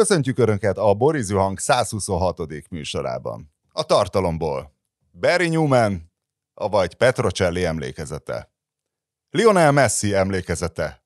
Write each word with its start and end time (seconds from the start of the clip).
Köszöntjük 0.00 0.38
Önöket 0.38 0.78
a 0.78 0.94
Borizű 0.94 1.34
Hang 1.34 1.58
126. 1.58 2.70
műsorában. 2.70 3.52
A 3.72 3.82
tartalomból 3.82 4.74
Barry 5.20 5.48
Newman, 5.48 6.12
avagy 6.54 6.94
Petrocelli 6.94 7.64
emlékezete. 7.64 8.52
Lionel 9.30 9.72
Messi 9.72 10.14
emlékezete. 10.14 11.02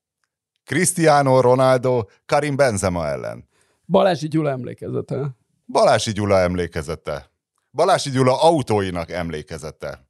Cristiano 0.64 1.40
Ronaldo 1.40 2.04
Karim 2.26 2.56
Benzema 2.56 3.06
ellen. 3.06 3.48
Balázsi 3.86 4.28
Gyula 4.28 4.50
emlékezete. 4.50 5.36
Balási 5.66 6.12
Gyula 6.12 6.38
emlékezete. 6.38 7.30
Balási 7.72 8.10
Gyula 8.10 8.42
autóinak 8.42 9.10
emlékezete. 9.10 10.08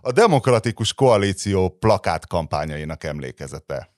A 0.00 0.12
Demokratikus 0.12 0.94
Koalíció 0.94 1.68
plakát 1.68 2.26
kampányainak 2.26 3.04
emlékezete. 3.04 3.97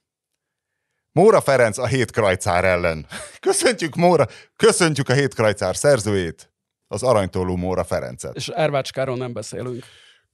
Móra 1.13 1.41
Ferenc 1.41 1.79
a 1.79 1.87
hét 1.87 2.11
krajcár 2.11 2.65
ellen. 2.65 3.07
Köszöntjük 3.41 3.95
Móra, 3.95 4.27
köszöntjük 4.57 5.09
a 5.09 5.13
hét 5.13 5.35
krajcár 5.35 5.77
szerzőjét, 5.77 6.53
az 6.89 7.03
aranytólú 7.03 7.57
Móra 7.57 7.85
Ferencet. 7.85 8.37
És 8.37 8.49
Ervácskáról 8.49 9.17
nem 9.17 9.33
beszélünk. 9.33 9.85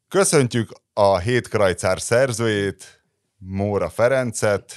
Köszöntjük 0.08 0.70
a 0.92 1.18
hét 1.18 1.48
krajcár 1.48 2.00
szerzőjét, 2.00 3.04
Móra 3.38 3.88
Ferencet. 3.88 4.72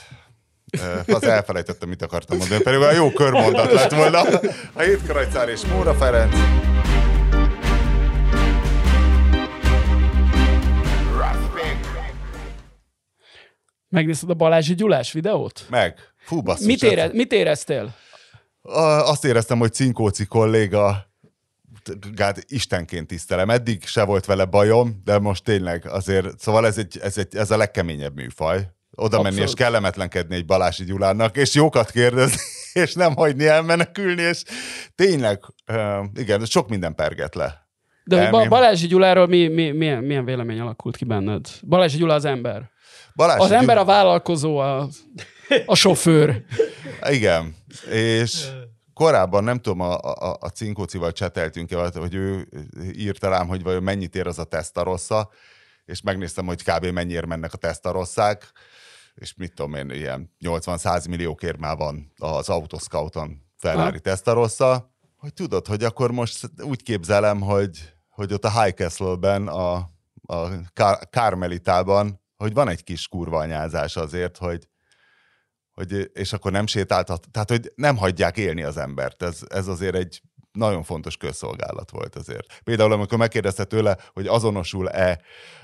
Az 1.08 1.24
elfelejtettem, 1.24 1.90
mit 1.90 2.02
akartam 2.02 2.38
mondani, 2.38 2.62
pedig 2.62 2.80
olyan 2.80 2.94
jó 2.94 3.12
körmondat 3.12 3.72
lett 3.72 3.92
volna. 3.92 4.22
A 4.74 4.82
hét 4.82 5.04
krajcár 5.04 5.50
és 5.50 5.62
Móra 5.62 5.94
Ferenc. 5.94 6.36
Megnézted 13.90 14.30
a 14.30 14.34
Balázsi 14.34 14.76
Gyulás 14.76 15.12
videót? 15.12 15.66
Meg. 15.70 15.98
Fú, 16.18 16.42
basszus. 16.42 16.66
Mit, 16.66 16.84
ez- 16.84 16.92
ére, 16.92 17.10
mit 17.14 17.32
éreztél? 17.32 17.96
Azt 18.62 19.26
éreztem, 19.26 19.60
hogy 19.60 19.74
Cinkóci 19.74 20.26
kolléga 20.26 21.08
gát 22.16 22.44
istenként 22.48 23.08
tisztelem. 23.08 23.50
Eddig 23.50 23.86
se 23.86 24.04
volt 24.04 24.26
vele 24.26 24.46
bajom, 24.46 25.02
de 25.04 25.20
most 25.20 25.44
tényleg 25.44 25.88
azért, 25.88 26.40
szóval 26.40 26.66
ez, 26.66 26.78
egy, 26.78 27.00
ez, 27.02 27.18
egy, 27.18 27.36
ez 27.36 27.52
a 27.52 27.58
legkeményebb 27.58 28.16
műfaj. 28.16 28.68
Oda 28.96 29.16
menni 29.16 29.28
Abszolút. 29.28 29.48
és 29.50 29.54
kellemetlenkedni 29.64 30.36
egy 30.36 30.46
Balási 30.46 30.84
Gyulának, 30.84 31.38
és 31.38 31.54
jókat 31.54 31.92
kérdezni, 31.92 32.40
és 32.84 32.94
nem 32.94 33.16
hagyni 33.16 33.48
elmenekülni, 33.48 34.22
és 34.22 34.44
tényleg, 34.96 35.40
igen, 36.16 36.46
sok 36.46 36.70
minden 36.70 36.96
perget 36.96 37.36
le. 37.36 37.68
De 38.04 38.16
Elmém. 38.16 38.32
ba- 38.32 38.50
Balázsi 38.50 38.88
Gyuláról 38.88 39.28
mi, 39.28 39.48
mi, 39.48 39.72
milyen, 39.72 40.04
milyen 40.04 40.26
vélemény 40.26 40.60
alakult 40.60 40.96
ki 40.98 41.06
benned? 41.06 41.48
Balázsi 41.68 41.98
Gyula 41.98 42.14
az 42.14 42.26
ember. 42.26 42.70
Balási 43.16 43.44
Az 43.44 43.52
ember 43.52 43.78
a 43.78 43.86
vállalkozó, 43.86 44.58
a, 44.58 44.88
a 45.66 45.76
sofőr. 45.76 46.44
Igen, 47.10 47.56
és 47.92 48.48
korábban 48.94 49.44
nem 49.44 49.60
tudom, 49.60 49.80
a, 49.80 49.98
a, 49.98 50.38
a 50.40 50.50
Cinkócival 50.50 51.12
cseteltünk, 51.12 51.74
hogy 51.94 52.14
ő 52.14 52.48
írta 52.94 53.30
rám, 53.30 53.48
hogy 53.48 53.64
vajon 53.64 53.84
mennyit 53.84 54.16
ér 54.16 54.28
az 54.28 54.40
a 54.40 54.44
tesztarossa, 54.44 55.30
és 55.86 56.02
megnéztem, 56.02 56.46
hogy 56.46 56.64
kb. 56.64 56.86
mennyire 56.86 57.26
mennek 57.26 57.54
a 57.54 57.58
tesztarosszák, 57.58 58.52
és 59.16 59.34
mit 59.38 59.54
tudom 59.54 59.74
én, 59.74 59.90
ilyen 59.90 60.36
80-100 60.46 61.10
milliókért 61.10 61.58
már 61.58 61.78
van 61.78 62.12
az 62.18 62.50
Autoscouton 62.50 63.42
Ferrari 63.58 63.88
Aha. 63.88 64.00
tesztarossa, 64.00 64.94
hogy 65.18 65.34
tudod, 65.34 65.68
hogy 65.68 65.84
akkor 65.84 66.12
most 66.12 66.50
úgy 66.62 66.84
képzelem, 66.84 67.42
hogy, 67.42 67.94
hogy 68.10 68.34
ott 68.34 68.46
a 68.46 68.62
High 68.62 68.76
Castle-ben, 68.76 69.48
a, 69.48 69.74
a 70.26 70.50
Kár- 70.74 71.10
Kármelitában, 71.10 72.22
hogy 72.44 72.54
van 72.54 72.70
egy 72.70 72.84
kis 72.84 73.08
kurvanyázás 73.08 73.96
azért, 73.96 74.38
hogy, 74.38 74.68
hogy, 75.74 76.10
és 76.14 76.34
akkor 76.34 76.52
nem 76.52 76.68
sétáltat, 76.68 77.28
tehát 77.32 77.50
hogy 77.50 77.72
nem 77.76 77.98
hagyják 77.98 78.38
élni 78.38 78.64
az 78.64 78.78
embert. 78.78 79.24
Ez, 79.24 79.40
ez 79.50 79.68
azért 79.68 79.96
egy 79.96 80.22
nagyon 80.52 80.84
fontos 80.84 81.18
közszolgálat 81.18 81.90
volt 81.92 82.16
azért. 82.16 82.62
Például, 82.64 82.92
amikor 82.92 83.18
megkérdezte 83.18 83.64
tőle, 83.64 83.98
hogy 84.14 84.28
azonosul-e 84.28 85.22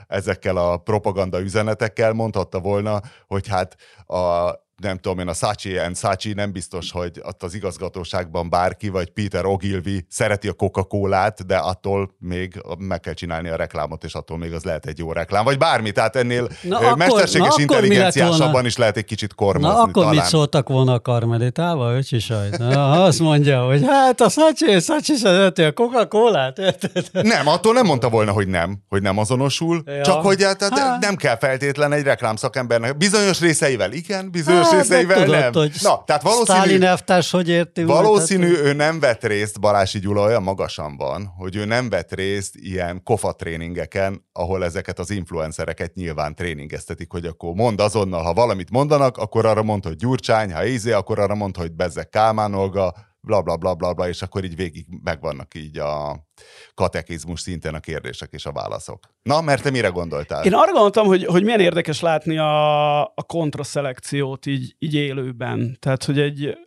ezekkel 0.08 0.58
a 0.58 0.78
propaganda 0.78 1.42
üzenetekkel, 1.42 2.14
mondhatta 2.14 2.60
volna, 2.60 3.02
hogy 3.28 3.48
hát 3.48 3.76
a 4.06 4.54
nem 4.82 4.98
tudom 4.98 5.20
én, 5.20 5.28
a 5.28 5.34
Sachi 5.34 5.78
and 5.78 5.98
Sachi 5.98 6.34
nem 6.34 6.52
biztos, 6.52 6.92
hogy 6.92 7.22
ott 7.24 7.44
az 7.44 7.54
igazgatóságban 7.54 8.50
bárki, 8.50 8.90
vagy 8.90 9.10
Peter 9.10 9.46
Ogilvy 9.46 10.06
szereti 10.10 10.48
a 10.48 10.54
Coca-Colát, 10.54 11.46
de 11.46 11.58
attól 11.58 12.16
még 12.20 12.62
meg 12.78 13.00
kell 13.00 13.14
csinálni 13.14 13.50
a 13.50 13.56
reklámot, 13.56 14.04
és 14.04 14.14
attól 14.14 14.38
még 14.38 14.54
az 14.54 14.64
lehet 14.64 14.86
egy 14.86 14.98
jó 14.98 15.12
reklám, 15.12 15.44
vagy 15.44 15.58
bármi. 15.58 15.92
Tehát 15.92 16.16
ennél 16.16 16.48
Na 16.62 16.78
akkor- 16.78 16.98
mesterséges 16.98 17.48
na 17.48 17.54
mi 17.56 17.62
intelligenciásabban 17.62 18.66
is 18.66 18.78
lehet 18.78 18.98
egy 18.98 19.06
kicsit 19.06 19.34
kormozni 19.34 19.68
Na 19.76 19.82
akkor 19.82 19.94
talán. 19.94 20.14
mit 20.16 20.24
szóltak 20.24 20.70
volna 20.70 20.94
a 20.94 21.00
karmelitával, 21.00 21.96
öcsi 21.96 22.20
sajt? 22.20 22.58
Na, 22.58 23.04
azt 23.04 23.20
mondja, 23.20 23.66
hogy 23.66 23.84
hát 23.88 24.22
a 24.22 24.30
Szacsi, 24.30 24.80
Szacsi 24.80 25.16
szereti 25.16 25.64
a 25.64 25.74
Coca-Colát, 25.74 26.58
érted? 26.58 27.06
Nem, 27.12 27.48
attól 27.48 27.74
nem 27.74 27.86
mondta 27.86 28.10
volna, 28.10 28.32
hogy 28.32 28.48
nem, 28.48 28.78
hogy 28.90 29.02
nem 29.02 29.18
azonosul, 29.18 29.82
ja. 29.86 29.94
Ja. 29.94 30.04
csak 30.04 30.22
hogy 30.22 30.44
hát, 30.44 30.62
hát 30.62 30.80
Hát. 30.80 31.02
nem 31.02 31.16
kell 31.16 31.38
feltétlen 31.38 31.92
egy 31.92 32.04
reklámszakembernek. 32.04 32.98
Bizonyos 32.98 33.40
részeivel 33.40 33.92
igen, 33.92 34.32
bizonyos 34.32 34.65
Hát, 34.66 34.88
de 34.88 34.96
részeivel 34.96 35.24
tudod, 35.24 35.40
nem. 35.40 35.54
hogy 35.54 35.72
Na, 35.82 36.04
tehát 36.04 36.22
valószínű, 36.22 36.60
Stalin 36.60 36.84
elvtárs 36.84 37.32
hogy 37.32 37.50
érti? 37.50 37.84
valószínű 37.84 38.56
Hát, 38.56 38.64
ő 38.64 38.74
nem 38.74 39.00
vett 39.00 39.24
részt, 39.24 39.60
Balási 39.60 40.00
Gyula 40.00 40.22
olyan 40.22 40.44
magasan 40.44 40.98
van, 40.98 41.34
hogy 41.38 41.56
ő 41.56 41.66
nem 41.66 41.90
vett 41.90 42.14
részt 42.14 42.56
ilyen 42.56 43.04
kofa 43.04 43.32
tréningeken, 43.32 44.26
ahol 44.34 44.64
ezeket 44.64 45.00
az 45.00 45.10
influencereket 45.10 45.94
nyilván 45.94 46.36
tréningeztetik, 46.36 47.12
hogy 47.12 47.26
akkor 47.26 47.54
mond 47.54 47.80
azonnal, 47.80 48.24
ha 48.24 48.34
valamit 48.34 48.70
mondanak, 48.70 49.18
akkor 49.18 49.46
arra 49.46 49.64
mond, 49.64 49.84
hogy 49.84 49.96
Gyurcsány, 49.96 50.54
ha 50.54 50.66
ízé, 50.66 50.92
akkor 50.92 51.20
arra 51.20 51.36
mond, 51.36 51.58
hogy 51.58 51.72
Bezzek 51.72 52.10
Kálmán 52.10 52.54
Olga, 52.54 52.94
bla, 53.26 53.42
bla, 53.42 53.58
bla, 53.58 53.76
bla, 53.76 53.94
bla, 53.94 54.08
és 54.08 54.22
akkor 54.22 54.44
így 54.44 54.56
végig 54.56 54.86
megvannak 55.04 55.56
így 55.56 55.78
a 55.78 56.26
katekizmus 56.74 57.40
szinten 57.40 57.74
a 57.74 57.80
kérdések 57.80 58.30
és 58.32 58.46
a 58.46 58.52
válaszok. 58.52 59.00
Na, 59.22 59.42
mert 59.42 59.64
te 59.64 59.70
mire 59.70 59.88
gondoltál? 59.88 60.46
Én 60.46 60.54
arra 60.54 60.72
gondoltam, 60.72 61.06
hogy, 61.06 61.26
hogy 61.26 61.44
milyen 61.44 61.60
érdekes 61.60 62.02
látni 62.02 62.38
a, 62.38 63.02
a 63.02 63.24
kontraszelekciót 63.28 64.46
így, 64.46 64.76
így 64.80 64.94
élőben. 64.94 65.78
Tehát, 65.80 66.04
hogy 66.04 66.20
egy 66.20 66.58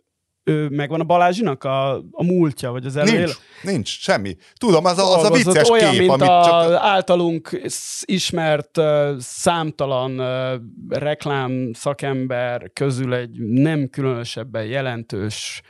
ő, 0.49 0.69
megvan 0.69 0.99
a 0.99 1.03
Balázsinak 1.03 1.63
a, 1.63 1.95
a 1.95 2.23
múltja, 2.23 2.71
vagy 2.71 2.85
az 2.85 2.95
előél. 2.95 3.25
Nincs, 3.25 3.37
nincs, 3.61 3.99
semmi. 3.99 4.35
Tudom, 4.57 4.85
az 4.85 4.97
a, 4.97 5.17
az 5.17 5.23
a 5.23 5.33
vicces 5.33 5.69
olyan, 5.69 5.91
kép, 5.91 5.99
mint 5.99 6.11
amit 6.11 6.27
a 6.27 6.43
csak... 6.43 6.81
általunk 6.81 7.61
ismert 8.01 8.77
uh, 8.77 9.17
számtalan 9.19 10.19
uh, 10.19 10.61
reklám 10.99 11.71
szakember 11.73 12.71
közül 12.73 13.13
egy 13.13 13.39
nem 13.39 13.89
különösebben 13.89 14.65
jelentős 14.65 15.61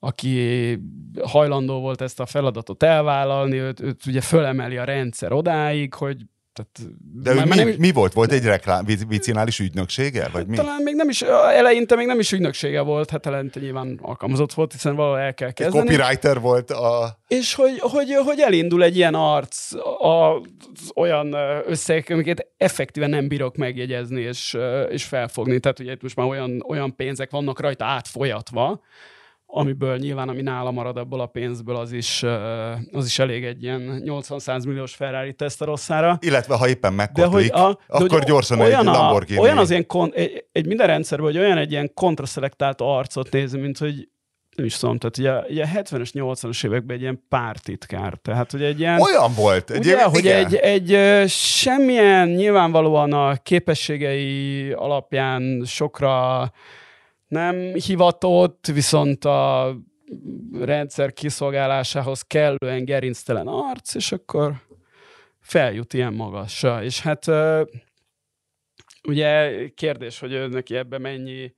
aki 0.00 0.78
hajlandó 1.22 1.80
volt 1.80 2.00
ezt 2.00 2.20
a 2.20 2.26
feladatot 2.26 2.82
elvállalni, 2.82 3.56
őt, 3.56 3.80
őt 3.80 4.06
ugye 4.06 4.20
fölemeli 4.20 4.76
a 4.76 4.84
rendszer 4.84 5.32
odáig, 5.32 5.94
hogy 5.94 6.16
tehát, 6.52 6.94
De 7.22 7.30
ő 7.30 7.34
már- 7.34 7.48
mi, 7.48 7.54
nem- 7.54 7.74
mi 7.78 7.92
volt? 7.92 8.12
Volt 8.12 8.32
egy 8.32 8.44
reklám, 8.44 8.84
vic- 8.84 9.08
vicinális 9.08 9.58
ügynöksége? 9.58 10.28
Vagy 10.32 10.46
mi? 10.46 10.56
talán 10.56 10.82
még 10.82 10.94
nem 10.94 11.08
is, 11.08 11.22
eleinte 11.22 11.96
még 11.96 12.06
nem 12.06 12.18
is 12.18 12.32
ügynöksége 12.32 12.80
volt, 12.80 13.10
hát 13.10 13.26
eleinte 13.26 13.60
nyilván 13.60 13.98
alkalmazott 14.02 14.52
volt, 14.52 14.72
hiszen 14.72 14.94
valahol 14.96 15.18
el 15.18 15.34
kell 15.34 15.48
Egy 15.48 15.54
kezdeni. 15.54 15.88
copywriter 15.88 16.40
volt 16.40 16.70
a... 16.70 17.18
És 17.28 17.54
hogy, 17.54 17.78
hogy, 17.78 18.14
hogy 18.24 18.40
elindul 18.40 18.82
egy 18.82 18.96
ilyen 18.96 19.14
arc 19.14 19.72
az 19.98 20.90
olyan 20.94 21.32
összegek, 21.66 22.10
amiket 22.10 22.46
effektíven 22.56 23.10
nem 23.10 23.28
bírok 23.28 23.56
megjegyezni 23.56 24.20
és, 24.20 24.56
és 24.88 25.04
felfogni. 25.04 25.60
Tehát 25.60 25.78
ugye 25.78 25.92
itt 25.92 26.02
most 26.02 26.16
már 26.16 26.26
olyan, 26.26 26.64
olyan 26.68 26.96
pénzek 26.96 27.30
vannak 27.30 27.60
rajta 27.60 27.84
átfolyatva, 27.84 28.80
amiből 29.50 29.96
nyilván, 29.96 30.28
ami 30.28 30.42
nála 30.42 30.70
marad 30.70 30.96
abból 30.96 31.20
a 31.20 31.26
pénzből, 31.26 31.76
az 31.76 31.92
is, 31.92 32.22
az 32.92 33.06
is 33.06 33.18
elég 33.18 33.44
egy 33.44 33.62
ilyen 33.62 34.02
80-100 34.04 34.66
milliós 34.66 34.94
Ferrari 34.94 35.32
Testaroszára. 35.32 36.18
Illetve 36.20 36.54
ha 36.56 36.68
éppen 36.68 36.90
De 36.90 36.96
megkotlik, 36.96 37.52
hogy, 37.52 37.62
a, 37.62 37.72
de 37.72 37.78
akkor 37.86 38.10
hogy 38.18 38.26
gyorsan 38.26 38.60
olyan 38.60 38.80
egy 38.80 38.86
a- 38.86 38.90
Lamborghini. 38.92 39.40
Olyan 39.40 39.58
az 39.58 39.70
ilyen, 39.70 39.86
kon, 39.86 40.12
egy, 40.14 40.44
egy 40.52 40.66
minden 40.66 40.86
rendszerben, 40.86 41.26
hogy 41.26 41.38
olyan 41.38 41.58
egy 41.58 41.70
ilyen 41.70 41.90
kontraszelektált 41.94 42.80
arcot 42.80 43.30
nézni, 43.32 43.60
mint 43.60 43.78
hogy 43.78 44.08
nem 44.56 44.66
is 44.66 44.76
tudom, 44.76 44.98
tehát 44.98 45.18
ugye, 45.18 45.52
ugye 45.52 45.66
70-es, 45.74 46.10
80-as 46.12 46.64
években 46.66 46.96
egy 46.96 47.02
ilyen 47.02 47.24
pártitkár. 47.28 48.14
Tehát, 48.22 48.50
hogy 48.50 48.62
egy 48.62 48.80
ilyen... 48.80 49.00
Olyan 49.00 49.34
volt. 49.34 49.70
Ugye, 49.70 49.76
Egyébként 49.78 50.02
hogy 50.02 50.24
igen. 50.24 50.44
egy, 50.46 50.54
egy 50.54 51.28
semmilyen 51.28 52.28
nyilvánvalóan 52.28 53.12
a 53.12 53.34
képességei 53.34 54.70
alapján 54.72 55.62
sokra 55.66 56.50
nem 57.28 57.56
hivatott, 57.74 58.66
viszont 58.66 59.24
a 59.24 59.74
rendszer 60.60 61.12
kiszolgálásához 61.12 62.22
kellően 62.22 62.84
gerinctelen 62.84 63.46
arc, 63.46 63.94
és 63.94 64.12
akkor 64.12 64.52
feljut 65.40 65.94
ilyen 65.94 66.14
magasra. 66.14 66.82
És 66.82 67.00
hát 67.00 67.26
ugye 69.08 69.52
kérdés, 69.68 70.18
hogy 70.18 70.32
ő 70.32 70.46
neki 70.46 70.76
ebbe 70.76 70.98
mennyi 70.98 71.52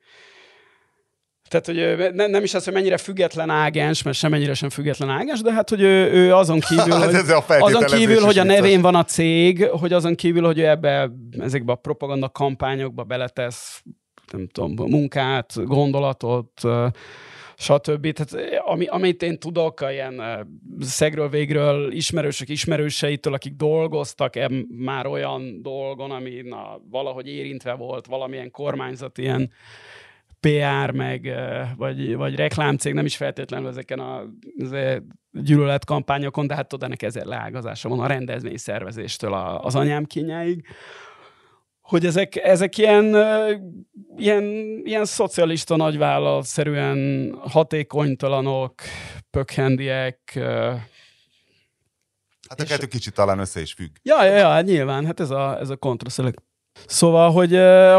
tehát, 1.50 1.66
hogy 1.66 1.78
ő 1.78 2.10
ne, 2.10 2.26
nem 2.26 2.42
is 2.42 2.54
az, 2.54 2.64
hogy 2.64 2.72
mennyire 2.72 2.96
független 2.96 3.50
ágens, 3.50 4.02
mert 4.02 4.16
semennyire 4.16 4.54
sem 4.54 4.68
független 4.68 5.08
ágens, 5.08 5.40
de 5.40 5.52
hát, 5.52 5.68
hogy 5.68 5.80
ő, 5.80 6.12
ő 6.12 6.34
azon 6.34 6.60
kívül, 6.60 6.92
Hát 7.00 7.10
hogy, 7.10 7.30
a 7.30 7.64
azon 7.64 7.84
kívül, 7.84 8.20
hogy 8.20 8.38
a 8.38 8.44
nevén 8.44 8.80
van 8.80 8.94
a 8.94 9.04
cég, 9.04 9.64
hogy 9.64 9.92
azon 9.92 10.14
kívül, 10.14 10.44
hogy 10.44 10.58
ő 10.58 10.66
ebbe, 10.66 11.10
ezekbe 11.38 11.72
a 11.72 11.76
propaganda 11.76 12.28
kampányokba 12.28 13.04
beletesz, 13.04 13.82
nem 14.32 14.46
tudom, 14.46 14.88
munkát, 14.90 15.64
gondolatot, 15.64 16.62
stb. 17.56 18.12
Tehát, 18.12 18.60
ami, 18.64 18.86
amit 18.86 19.22
én 19.22 19.38
tudok, 19.38 19.84
ilyen 19.90 20.22
szegről 20.80 21.28
végről 21.28 21.92
ismerősök 21.92 22.48
ismerőseitől, 22.48 23.34
akik 23.34 23.54
dolgoztak 23.54 24.36
e, 24.36 24.50
már 24.68 25.06
olyan 25.06 25.62
dolgon, 25.62 26.10
ami 26.10 26.40
na, 26.44 26.80
valahogy 26.90 27.28
érintve 27.28 27.74
volt, 27.74 28.06
valamilyen 28.06 28.50
kormányzat 28.50 29.18
ilyen 29.18 29.50
PR, 30.40 30.90
meg, 30.90 31.34
vagy, 31.76 32.16
vagy 32.16 32.34
reklámcég, 32.34 32.94
nem 32.94 33.04
is 33.04 33.16
feltétlenül 33.16 33.68
ezeken 33.68 33.98
a 33.98 34.22
gyűlöletkampányokon, 35.32 36.46
de 36.46 36.54
hát 36.54 36.68
tudod, 36.68 36.84
ennek 36.84 37.02
ezer 37.02 37.24
leágazása 37.24 37.88
van 37.88 38.00
a 38.00 38.06
rendezvény 38.06 38.56
szervezéstől 38.56 39.34
az 39.62 39.74
anyám 39.74 40.04
kényáig 40.04 40.64
hogy 41.90 42.06
ezek, 42.06 42.36
ezek 42.36 42.78
ilyen, 42.78 43.16
ilyen, 44.16 44.44
ilyen 44.84 45.04
szocialista 45.04 45.76
nagyvállalatszerűen 45.76 47.32
hatékonytalanok, 47.40 48.74
pökhendiek. 49.30 50.38
Hát 52.48 52.60
a 52.60 52.64
kettő 52.64 52.86
kicsit 52.86 53.14
talán 53.14 53.38
össze 53.38 53.60
is 53.60 53.72
függ. 53.72 53.90
Ja, 54.02 54.24
ja, 54.24 54.36
ja 54.36 54.48
hát 54.48 54.64
nyilván, 54.64 55.06
hát 55.06 55.20
ez 55.20 55.30
a, 55.30 55.58
ez 55.58 55.70
a 55.70 55.76
kontraszelek. 55.76 56.34
Szóval, 56.86 57.30
hogy, 57.30 57.50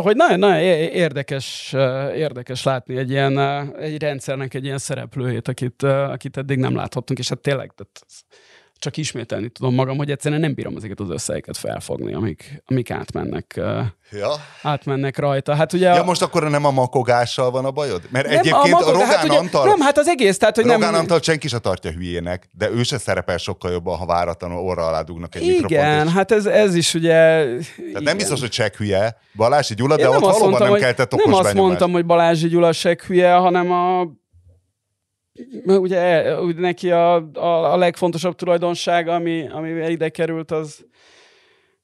hogy 0.03 0.15
nagyon, 0.15 0.39
nagyon 0.39 0.59
érdekes, 0.93 1.73
érdekes 2.15 2.63
látni 2.63 2.97
egy 2.97 3.09
ilyen, 3.09 3.37
egy 3.75 4.01
rendszernek 4.01 4.53
egy 4.53 4.63
ilyen 4.63 4.77
szereplőjét, 4.77 5.47
akit, 5.47 5.83
akit 5.83 6.37
eddig 6.37 6.57
nem 6.57 6.75
láthattunk, 6.75 7.19
és 7.19 7.29
hát 7.29 7.41
tényleg, 7.41 7.71
tehát 7.75 8.05
csak 8.81 8.97
ismételni 8.97 9.49
tudom 9.49 9.73
magam, 9.73 9.97
hogy 9.97 10.11
egyszerűen 10.11 10.41
nem 10.41 10.53
bírom 10.53 10.75
ezeket 10.75 10.99
az 10.99 11.09
összegeket 11.09 11.57
felfogni, 11.57 12.13
amik, 12.13 12.63
amik 12.65 12.91
átmennek, 12.91 13.59
ja. 14.11 14.29
átmennek 14.61 15.17
rajta. 15.17 15.55
Hát 15.55 15.73
ugye 15.73 15.93
ja, 15.93 16.01
a... 16.01 16.03
most 16.03 16.21
akkor 16.21 16.49
nem 16.49 16.65
a 16.65 16.71
makogással 16.71 17.51
van 17.51 17.65
a 17.65 17.71
bajod? 17.71 18.01
Mert 18.09 18.27
nem, 18.27 18.37
egyébként 18.37 18.73
a, 18.73 18.77
magog, 18.77 18.87
a 18.87 18.91
Rogán 18.91 19.07
hát 19.07 19.23
ugye, 19.23 19.37
Antal... 19.37 19.65
Nem, 19.65 19.79
hát 19.79 19.97
az 19.97 20.07
egész, 20.07 20.37
tehát 20.37 20.55
hogy 20.55 20.65
Rogán 20.65 20.79
nem... 20.79 20.99
Antal 20.99 21.19
senki 21.21 21.47
se 21.47 21.59
tartja 21.59 21.91
hülyének, 21.91 22.49
de 22.51 22.69
ő 22.69 22.83
se 22.83 22.97
szerepel 22.97 23.37
sokkal 23.37 23.71
jobban, 23.71 23.97
ha 23.97 24.05
váratlanul 24.05 24.59
orra 24.59 24.87
alá 24.87 25.01
dugnak 25.01 25.35
egy 25.35 25.43
Igen, 25.43 26.05
és... 26.05 26.13
hát 26.13 26.31
ez, 26.31 26.45
ez 26.45 26.75
is 26.75 26.93
ugye... 26.93 27.11
Tehát 27.11 27.65
igen. 27.87 28.03
nem 28.03 28.17
biztos, 28.17 28.39
hogy 28.39 28.49
csak 28.49 28.75
hülye, 28.75 29.17
Balázsi 29.35 29.73
Gyula, 29.73 29.95
de 29.95 30.01
Én 30.01 30.07
ott 30.07 30.19
valóban 30.19 30.49
mondtam, 30.49 30.69
nem 30.69 30.79
keltett 30.79 31.13
okos 31.13 31.25
Nem 31.25 31.33
azt 31.33 31.43
benyomást. 31.43 31.67
mondtam, 31.67 31.91
hogy 31.91 32.05
Balázsi 32.05 32.47
Gyula 32.47 32.71
se 32.71 32.97
hülye, 33.07 33.33
hanem 33.33 33.71
a 33.71 34.07
ugye, 35.65 36.35
neki 36.53 36.91
a, 36.91 37.15
a, 37.33 37.73
a 37.73 37.77
legfontosabb 37.77 38.35
tulajdonság, 38.35 39.07
ami, 39.07 39.47
ami 39.49 39.69
ide 39.69 40.09
került, 40.09 40.51
az, 40.51 40.85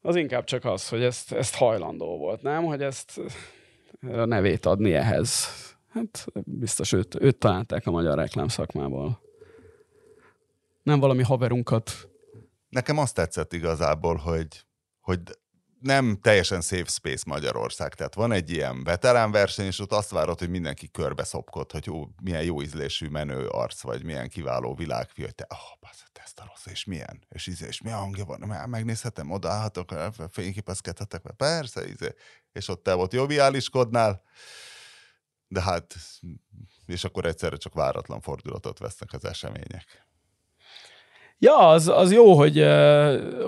az 0.01 0.15
inkább 0.15 0.43
csak 0.43 0.65
az, 0.65 0.89
hogy 0.89 1.03
ezt, 1.03 1.31
ezt 1.31 1.55
hajlandó 1.55 2.17
volt, 2.17 2.41
nem? 2.41 2.63
Hogy 2.63 2.81
ezt 2.81 3.21
a 4.01 4.25
nevét 4.25 4.65
adni 4.65 4.93
ehhez. 4.93 5.47
Hát 5.93 6.25
biztos 6.33 6.91
őt, 6.91 7.21
őt 7.21 7.37
találták 7.37 7.87
a 7.87 7.91
magyar 7.91 8.17
reklám 8.17 8.47
szakmából. 8.47 9.21
Nem 10.83 10.99
valami 10.99 11.23
haverunkat. 11.23 11.91
Nekem 12.69 12.97
azt 12.97 13.15
tetszett 13.15 13.53
igazából, 13.53 14.15
hogy, 14.15 14.47
hogy 15.01 15.19
nem 15.79 16.19
teljesen 16.21 16.61
safe 16.61 16.89
space 16.89 17.23
Magyarország. 17.25 17.93
Tehát 17.93 18.13
van 18.13 18.31
egy 18.31 18.51
ilyen 18.51 18.83
veterán 18.83 19.31
verseny, 19.31 19.65
és 19.65 19.79
ott 19.79 19.91
azt 19.91 20.09
várod, 20.09 20.39
hogy 20.39 20.49
mindenki 20.49 20.91
körbe 20.91 21.23
szopkod, 21.23 21.71
hogy 21.71 21.85
jó, 21.85 22.09
milyen 22.21 22.43
jó 22.43 22.61
ízlésű 22.61 23.07
menő 23.07 23.47
arc, 23.47 23.81
vagy 23.81 24.03
milyen 24.03 24.29
kiváló 24.29 24.75
világfi, 24.75 25.21
hogy 25.21 25.35
te, 25.35 25.47
oh, 25.49 25.79
basz, 25.79 26.03
te 26.11 26.21
ezt 26.21 26.39
a 26.39 26.45
rossz, 26.47 26.65
és 26.65 26.85
milyen, 26.85 27.25
és 27.29 27.47
íze, 27.47 27.67
és 27.67 27.81
milyen 27.81 27.97
hangja 27.97 28.25
van, 28.25 28.39
már 28.39 28.67
megnézhetem, 28.67 29.31
odaállhatok, 29.31 29.93
fényképezkedhetek, 30.31 31.21
persze, 31.37 31.87
íze. 31.87 32.13
és 32.51 32.67
ott 32.67 32.83
te 32.83 32.95
ott 32.95 33.13
joviáliskodnál, 33.13 34.23
de 35.47 35.61
hát, 35.61 35.95
és 36.85 37.03
akkor 37.03 37.25
egyszerre 37.25 37.57
csak 37.57 37.73
váratlan 37.73 38.21
fordulatot 38.21 38.79
vesznek 38.79 39.13
az 39.13 39.25
események. 39.25 40.06
Ja, 41.39 41.67
az, 41.67 41.87
az 41.87 42.13
jó, 42.13 42.33
hogy, 42.33 42.65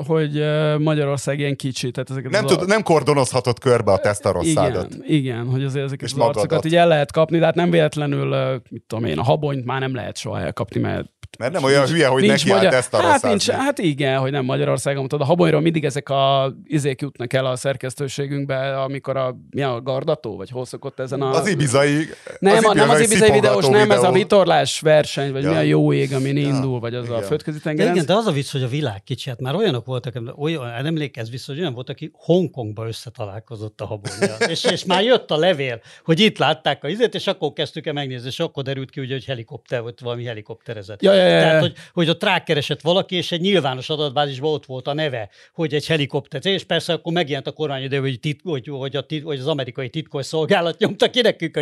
hogy 0.07 0.43
Magyarország 0.79 1.39
ilyen 1.39 1.55
kicsi. 1.55 1.91
Tehát 1.91 2.09
ezeket 2.09 2.31
nem, 2.31 2.45
tud, 2.45 2.67
nem 2.67 2.83
kordonozhatod 2.83 3.59
körbe 3.59 3.91
a 3.91 3.97
tesztarosszádat. 3.97 4.93
Igen, 4.93 5.03
igen, 5.07 5.45
hogy 5.49 5.63
azért 5.63 5.85
ezeket 5.85 6.07
és 6.07 6.11
az 6.11 6.17
magadat. 6.17 6.41
arcokat 6.41 6.65
így 6.65 6.75
el 6.75 6.87
lehet 6.87 7.11
kapni, 7.11 7.37
de 7.39 7.45
hát 7.45 7.55
nem 7.55 7.69
véletlenül, 7.69 8.61
mit 8.69 8.83
tudom 8.87 9.05
én, 9.05 9.17
a 9.17 9.23
habonyt 9.23 9.65
már 9.65 9.79
nem 9.79 9.95
lehet 9.95 10.17
soha 10.17 10.39
elkapni, 10.39 10.79
mert 10.79 11.09
mert 11.37 11.51
nem 11.51 11.63
olyan 11.63 11.87
hülye, 11.87 12.07
hogy 12.07 12.25
neki 12.25 12.49
magyar... 12.49 12.73
ezt 12.73 12.93
a 12.93 12.97
hát, 13.01 13.23
nincs, 13.23 13.49
hát 13.49 13.77
igen, 13.77 14.19
hogy 14.19 14.31
nem 14.31 14.45
Magyarországon. 14.45 15.07
Tudod, 15.07 15.21
a 15.21 15.29
habonyról 15.29 15.61
mindig 15.61 15.85
ezek 15.85 16.09
a 16.09 16.53
izék 16.65 17.01
jutnak 17.01 17.33
el 17.33 17.45
a 17.45 17.55
szerkesztőségünkbe, 17.55 18.81
amikor 18.81 19.17
a, 19.17 19.37
mi 19.49 19.61
a 19.61 19.81
gardató, 19.81 20.37
vagy 20.37 20.49
hol 20.49 20.65
szokott 20.65 20.99
ezen 20.99 21.21
a... 21.21 21.29
Az 21.29 21.47
ibizai... 21.47 22.05
Nem, 22.39 22.65
az, 22.65 22.75
nem 22.75 22.89
az 22.89 22.99
ibizai 22.99 23.31
videós, 23.31 23.65
videó. 23.65 23.79
nem, 23.79 23.91
ez 23.91 24.03
a 24.03 24.11
vitorlás 24.11 24.79
verseny, 24.79 25.31
vagy 25.31 25.43
ja. 25.43 25.49
mi 25.49 25.55
a 25.55 25.61
jó 25.61 25.93
ég, 25.93 26.13
amin 26.13 26.37
ja. 26.37 26.47
indul, 26.47 26.79
vagy 26.79 26.95
az 26.95 27.05
igen. 27.05 27.17
a 27.17 27.21
földközi 27.21 27.59
tenger. 27.59 27.91
Igen, 27.91 28.05
de 28.05 28.13
az 28.13 28.25
a 28.25 28.31
vicc, 28.31 28.51
hogy 28.51 28.63
a 28.63 28.67
világ 28.67 29.03
kicsi, 29.03 29.29
hát 29.29 29.39
már 29.39 29.55
olyanok 29.55 29.85
voltak, 29.85 30.13
olyan, 30.35 30.69
hát 30.69 30.85
emlékezz 30.85 31.29
vissza, 31.29 31.51
hogy 31.51 31.61
olyan 31.61 31.73
volt, 31.73 31.89
aki 31.89 32.11
Hongkongba 32.13 32.87
összetalálkozott 32.87 33.81
a 33.81 33.85
habonyjal. 33.85 34.37
és, 34.49 34.63
és 34.63 34.85
már 34.85 35.03
jött 35.03 35.31
a 35.31 35.37
levél, 35.37 35.81
hogy 36.03 36.19
itt 36.19 36.37
látták 36.37 36.83
a 36.83 36.87
izét, 36.87 37.15
és 37.15 37.27
akkor 37.27 37.53
kezdtük 37.53 37.85
el 37.85 37.93
megnézni, 37.93 38.27
és 38.27 38.39
akkor 38.39 38.63
derült 38.63 38.89
ki, 38.89 38.99
ugye, 38.99 39.13
hogy 39.13 39.25
helikopter, 39.25 39.81
vagy 39.81 39.93
valami 40.01 40.25
helikopterezett. 40.25 41.01
Ja, 41.01 41.18
ja, 41.21 41.27
ja, 41.27 41.39
Tehát, 41.39 41.61
hogy, 41.61 41.73
hogy 41.93 42.09
ott 42.09 42.23
rákeresett 42.23 42.81
valaki, 42.81 43.15
és 43.15 43.31
egy 43.31 43.41
nyilvános 43.41 43.89
adatbázisban 43.89 44.53
ott 44.53 44.65
volt 44.65 44.87
a 44.87 44.93
neve, 44.93 45.29
hogy 45.53 45.73
egy 45.73 45.87
helikopter, 45.87 46.45
és 46.45 46.63
persze 46.63 46.93
akkor 46.93 47.13
megjelent 47.13 47.47
a 47.47 47.51
kormány 47.51 47.83
ide, 47.83 47.99
hogy, 47.99 48.19
tit, 48.19 48.39
hogy, 48.43 48.67
hogy, 48.67 48.95
a 48.95 49.01
tit, 49.01 49.23
hogy 49.23 49.39
az 49.39 49.47
amerikai 49.47 49.89
titkos 49.89 50.25
szolgálat 50.25 50.77
nyomta 50.77 51.09
ki 51.09 51.21
nekünk. 51.21 51.57
A, 51.57 51.61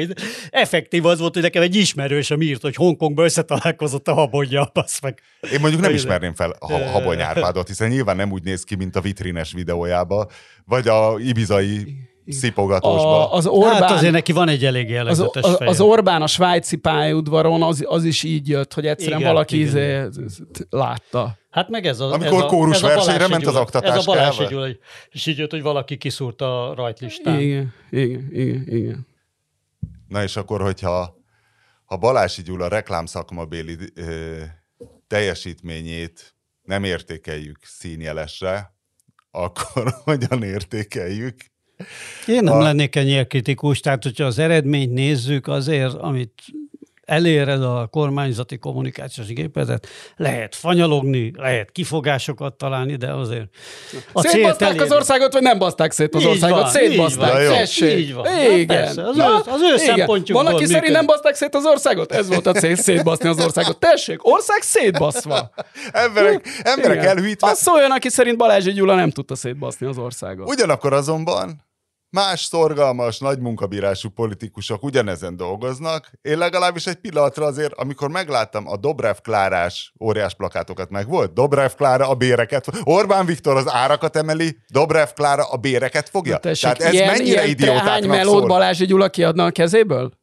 effektív 0.50 1.06
az 1.06 1.20
volt, 1.20 1.34
hogy 1.34 1.44
nekem 1.44 1.62
egy 1.62 1.76
ismerős, 1.76 2.32
ami 2.32 2.46
írt, 2.46 2.62
hogy 2.62 2.76
Hongkongban 2.76 3.26
összetalálkozott 3.26 4.08
a 4.08 4.14
habonja, 4.14 4.70
basz 4.74 5.02
meg. 5.02 5.22
Én 5.52 5.60
mondjuk 5.60 5.82
nem 5.82 5.94
ismerném 5.94 6.34
fel 6.34 6.56
a 6.60 6.74
habony 6.74 7.22
Árpádot, 7.22 7.68
hiszen 7.68 7.90
nyilván 7.90 8.16
nem 8.16 8.32
úgy 8.32 8.44
néz 8.44 8.64
ki, 8.64 8.76
mint 8.76 8.96
a 8.96 9.02
vitrines 9.02 9.52
videójába, 9.52 10.28
vagy 10.66 10.88
a 10.88 11.16
ibizai 11.20 11.98
szipogatosba. 12.28 13.32
A, 13.32 13.34
az 13.34 13.48
Orbán, 13.48 13.82
hát 13.82 13.92
azért 13.92 14.12
neki 14.12 14.32
van 14.32 14.50
egy 14.50 14.66
elég 14.66 14.90
jellegzetes 14.90 15.44
az, 15.44 15.56
az, 15.60 15.68
az 15.68 15.82
Orbán 15.82 16.22
a 16.22 16.28
svájci 16.28 16.76
pályaudvaron 16.78 17.64
az, 17.64 17.86
az 17.88 18.04
is 18.04 18.24
így 18.24 18.48
jött, 18.48 18.74
hogy 18.74 18.86
egyszerűen 18.86 19.20
igen, 19.20 19.32
valaki 19.32 19.60
igen. 19.60 19.68
Izé, 19.68 20.22
látta. 20.70 21.38
Hát 21.50 21.70
meg 21.70 21.86
ez 21.86 22.00
a, 22.00 22.14
Amikor 22.14 22.38
ez 22.38 22.44
a, 22.44 22.46
kórus 22.46 22.76
ez 22.76 22.82
versenyre 22.82 23.28
ment 23.28 23.46
az 23.46 23.56
oktatás 23.56 23.96
Ez 23.96 24.08
a 24.08 24.12
Balási 24.12 24.46
Gyula, 24.46 24.68
és 25.10 25.26
így 25.26 25.38
jött, 25.38 25.52
hogy 25.52 25.62
valaki 25.62 25.98
kiszúrt 25.98 26.42
a 26.42 26.74
rajtlistán. 26.76 27.40
Igen, 27.40 27.74
igen, 27.90 28.30
igen, 28.32 28.64
igen. 28.68 29.08
Na 30.08 30.24
és 30.24 30.36
akkor, 30.36 30.62
hogyha 30.62 31.16
ha 31.86 31.98
Balási 31.98 32.42
Gyula 32.42 32.68
reklámszakmabéli 32.68 33.78
ö, 33.96 34.42
teljesítményét 35.08 36.36
nem 36.62 36.84
értékeljük 36.84 37.60
színjelesre, 37.64 38.76
akkor 39.32 39.94
hogyan 40.04 40.44
értékeljük? 40.44 41.36
Én 42.28 42.44
nem 42.44 42.54
a... 42.54 42.62
lennék 42.62 42.96
ennyire 42.96 43.24
kritikus, 43.24 43.80
tehát 43.80 44.04
hogyha 44.04 44.26
az 44.26 44.40
eredményt 44.40 44.94
nézzük, 44.94 45.48
azért, 45.48 45.94
amit 45.94 46.32
eléred 47.08 47.64
a 47.64 47.88
kormányzati 47.92 48.58
kommunikációs 48.58 49.28
gépezet, 49.28 49.88
lehet 50.16 50.56
fanyalogni, 50.56 51.32
lehet 51.36 51.72
kifogásokat 51.72 52.54
találni, 52.54 52.96
de 52.96 53.14
azért 53.14 53.48
a 54.14 54.28
Szétbaszták 54.28 54.70
elér... 54.70 54.82
az 54.82 54.92
országot, 54.92 55.34
vagy 55.34 55.42
nem 55.42 55.58
baszták 55.58 55.92
szét 55.92 56.16
az 56.16 56.22
így 56.22 56.28
országot? 56.28 56.62
Van, 56.62 56.70
Szétbaszták, 56.70 57.42
így 57.42 57.48
van, 57.48 57.58
Tessék. 57.58 57.98
Így 57.98 58.14
van. 58.14 58.26
Igen. 58.54 58.68
Persze, 58.68 59.04
az, 59.04 59.16
Na, 59.16 59.44
ő, 59.48 59.52
az 59.52 59.62
ő 59.62 59.78
szempontjukból 59.78 60.44
Van, 60.44 60.54
aki 60.54 60.66
szerint 60.66 60.94
nem 60.94 61.06
baszták 61.06 61.36
szét 61.36 61.56
az 61.56 61.66
országot? 61.66 62.12
Ez 62.12 62.28
volt 62.28 62.46
a 62.46 62.52
cél, 62.52 62.76
szétbaszni 62.76 63.30
az 63.30 63.40
országot. 63.40 63.80
Tessék, 63.80 64.26
ország 64.28 64.62
szétbaszva. 64.62 65.50
emberek, 65.92 66.48
emberek 66.64 67.06
elhűítve. 67.06 67.50
Az 67.50 67.58
szóljon, 67.58 67.92
aki 67.92 68.10
szerint 68.10 68.38
Balázsi 68.38 68.72
Gyula 68.72 68.96
nem 68.96 69.10
tudta 69.10 69.36
szétbaszni 69.36 69.88
az 69.88 69.98
országot. 69.98 70.50
Ugyanakkor 70.50 70.94
azonban 70.94 71.66
Más 72.10 72.44
szorgalmas, 72.44 73.20
nagy 73.20 73.40
munkabírású 73.40 74.10
politikusok 74.10 74.84
ugyanezen 74.84 75.36
dolgoznak. 75.36 76.12
Én 76.22 76.38
legalábbis 76.38 76.88
egy 76.88 76.96
pillanatra 76.96 77.46
azért, 77.46 77.74
amikor 77.74 78.10
megláttam 78.10 78.68
a 78.68 78.78
Dobrev 78.78 79.16
Klárás 79.24 79.94
óriás 80.00 80.36
plakátokat 80.36 80.90
meg 80.90 81.08
volt, 81.08 81.34
Dobrev 81.34 81.72
Klára 81.72 82.10
a 82.10 82.16
béreket, 82.16 82.66
Orbán 82.84 83.26
Viktor 83.26 83.56
az 83.58 83.72
árakat 83.72 84.16
emeli, 84.16 84.58
Dobrev 84.68 85.08
Klára 85.16 85.44
a 85.44 85.58
béreket 85.58 86.10
fogja. 86.10 86.38
tessék, 86.38 86.62
Tehát 86.72 86.82
ez 86.82 86.94
ilyen, 86.94 87.08
mennyire 87.08 87.26
ilyen 87.26 87.48
idiótáknak 87.48 88.10
melót 88.10 88.48
Balázsi 88.48 88.86
Gyula 88.86 89.10
kiadna 89.10 89.46
a 89.46 89.52
kezéből? 89.52 90.17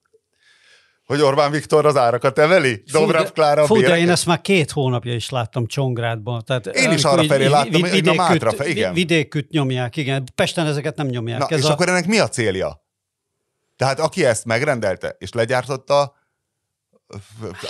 Hogy 1.05 1.21
Orbán 1.21 1.51
Viktor 1.51 1.87
az 1.87 1.97
árakat 1.97 2.39
emeli? 2.39 2.83
Dobrev 2.93 3.27
Klára 3.27 3.67
Fú, 3.67 3.81
de 3.81 3.99
én 3.99 4.11
ezt 4.11 4.27
már 4.27 4.41
két 4.41 4.71
hónapja 4.71 5.15
is 5.15 5.31
láttam 5.31 5.67
Csongrádban. 5.67 6.43
Tehát, 6.45 6.67
én 6.67 6.91
is 6.93 7.05
arra 7.05 7.25
felé 7.25 7.47
láttam, 7.47 7.83
vid- 7.83 7.91
hogy 7.91 8.09
a 8.09 8.15
Mátra 8.15 8.53
fel, 8.53 8.67
igen. 8.67 8.93
Vidéküt 8.93 9.51
nyomják, 9.51 9.97
igen. 9.97 10.25
Pesten 10.35 10.67
ezeket 10.67 10.97
nem 10.97 11.07
nyomják. 11.07 11.39
Na, 11.39 11.47
Ez 11.49 11.59
és 11.59 11.65
a... 11.65 11.73
akkor 11.73 11.89
ennek 11.89 12.07
mi 12.07 12.19
a 12.19 12.29
célja? 12.29 12.83
Tehát 13.77 14.01
aki 14.01 14.25
ezt 14.25 14.45
megrendelte 14.45 15.17
és 15.19 15.33
legyártotta, 15.33 16.15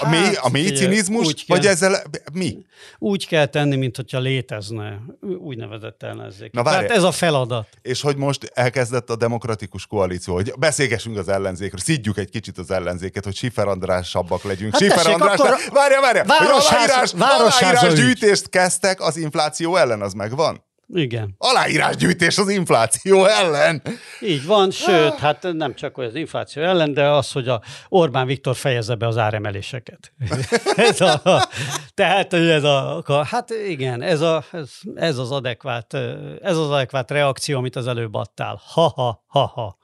a 0.00 0.08
mély, 0.08 0.34
a 0.34 0.40
Hát, 0.42 0.52
mély 0.52 0.70
cinizmus, 0.70 1.26
úgy 1.26 1.44
kell. 1.44 1.56
vagy 1.56 1.66
ezzel 1.66 2.02
mi? 2.32 2.64
Úgy 2.98 3.26
kell 3.26 3.46
tenni, 3.46 3.76
mint 3.76 3.96
hogyha 3.96 4.18
létezne 4.18 5.00
úgynevezett 5.38 6.02
ellenzék. 6.02 6.52
Na, 6.52 6.62
Tehát 6.62 6.78
várjál. 6.78 6.96
ez 6.96 7.02
a 7.02 7.12
feladat. 7.12 7.68
És 7.82 8.00
hogy 8.00 8.16
most 8.16 8.50
elkezdett 8.54 9.10
a 9.10 9.16
demokratikus 9.16 9.86
koalíció, 9.86 10.34
hogy 10.34 10.52
beszélgessünk 10.58 11.16
az 11.18 11.28
ellenzékről, 11.28 11.80
szidjuk 11.80 12.18
egy 12.18 12.30
kicsit 12.30 12.58
az 12.58 12.70
ellenzéket, 12.70 13.24
hogy 13.24 13.34
Sifer 13.36 13.68
Andrásabbak 13.68 14.42
legyünk. 14.44 14.72
Hát 14.72 14.80
Sifer 14.82 14.96
tessék, 14.96 15.12
András, 15.12 15.38
akkor 15.38 15.58
várja, 15.72 16.00
várja, 16.00 16.20
hogy 16.20 16.28
Városház- 16.38 16.72
aláírás, 16.90 17.12
Városháza 17.12 17.66
aláírás 17.78 17.98
ügy. 17.98 18.04
gyűjtést 18.04 18.48
kezdtek 18.48 19.00
az 19.00 19.16
infláció 19.16 19.76
ellen, 19.76 20.00
az 20.02 20.12
megvan? 20.12 20.64
Igen. 20.88 21.34
Aláírásgyűjtés 21.38 22.38
az 22.38 22.48
infláció 22.48 23.24
ellen. 23.24 23.82
Így 24.20 24.46
van, 24.46 24.70
sőt, 24.70 25.14
hát 25.14 25.46
nem 25.52 25.74
csak 25.74 25.94
hogy 25.94 26.04
az 26.04 26.14
infláció 26.14 26.62
ellen, 26.62 26.92
de 26.92 27.08
az, 27.08 27.32
hogy 27.32 27.48
a 27.48 27.62
Orbán 27.88 28.26
Viktor 28.26 28.56
fejezze 28.56 28.94
be 28.94 29.06
az 29.06 29.16
áremeléseket. 29.16 30.12
ez 30.76 31.00
a, 31.00 31.48
tehát, 31.94 32.30
hogy 32.30 32.48
ez 32.48 32.64
a, 32.64 33.24
hát 33.30 33.50
igen, 33.50 34.02
ez, 34.02 34.20
a, 34.20 34.44
ez, 34.52 34.70
ez, 34.94 35.18
az 35.18 35.30
adekvát, 35.30 35.94
ez 36.42 36.56
az 36.56 36.70
adekvát 36.70 37.10
reakció, 37.10 37.58
amit 37.58 37.76
az 37.76 37.86
előbb 37.86 38.14
adtál. 38.14 38.60
Ha-ha, 38.64 39.24
ha-ha. 39.26 39.78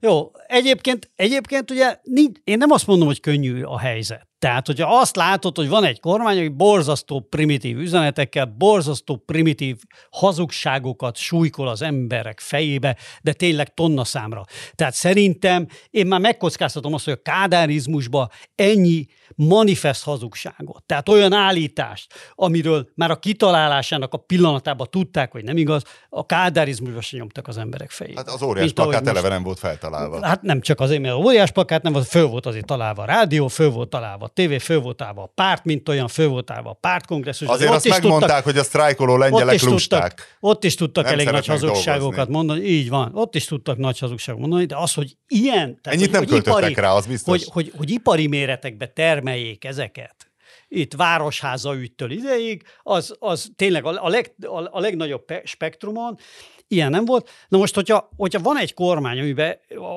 Jó, 0.00 0.30
egyébként, 0.50 1.10
egyébként 1.16 1.70
ugye 1.70 1.98
nincs, 2.02 2.38
én 2.44 2.58
nem 2.58 2.70
azt 2.70 2.86
mondom, 2.86 3.06
hogy 3.06 3.20
könnyű 3.20 3.62
a 3.62 3.78
helyzet. 3.78 4.28
Tehát, 4.38 4.66
hogyha 4.66 4.98
azt 4.98 5.16
látod, 5.16 5.56
hogy 5.56 5.68
van 5.68 5.84
egy 5.84 6.00
kormány, 6.00 6.38
aki 6.38 6.48
borzasztó 6.48 7.20
primitív 7.20 7.78
üzenetekkel, 7.78 8.54
borzasztó 8.58 9.16
primitív 9.16 9.76
hazugságokat 10.10 11.16
súlykol 11.16 11.68
az 11.68 11.82
emberek 11.82 12.40
fejébe, 12.40 12.96
de 13.22 13.32
tényleg 13.32 13.74
tonna 13.74 14.04
számra. 14.04 14.44
Tehát 14.74 14.94
szerintem 14.94 15.66
én 15.90 16.06
már 16.06 16.20
megkockáztatom 16.20 16.94
azt, 16.94 17.04
hogy 17.04 17.12
a 17.12 17.22
kádárizmusba 17.22 18.28
ennyi 18.54 19.06
manifest 19.34 20.04
hazugságot, 20.04 20.84
tehát 20.86 21.08
olyan 21.08 21.32
állítást, 21.32 22.14
amiről 22.34 22.88
már 22.94 23.10
a 23.10 23.18
kitalálásának 23.18 24.12
a 24.12 24.18
pillanatában 24.18 24.86
tudták, 24.90 25.32
hogy 25.32 25.44
nem 25.44 25.56
igaz, 25.56 25.82
a 26.08 26.26
kádárizmusba 26.26 27.00
se 27.00 27.16
nyomtak 27.16 27.48
az 27.48 27.58
emberek 27.58 27.90
fejébe. 27.90 28.18
Hát 28.18 28.28
az 28.28 28.42
óriás 28.42 28.72
plakát 28.72 29.06
eleve 29.06 29.28
nem 29.28 29.42
volt 29.42 29.58
feltalálva. 29.58 30.26
Hát 30.26 30.39
nem 30.42 30.60
csak 30.60 30.80
azért, 30.80 31.00
mert 31.00 31.14
óriás 31.14 31.50
plakát 31.50 31.82
nem 31.82 31.92
volt, 31.92 32.06
föl 32.06 32.26
volt 32.26 32.46
azért 32.46 32.64
találva 32.66 33.02
a 33.02 33.04
rádió, 33.04 33.48
föl 33.48 33.70
volt 33.70 33.88
találva 33.88 34.24
a 34.24 34.28
tévé, 34.28 34.58
föl 34.58 34.80
volt 34.80 34.96
találva 34.96 35.22
a 35.22 35.32
párt, 35.34 35.64
mint 35.64 35.88
olyan, 35.88 36.08
föl 36.08 36.28
volt 36.28 36.44
találva 36.44 36.70
a 36.70 36.78
pártkongresszus. 36.80 37.48
Azért 37.48 37.70
Ott 37.70 37.76
azt 37.76 37.86
is 37.86 37.92
megmondták, 37.92 38.28
tudtak- 38.28 38.44
hogy 38.44 38.58
a 38.58 38.62
sztrájkoló 38.62 39.12
ott 39.12 39.18
lengyelek 39.18 39.54
is, 39.54 39.62
lusták. 39.62 40.08
tudtak, 40.08 40.36
ott 40.40 40.64
is 40.64 40.74
tudtak 40.74 41.04
Nem 41.04 41.12
elég 41.12 41.28
nagy 41.28 41.46
hazugságokat 41.46 42.00
dolgozni. 42.00 42.32
mondani, 42.32 42.60
így 42.60 42.88
van, 42.88 43.10
ott 43.14 43.34
is 43.34 43.44
tudtak 43.44 43.76
nagy 43.76 43.98
hazugságokat 43.98 44.48
mondani, 44.48 44.66
de 44.68 44.76
az, 44.76 44.94
hogy 44.94 45.16
ilyen, 45.28 45.54
tehát, 45.54 45.86
Ennyit 45.86 46.00
hogy, 46.00 46.10
nem 46.10 46.20
hogy 46.20 46.28
költöttek 46.30 46.58
ipari, 46.70 46.74
rá, 46.74 46.92
az 46.92 47.06
biztos. 47.06 47.36
Hogy, 47.44 47.48
hogy, 47.52 47.72
hogy 47.76 47.90
ipari 47.90 48.26
méretekbe 48.26 48.86
termeljék 48.86 49.64
ezeket, 49.64 50.14
itt 50.68 50.94
Városháza 50.94 51.74
ügytől 51.74 52.10
ideig, 52.10 52.62
az, 52.82 53.14
az 53.18 53.50
tényleg 53.56 53.84
a, 53.84 54.04
a, 54.04 54.08
leg, 54.08 54.34
a, 54.40 54.76
a 54.76 54.80
legnagyobb 54.80 55.24
pe- 55.24 55.46
spektrumon, 55.46 56.18
ilyen 56.70 56.90
nem 56.90 57.04
volt. 57.04 57.30
Na 57.48 57.58
most, 57.58 57.74
hogyha, 57.74 58.10
hogyha 58.16 58.40
van 58.40 58.58
egy 58.58 58.74
kormány, 58.74 59.18
amiben, 59.18 59.56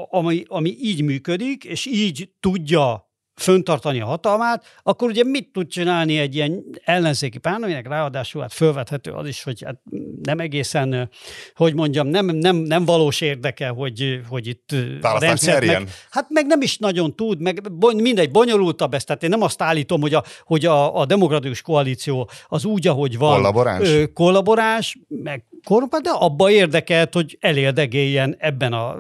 ami, 0.09 0.43
ami 0.47 0.77
így 0.81 1.01
működik, 1.01 1.63
és 1.63 1.85
így 1.85 2.29
tudja 2.39 3.11
föntartani 3.35 4.01
a 4.01 4.05
hatalmát, 4.05 4.65
akkor 4.83 5.09
ugye 5.09 5.23
mit 5.23 5.51
tud 5.51 5.67
csinálni 5.67 6.17
egy 6.17 6.35
ilyen 6.35 6.63
ellenzéki 6.83 7.37
párt, 7.37 7.63
aminek 7.63 7.87
ráadásul 7.87 8.41
hát 8.41 8.53
fölvethető 8.53 9.11
az 9.11 9.27
is, 9.27 9.43
hogy 9.43 9.63
hát 9.65 9.81
nem 10.21 10.39
egészen, 10.39 11.09
hogy 11.55 11.73
mondjam, 11.73 12.07
nem, 12.07 12.25
nem, 12.25 12.55
nem 12.55 12.85
valós 12.85 13.21
érdeke, 13.21 13.67
hogy, 13.67 14.21
hogy 14.29 14.47
itt 14.47 14.75
rendszert 15.19 15.65
meg. 15.65 15.89
Hát 16.09 16.29
meg 16.29 16.45
nem 16.45 16.61
is 16.61 16.77
nagyon 16.77 17.15
tud, 17.15 17.41
meg 17.41 17.61
mindegy, 17.95 18.31
bonyolultabb 18.31 18.93
ez, 18.93 19.03
tehát 19.03 19.23
én 19.23 19.29
nem 19.29 19.41
azt 19.41 19.61
állítom, 19.61 20.01
hogy 20.01 20.13
a, 20.13 20.23
hogy 20.43 20.65
a, 20.65 20.99
a 20.99 21.05
demokratikus 21.05 21.61
koalíció 21.61 22.29
az 22.47 22.65
úgy, 22.65 22.87
ahogy 22.87 23.17
van. 23.17 23.35
Kollaboráns? 23.35 23.89
Ö, 23.89 24.05
kollaboráns, 24.07 24.97
meg 25.07 25.45
korrupt, 25.63 26.01
de 26.01 26.09
abba 26.09 26.51
érdekelt, 26.51 27.13
hogy 27.13 27.37
elérdegéljen 27.39 28.35
ebben 28.39 28.73
a, 28.73 28.95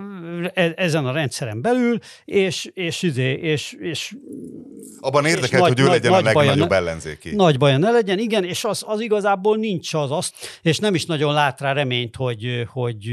e- 0.53 0.73
ezen 0.75 1.05
a 1.05 1.11
rendszeren 1.11 1.61
belül, 1.61 1.99
és, 2.25 2.69
és, 2.73 3.03
és, 3.03 3.17
és, 3.41 3.75
és 3.79 4.15
Abban 4.99 5.25
és 5.25 5.33
érdekelt, 5.33 5.61
nagy- 5.61 5.71
hogy 5.71 5.79
ő 5.79 5.83
nagy- 5.83 5.91
legyen 5.91 6.11
a 6.13 6.21
nagy 6.21 6.33
baja 6.33 6.37
legnagyobb 6.47 6.69
ne- 6.69 6.75
ellenzéki. 6.75 7.35
nagy 7.35 7.57
baja 7.57 7.77
ne 7.77 7.91
legyen, 7.91 8.19
igen, 8.19 8.43
és 8.43 8.63
az, 8.63 8.83
az 8.87 8.99
igazából 8.99 9.57
nincs 9.57 9.93
az 9.93 10.11
azt, 10.11 10.59
és 10.61 10.79
nem 10.79 10.95
is 10.95 11.05
nagyon 11.05 11.33
lát 11.33 11.61
rá 11.61 11.73
reményt, 11.73 12.15
hogy, 12.15 12.67
hogy, 12.67 13.11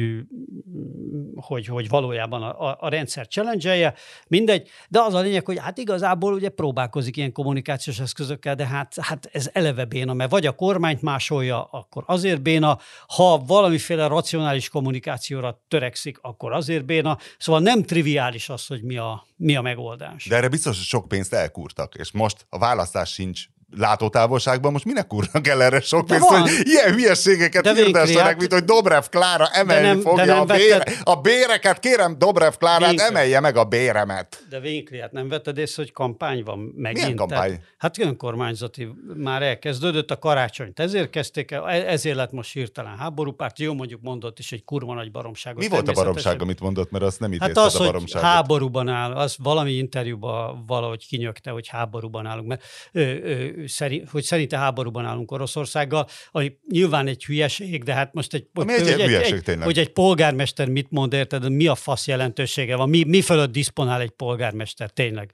hogy, 1.35 1.67
hogy 1.67 1.89
valójában 1.89 2.43
a, 2.43 2.69
a, 2.69 2.77
a 2.81 2.89
rendszer 2.89 3.27
challenge 3.29 3.95
mindegy, 4.29 4.69
de 4.89 5.01
az 5.01 5.15
a 5.15 5.21
lényeg, 5.21 5.45
hogy 5.45 5.59
hát 5.59 5.79
igazából 5.79 6.33
ugye 6.33 6.49
próbálkozik 6.49 7.17
ilyen 7.17 7.33
kommunikációs 7.33 8.01
eszközökkel, 8.01 8.55
de 8.55 8.67
hát, 8.67 8.95
hát 9.01 9.29
ez 9.33 9.51
eleve 9.53 9.85
béna, 9.85 10.13
mert 10.13 10.31
vagy 10.31 10.47
a 10.47 10.53
kormányt 10.53 11.03
másolja, 11.03 11.63
akkor 11.63 12.03
azért 12.07 12.43
béna, 12.43 12.79
ha 13.07 13.40
valamiféle 13.47 14.07
racionális 14.07 14.69
kommunikációra 14.69 15.65
törekszik, 15.69 16.19
akkor 16.21 16.53
azért 16.53 16.85
béna, 16.85 17.19
szóval 17.39 17.61
nem 17.61 17.83
triviális 17.83 18.49
az, 18.49 18.67
hogy 18.67 18.83
mi 18.83 18.97
a, 18.97 19.27
mi 19.37 19.57
a 19.57 19.63
megoldás. 19.63 20.25
De 20.25 20.37
erre 20.37 20.49
biztos, 20.49 20.77
hogy 20.77 20.87
sok 20.87 21.09
pénzt 21.09 21.33
elkúrtak, 21.33 21.95
és 21.95 22.11
most 22.13 22.47
a 22.49 22.59
választás 22.59 23.13
sincs 23.13 23.45
látótávolságban, 23.77 24.73
most 24.73 24.85
minek 24.85 25.07
kúrnak 25.07 25.47
el 25.47 25.63
erre 25.63 25.81
sok 25.81 26.07
pénzt, 26.07 26.29
hogy 26.29 26.51
ilyen 26.63 26.93
hülyeségeket 26.95 27.63
De 27.65 27.75
hirdessenek, 27.75 28.23
hát- 28.25 28.39
mint 28.39 28.53
hogy 28.53 28.65
Dobrev 28.65 29.03
Klára 29.11 29.47
emelni 29.53 29.87
nem- 29.87 29.97
de 29.97 30.03
fogja 30.03 30.25
nem 30.25 30.41
a, 30.41 30.45
bére, 30.45 30.77
vetted- 30.79 30.97
a 31.05 31.15
béreket. 31.15 31.79
Kérem, 31.81 32.19
Dobrev 32.19 32.53
Klárát 32.53 32.89
Vénkli. 32.89 33.07
emelje 33.07 33.41
meg 33.41 33.57
a 33.57 33.65
béremet. 33.65 34.45
De 34.49 34.61
Vénkli, 34.61 35.01
hát 35.01 35.13
nem 35.13 35.29
vetted 35.29 35.59
észre, 35.59 35.83
hogy 35.83 35.93
kampány 35.93 36.43
van 36.45 36.59
megint? 36.59 37.01
Milyen 37.03 37.17
kampány? 37.17 37.39
Tehát, 37.51 37.61
hát 37.79 37.99
önkormányzati 37.99 38.89
már 39.17 39.43
elkezdődött 39.43 40.11
a 40.11 40.19
karácsonyt, 40.19 40.81
ezért 40.81 41.11
kezdték 41.11 41.51
el, 41.51 41.69
e- 41.69 41.89
ezért 41.91 42.17
lett 42.17 42.33
most 42.33 42.53
hirtelen 42.53 42.97
háborúpárt. 42.97 43.59
Jó, 43.59 43.75
mondjuk 43.75 44.01
mondott 44.03 44.39
is 44.39 44.53
egy 44.53 44.65
kurva 44.65 44.95
nagy 44.95 45.11
baromságot. 45.11 45.59
Mi 45.63 45.69
volt 45.69 45.89
a 45.89 45.93
baromság, 45.93 46.43
amit 46.43 46.61
mondott, 46.61 46.91
mert 46.91 47.05
azt 47.05 47.21
nem 47.21 47.31
Hát 47.31 47.41
idézted 47.49 47.65
az, 47.65 47.75
a 47.75 47.79
hogy 47.79 47.87
baromságot. 47.87 48.29
háborúban 48.29 48.89
áll, 48.89 49.13
az 49.13 49.35
valami 49.39 49.73
interjúban 49.73 50.65
valahogy 50.67 51.07
kinyögte, 51.07 51.51
hogy 51.51 51.69
háborúban 51.69 52.27
állunk, 52.27 52.47
mert 52.49 52.63
ö, 52.93 53.01
ö, 53.01 53.60
szerint, 53.67 54.11
hogy 54.11 54.23
szerinte 54.23 54.59
háborúban 54.59 55.05
állunk 55.05 55.31
Oroszországgal, 55.31 56.07
ami 56.31 56.59
nyilván 56.69 57.07
egy 57.07 57.25
hülyeség, 57.25 57.83
de 57.85 57.95
hát 57.95 58.15
most 58.15 58.35
egy, 58.35 58.49
Ami 58.55 58.73
egy 58.73 58.81
hogy, 58.81 59.03
hülyeség 59.03 59.35
egy, 59.35 59.43
tényleg. 59.43 59.65
hogy 59.65 59.79
egy 59.79 59.93
polgármester 59.93 60.69
mit 60.69 60.91
mond, 60.91 61.13
érted, 61.13 61.51
mi 61.51 61.67
a 61.67 61.75
fasz 61.75 62.07
jelentősége 62.07 62.77
van, 62.77 62.89
mi, 62.89 63.05
mi 63.05 63.21
fölött 63.21 63.53
diszponál 63.53 64.01
egy 64.01 64.11
polgármester 64.11 64.91
tényleg. 64.91 65.33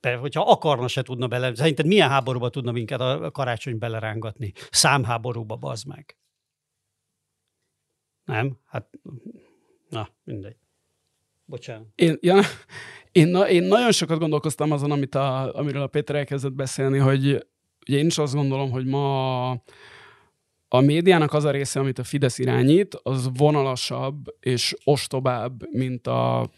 De 0.00 0.14
hogyha 0.14 0.40
akarna, 0.40 0.88
se 0.88 1.02
tudna 1.02 1.26
bele. 1.26 1.54
Szerinted 1.54 1.86
milyen 1.86 2.08
háborúba 2.08 2.48
tudna 2.48 2.72
minket 2.72 3.00
a 3.00 3.30
karácsony 3.30 3.78
belerángatni? 3.78 4.52
Számháborúba, 4.70 5.56
bazd 5.56 5.86
meg. 5.86 6.16
Nem? 8.24 8.58
Hát, 8.66 8.90
na, 9.88 10.08
mindegy. 10.24 10.56
Bocsánat. 11.44 11.86
Én, 11.94 12.18
ja, 12.20 12.40
én, 13.12 13.28
na, 13.28 13.48
én 13.48 13.62
nagyon 13.62 13.92
sokat 13.92 14.18
gondolkoztam 14.18 14.70
azon, 14.70 14.90
amit 14.90 15.14
a, 15.14 15.54
amiről 15.54 15.82
a 15.82 15.86
Péter 15.86 16.16
elkezdett 16.16 16.52
beszélni, 16.52 16.98
hogy 16.98 17.46
ugye 17.88 17.98
én 17.98 18.06
is 18.06 18.18
azt 18.18 18.34
gondolom, 18.34 18.70
hogy 18.70 18.86
ma 18.86 19.50
a 20.68 20.80
médiának 20.80 21.32
az 21.32 21.44
a 21.44 21.50
része, 21.50 21.80
amit 21.80 21.98
a 21.98 22.04
Fidesz 22.04 22.38
irányít, 22.38 22.94
az 23.02 23.28
vonalasabb 23.36 24.24
és 24.40 24.74
ostobább, 24.84 25.62
mint 25.70 26.06
a, 26.06 26.48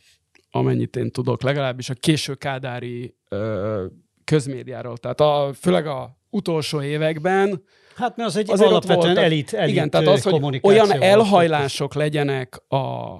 amennyit 0.50 0.96
én 0.96 1.10
tudok, 1.10 1.42
legalábbis 1.42 1.90
a 1.90 1.94
késő 1.94 2.34
kádári 2.34 3.16
ö, 3.28 3.84
közmédiáról. 4.24 4.96
Tehát 4.96 5.20
a, 5.20 5.50
főleg 5.60 5.86
a 5.86 6.18
utolsó 6.30 6.82
években 6.82 7.62
Hát 7.94 8.16
mert 8.16 8.28
az 8.28 8.36
egy 8.36 8.50
Azért 8.50 8.70
alapvetően 8.70 8.98
voltak- 9.06 9.24
elit, 9.24 9.52
elit 9.52 9.70
igen, 9.72 9.90
tehát 9.90 10.06
az, 10.06 10.22
hogy 10.22 10.60
olyan 10.62 10.86
volt. 10.88 11.02
elhajlások 11.02 11.94
legyenek 11.94 12.56
a 12.68 13.16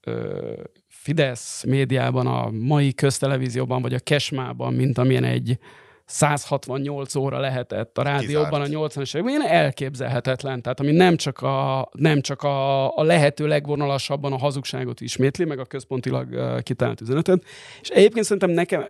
ö, 0.00 0.52
Fidesz 0.88 1.64
médiában, 1.64 2.26
a 2.26 2.50
mai 2.50 2.94
köztelevízióban, 2.94 3.82
vagy 3.82 3.94
a 3.94 3.98
Kesmában, 3.98 4.74
mint 4.74 4.98
amilyen 4.98 5.24
egy 5.24 5.58
168 6.06 7.14
óra 7.14 7.38
lehetett 7.38 7.98
a 7.98 8.02
rádióban 8.02 8.60
a 8.60 8.64
80-as 8.64 9.14
években, 9.16 9.40
ilyen 9.40 9.52
elképzelhetetlen. 9.52 10.62
Tehát 10.62 10.80
ami 10.80 10.92
nem 10.92 11.16
csak 11.16 11.40
a, 11.40 11.88
nem 11.92 12.20
csak 12.20 12.42
a, 12.42 12.96
a 12.96 13.02
lehető 13.02 13.46
legvonalasabban 13.46 14.32
a 14.32 14.38
hazugságot 14.38 15.00
ismétli, 15.00 15.44
meg 15.44 15.58
a 15.58 15.64
központilag 15.64 16.28
uh, 16.30 16.60
kitalált 16.60 17.00
üzenetet. 17.00 17.44
És 17.80 17.88
egyébként 17.88 18.24
szerintem 18.24 18.50
nekem 18.50 18.88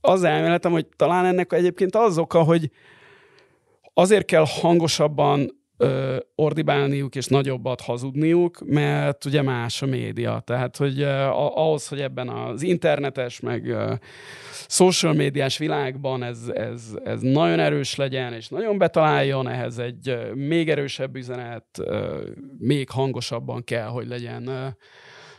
az 0.00 0.22
elméletem, 0.22 0.72
hogy 0.72 0.86
talán 0.96 1.24
ennek 1.24 1.52
egyébként 1.52 1.96
az 1.96 2.18
oka, 2.18 2.42
hogy 2.42 2.70
azért 3.94 4.24
kell 4.24 4.44
hangosabban 4.60 5.61
ö, 5.76 6.16
ordibálniuk 6.34 7.14
és 7.14 7.26
nagyobbat 7.26 7.80
hazudniuk, 7.80 8.58
mert 8.66 9.24
ugye 9.24 9.42
más 9.42 9.82
a 9.82 9.86
média. 9.86 10.42
Tehát, 10.46 10.76
hogy 10.76 11.00
ö, 11.00 11.22
ahhoz, 11.30 11.88
hogy 11.88 12.00
ebben 12.00 12.28
az 12.28 12.62
internetes, 12.62 13.40
meg 13.40 13.76
social 14.68 15.12
médiás 15.12 15.58
világban 15.58 16.22
ez, 16.22 16.48
ez, 16.54 16.82
ez 17.04 17.20
nagyon 17.20 17.60
erős 17.60 17.96
legyen, 17.96 18.32
és 18.32 18.48
nagyon 18.48 18.78
betaláljon, 18.78 19.48
ehhez 19.48 19.78
egy 19.78 20.32
még 20.34 20.70
erősebb 20.70 21.16
üzenet, 21.16 21.82
még 22.58 22.90
hangosabban 22.90 23.64
kell, 23.64 23.86
hogy 23.86 24.06
legyen 24.08 24.46
ö, 24.46 24.66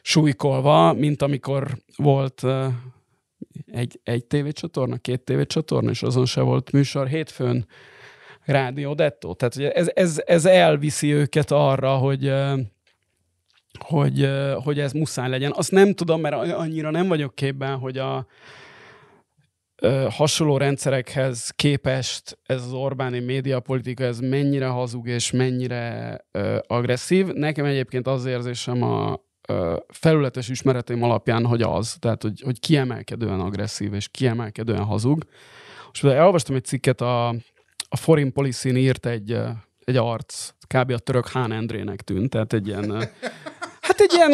súlykolva, 0.01 0.93
mint 0.93 1.21
amikor 1.21 1.77
volt 1.95 2.45
egy, 3.65 3.99
egy 4.03 4.25
tévécsatorna, 4.25 4.97
két 4.97 5.21
tévécsatorna, 5.21 5.89
és 5.89 6.03
azon 6.03 6.25
se 6.25 6.41
volt 6.41 6.71
műsor. 6.71 7.07
Hétfőn 7.07 7.65
Rádió 8.45 8.93
Detto. 8.93 9.33
Tehát 9.33 9.75
ez, 9.75 9.91
ez, 9.93 10.21
ez 10.25 10.45
elviszi 10.45 11.13
őket 11.13 11.51
arra, 11.51 11.95
hogy 11.95 12.33
hogy, 13.79 14.29
hogy 14.63 14.79
ez 14.79 14.91
muszáj 14.91 15.29
legyen. 15.29 15.51
Azt 15.55 15.71
nem 15.71 15.93
tudom, 15.93 16.21
mert 16.21 16.35
annyira 16.35 16.91
nem 16.91 17.07
vagyok 17.07 17.35
képben, 17.35 17.77
hogy 17.77 17.97
a 17.97 18.27
hasonló 20.09 20.57
rendszerekhez 20.57 21.49
képest 21.55 22.37
ez 22.43 22.61
az 22.61 22.73
Orbáni 22.73 23.19
médiapolitika, 23.19 24.03
ez 24.03 24.19
mennyire 24.19 24.67
hazug 24.67 25.07
és 25.07 25.31
mennyire 25.31 26.17
agresszív. 26.67 27.27
Nekem 27.27 27.65
egyébként 27.65 28.07
az 28.07 28.25
érzésem 28.25 28.81
a 28.81 29.21
felületes 29.87 30.49
ismereteim 30.49 31.03
alapján, 31.03 31.45
hogy 31.45 31.61
az, 31.61 31.95
tehát 31.99 32.21
hogy, 32.21 32.41
hogy 32.41 32.59
kiemelkedően 32.59 33.39
agresszív 33.39 33.93
és 33.93 34.07
kiemelkedően 34.07 34.83
hazug. 34.83 35.23
Most 35.85 36.03
elolvastam 36.03 36.55
egy 36.55 36.65
cikket, 36.65 37.01
a, 37.01 37.35
a 37.93 37.97
Foreign 37.97 38.31
policy 38.31 38.69
írt 38.69 39.05
egy, 39.05 39.37
egy 39.83 39.95
arc, 39.95 40.49
kb. 40.67 40.91
a 40.91 40.97
török 40.97 41.27
Hán 41.27 41.51
Endrének 41.51 42.01
tűnt, 42.01 42.29
tehát 42.29 42.53
egy 42.53 42.67
ilyen 42.67 43.09
Hát 43.81 43.99
egy 43.99 44.13
ilyen, 44.17 44.31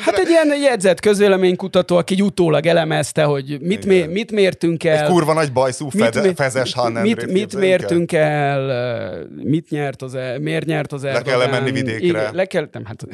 hát 0.00 0.18
egy 0.18 0.28
ilyen 0.28 0.60
jegyzett 0.60 1.00
közvéleménykutató, 1.00 1.96
aki 1.96 2.20
utólag 2.20 2.66
elemezte, 2.66 3.24
hogy 3.24 3.60
mit, 3.60 3.86
mé, 3.86 4.06
mit 4.06 4.32
mértünk 4.32 4.84
el. 4.84 5.04
Egy 5.04 5.10
kurva 5.10 5.32
nagy 5.32 5.52
bajszú 5.52 5.88
fede, 5.88 6.22
mit, 6.22 6.36
fezes 6.36 6.74
Mit, 7.02 7.26
mit 7.26 7.56
mértünk 7.56 8.12
el, 8.12 9.26
mit 9.42 9.70
nyert 9.70 10.02
az, 10.02 10.14
el, 10.14 10.38
miért 10.38 10.66
nyert 10.66 10.92
az 10.92 11.04
Erdogan. 11.04 11.38
Le 11.38 11.44
kell 11.44 11.60
menni 11.60 11.70
vidékre. 11.70 12.06
Igen, 12.06 12.34
le 12.34 12.44
kell, 12.44 12.68
nem, 12.72 12.84
hát 12.84 13.06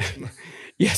ilyet, 0.77 0.97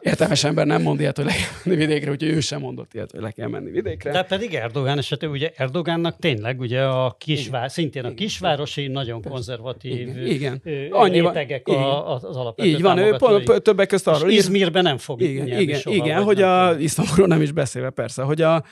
értelmes 0.00 0.44
ember 0.44 0.66
nem 0.66 0.82
mond 0.82 1.00
ilyet, 1.00 1.16
hogy 1.16 1.24
le 1.24 1.32
kell 1.32 1.50
menni 1.64 1.76
vidékre, 1.76 2.10
úgyhogy 2.10 2.28
ő 2.28 2.40
sem 2.40 2.60
mondott 2.60 2.94
ilyet, 2.94 3.10
hogy 3.10 3.20
le 3.20 3.30
kell 3.30 3.48
menni 3.48 3.70
vidékre. 3.70 4.10
De 4.10 4.22
pedig 4.22 4.54
Erdogán 4.54 4.98
esetében, 4.98 5.34
ugye 5.34 5.52
Erdogánnak 5.56 6.18
tényleg 6.18 6.60
ugye 6.60 6.82
a 6.82 7.16
kisvár, 7.18 7.70
szintén 7.70 8.04
a 8.04 8.14
kisvárosi, 8.14 8.86
nagyon 8.86 9.22
konzervatív 9.22 9.92
igen. 9.92 10.60
igen. 10.64 10.90
Annyi 10.90 11.20
rétegek 11.20 11.68
igen. 11.68 11.80
A, 11.80 12.14
az 12.14 12.24
alapvető 12.24 12.68
Így 12.68 12.82
van, 12.82 12.98
ő 12.98 13.16
pont, 13.16 13.62
többek 13.62 13.88
között 13.88 14.14
arról. 14.14 14.30
Izmirben 14.30 14.82
nem 14.82 14.98
fog 14.98 15.22
igen, 15.22 15.60
igen, 15.60 15.78
soha, 15.78 15.96
igen 15.96 16.22
hogy 16.22 16.42
a, 16.42 16.78
Isztambulról 16.78 17.26
nem 17.26 17.42
is 17.42 17.52
beszélve 17.52 17.90
persze, 17.90 18.22
hogy 18.22 18.42
a, 18.42 18.64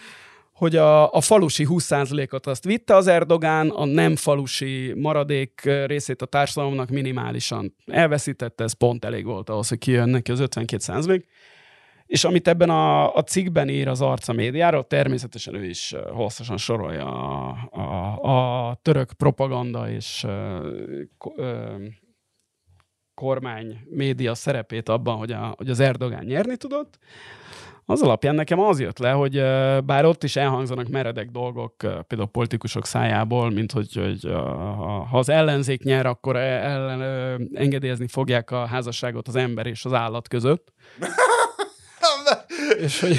hogy 0.56 0.76
a, 0.76 1.12
a 1.12 1.20
falusi 1.20 1.66
20%-ot 1.68 2.46
azt 2.46 2.64
vitte 2.64 2.94
az 2.94 3.06
Erdogán, 3.06 3.68
a 3.68 3.84
nem 3.84 4.16
falusi 4.16 4.92
maradék 4.96 5.60
részét 5.86 6.22
a 6.22 6.26
társadalomnak 6.26 6.88
minimálisan 6.88 7.74
elveszítette, 7.86 8.64
ez 8.64 8.72
pont 8.72 9.04
elég 9.04 9.24
volt 9.24 9.50
ahhoz, 9.50 9.68
hogy 9.68 9.78
kijön 9.78 10.08
neki 10.08 10.30
az 10.30 10.42
52%. 10.42 11.22
És 12.06 12.24
amit 12.24 12.48
ebben 12.48 12.70
a, 12.70 13.14
a 13.14 13.22
cikkben 13.22 13.68
ír 13.68 13.88
az 13.88 14.00
arca 14.00 14.32
médiáról, 14.32 14.86
természetesen 14.86 15.54
ő 15.54 15.64
is 15.64 15.94
hosszasan 16.12 16.56
sorolja 16.56 17.06
a, 17.06 17.68
a, 17.70 18.68
a 18.68 18.78
török 18.82 19.12
propaganda 19.12 19.90
és 19.90 20.24
ö, 20.26 20.70
ö, 21.36 21.74
kormány 23.14 23.78
média 23.90 24.34
szerepét 24.34 24.88
abban, 24.88 25.16
hogy, 25.16 25.32
a, 25.32 25.54
hogy 25.56 25.70
az 25.70 25.80
Erdogán 25.80 26.24
nyerni 26.24 26.56
tudott. 26.56 26.98
Az 27.88 28.02
alapján 28.02 28.34
nekem 28.34 28.60
az 28.60 28.80
jött 28.80 28.98
le, 28.98 29.10
hogy 29.10 29.42
bár 29.84 30.04
ott 30.04 30.24
is 30.24 30.36
elhangzanak 30.36 30.88
meredek 30.88 31.30
dolgok, 31.30 31.76
például 31.78 32.28
politikusok 32.32 32.86
szájából, 32.86 33.50
mint 33.50 33.72
hogy, 33.72 33.94
hogy 33.94 34.32
ha 35.10 35.18
az 35.18 35.28
ellenzék 35.28 35.82
nyer, 35.82 36.06
akkor 36.06 36.36
e, 36.36 36.70
ellen, 36.70 37.48
engedélyezni 37.54 38.06
fogják 38.08 38.50
a 38.50 38.66
házasságot 38.66 39.28
az 39.28 39.36
ember 39.36 39.66
és 39.66 39.84
az 39.84 39.92
állat 39.92 40.28
között. 40.28 40.72
és 42.84 43.00
hogy... 43.00 43.18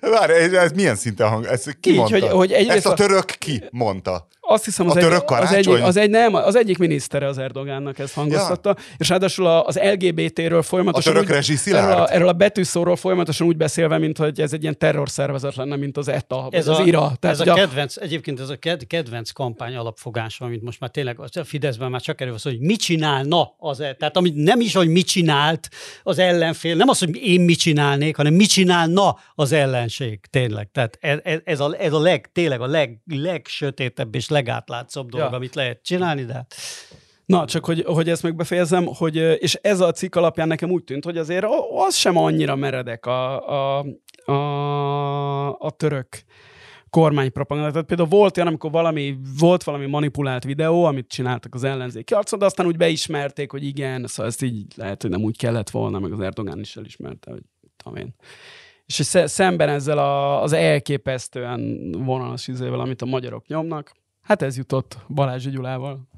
Várj, 0.00 0.32
ez 0.56 0.72
milyen 0.72 0.94
szinten 0.94 1.28
hang? 1.28 1.44
Ez 1.44 1.64
ki 1.80 1.90
Így, 1.90 1.96
mondta? 1.96 2.28
Hogy, 2.28 2.52
hogy 2.52 2.68
Ezt 2.68 2.86
a 2.86 2.94
török 2.94 3.24
ki 3.24 3.64
mondta? 3.70 4.28
Azt 4.52 4.64
hiszem, 4.64 4.88
az, 4.88 4.96
a 4.96 4.98
egy, 4.98 5.22
az, 5.26 5.52
egyik, 5.52 5.82
az, 5.82 5.96
egy, 5.96 6.10
nem, 6.10 6.34
az 6.34 6.56
egyik 6.56 6.78
minisztere 6.78 7.26
az 7.26 7.38
Erdogánnak 7.38 7.98
ezt 7.98 8.14
hangoztatta, 8.14 8.74
ja. 8.78 8.84
és 8.96 9.08
ráadásul 9.08 9.46
az 9.46 9.78
LGBT-ről 9.92 10.62
folyamatosan... 10.62 11.16
A 11.16 11.20
török 11.20 11.38
úgy, 11.38 11.74
erről, 11.74 11.92
a, 11.92 12.12
erről 12.12 12.28
a 12.28 12.32
betűszóról 12.32 12.96
folyamatosan 12.96 13.46
úgy 13.46 13.56
beszélve, 13.56 13.98
mint 13.98 14.18
hogy 14.18 14.40
ez 14.40 14.52
egy 14.52 14.62
ilyen 14.62 14.78
terrorszervezet 14.78 15.54
lenne, 15.54 15.76
mint 15.76 15.96
az 15.96 16.08
ETA, 16.08 16.48
ez 16.50 16.68
az 16.68 16.78
a, 16.78 16.84
IRA. 16.84 17.12
Tehát, 17.20 17.40
ez 17.40 17.48
a 17.48 17.54
kedvenc, 17.54 17.96
egyébként 17.96 18.40
ez 18.40 18.48
a 18.48 18.56
kedvenc 18.86 19.30
kampány 19.30 19.74
alapfogása, 19.74 20.44
amit 20.44 20.62
most 20.62 20.80
már 20.80 20.90
tényleg 20.90 21.20
a 21.20 21.44
Fideszben 21.44 21.90
már 21.90 22.00
csak 22.00 22.20
erről 22.20 22.36
hogy 22.42 22.60
mit 22.60 22.80
csinálna 22.80 23.54
az 23.58 23.80
e, 23.80 23.94
Tehát 23.94 24.16
amit 24.16 24.34
nem 24.34 24.60
is, 24.60 24.74
hogy 24.74 24.88
mit 24.88 25.06
csinált 25.06 25.68
az 26.02 26.18
ellenfél, 26.18 26.76
nem 26.76 26.88
az, 26.88 26.98
hogy 26.98 27.16
én 27.16 27.40
mit 27.40 27.58
csinálnék, 27.58 28.16
hanem 28.16 28.34
mit 28.34 28.48
csinálna 28.48 29.18
az 29.34 29.52
ellenség, 29.52 30.20
tényleg. 30.30 30.68
Tehát 30.72 30.98
ez, 31.00 31.18
ez, 31.22 31.38
ez, 31.44 31.60
a, 31.60 31.74
ez 31.78 31.92
a 31.92 32.00
leg, 32.00 32.30
tényleg 32.32 32.60
a 32.60 32.66
leg, 32.66 33.00
legsötétebb 33.06 34.14
és 34.14 34.28
legátlátszóbb 34.42 35.10
dolog, 35.10 35.30
ja. 35.30 35.36
amit 35.36 35.54
lehet 35.54 35.82
csinálni, 35.82 36.24
de... 36.24 36.32
Hát- 36.32 36.54
Na, 37.26 37.46
csak 37.46 37.64
hogy, 37.64 37.84
hogy 37.86 38.08
ezt 38.08 38.22
meg 38.22 38.36
befejezem, 38.36 38.86
hogy, 38.86 39.16
és 39.16 39.54
ez 39.54 39.80
a 39.80 39.92
cikk 39.92 40.14
alapján 40.14 40.48
nekem 40.48 40.70
úgy 40.70 40.84
tűnt, 40.84 41.04
hogy 41.04 41.18
azért 41.18 41.46
az 41.86 41.94
sem 41.94 42.16
annyira 42.16 42.56
meredek 42.56 43.06
a, 43.06 43.48
a, 43.48 43.84
a, 44.24 45.58
a 45.58 45.70
török 45.70 46.06
kormánypropaganda. 46.90 47.70
Tehát 47.70 47.86
például 47.86 48.08
volt 48.08 48.36
olyan, 48.36 48.48
amikor 48.48 48.70
valami, 48.70 49.18
volt 49.38 49.62
valami 49.62 49.86
manipulált 49.86 50.44
videó, 50.44 50.84
amit 50.84 51.08
csináltak 51.08 51.54
az 51.54 51.64
ellenzéki 51.64 52.14
arcon, 52.14 52.38
de 52.38 52.44
aztán 52.44 52.66
úgy 52.66 52.76
beismerték, 52.76 53.50
hogy 53.50 53.64
igen, 53.64 54.06
szóval 54.06 54.26
ezt 54.26 54.42
így 54.42 54.72
lehet, 54.76 55.02
hogy 55.02 55.10
nem 55.10 55.22
úgy 55.22 55.36
kellett 55.36 55.70
volna, 55.70 55.98
meg 55.98 56.12
az 56.12 56.20
Erdogán 56.20 56.60
is 56.60 56.76
elismerte, 56.76 57.30
hogy 57.30 57.42
tudom 57.76 57.98
én. 57.98 58.14
És 58.86 58.94
szemben 59.24 59.68
ezzel 59.68 59.98
a, 59.98 60.42
az 60.42 60.52
elképesztően 60.52 61.92
vonalas 61.92 62.48
izével, 62.48 62.80
amit 62.80 63.02
a 63.02 63.06
magyarok 63.06 63.46
nyomnak, 63.46 63.92
hát 64.22 64.42
ez 64.42 64.56
jutott 64.56 64.98
Balázs 65.08 65.48
Gyulával. 65.48 66.08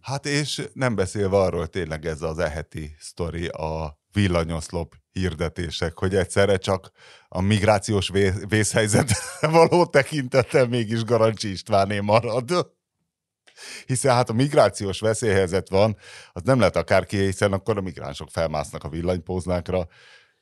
Hát 0.00 0.26
és 0.26 0.68
nem 0.72 0.94
beszélve 0.94 1.36
arról 1.36 1.66
tényleg 1.66 2.06
ez 2.06 2.22
az 2.22 2.38
eheti 2.38 2.94
sztori, 2.98 3.46
a 3.46 3.98
villanyoszlop 4.12 4.94
hirdetések, 5.12 5.98
hogy 5.98 6.14
egyszerre 6.14 6.56
csak 6.56 6.90
a 7.28 7.40
migrációs 7.40 8.10
vészhelyzetre 8.48 9.16
való 9.48 9.86
tekintettel 9.86 10.66
mégis 10.66 11.04
Garancsi 11.04 11.50
Istváné 11.50 12.00
marad. 12.00 12.72
Hiszen 13.86 14.14
hát 14.14 14.30
a 14.30 14.32
migrációs 14.32 15.00
veszélyhelyzet 15.00 15.68
van, 15.68 15.96
az 16.32 16.42
nem 16.42 16.58
lehet 16.58 16.76
akárki, 16.76 17.16
hiszen 17.16 17.52
akkor 17.52 17.76
a 17.76 17.80
migránsok 17.80 18.30
felmásznak 18.30 18.84
a 18.84 18.88
villanypóznákra, 18.88 19.88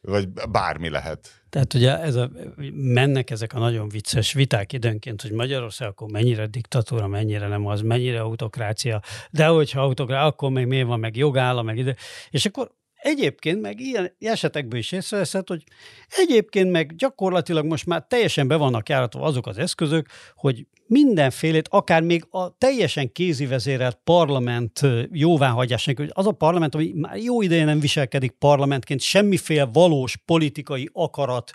vagy 0.01 0.29
bármi 0.51 0.89
lehet. 0.89 1.43
Tehát 1.51 1.75
ugye 1.75 1.99
ez 1.99 2.15
a, 2.15 2.31
mennek 2.73 3.31
ezek 3.31 3.53
a 3.53 3.59
nagyon 3.59 3.89
vicces 3.89 4.33
viták 4.33 4.73
időnként, 4.73 5.23
hogy 5.23 5.33
Magyarország 5.33 5.89
akkor 5.89 6.11
mennyire 6.11 6.47
diktatúra, 6.47 7.07
mennyire 7.07 7.49
nem 7.49 7.67
az, 7.67 7.81
mennyire 7.81 8.21
autokrácia, 8.21 9.03
de 9.31 9.47
hogyha 9.47 9.81
autokrácia, 9.81 10.27
akkor 10.27 10.51
még 10.51 10.67
miért 10.67 10.87
van 10.87 11.01
meg 11.01 11.17
jogállam, 11.17 11.65
meg 11.65 11.79
ide. 11.79 11.97
És 12.31 12.47
akkor 12.47 12.77
Egyébként 12.99 13.61
meg 13.61 13.81
ilyen 13.81 14.15
esetekből 14.19 14.79
is 14.79 14.93
észreveszed, 14.93 15.49
hogy 15.49 15.65
egyébként 16.09 16.71
meg 16.71 16.95
gyakorlatilag 16.97 17.65
most 17.65 17.87
már 17.87 18.05
teljesen 18.09 18.49
be 18.49 18.57
vannak 18.57 18.89
járatva 18.89 19.23
azok 19.23 19.47
az 19.47 19.59
eszközök, 19.59 20.07
hogy 20.35 20.67
mindenfélét, 20.89 21.69
akár 21.71 22.03
még 22.03 22.27
a 22.31 22.57
teljesen 22.59 23.13
kézivezérelt 23.13 23.99
parlament 24.05 24.81
jóváhagyásának, 25.13 26.01
hogy 26.01 26.11
az 26.13 26.27
a 26.27 26.33
parlament, 26.33 26.75
ami 26.75 26.93
már 26.95 27.17
jó 27.17 27.43
ideje 27.43 27.65
nem 27.65 27.81
viselkedik 27.81 28.31
parlamentként, 28.31 29.01
semmiféle 29.01 29.69
valós 29.73 30.17
politikai 30.17 30.89
akarat 30.93 31.53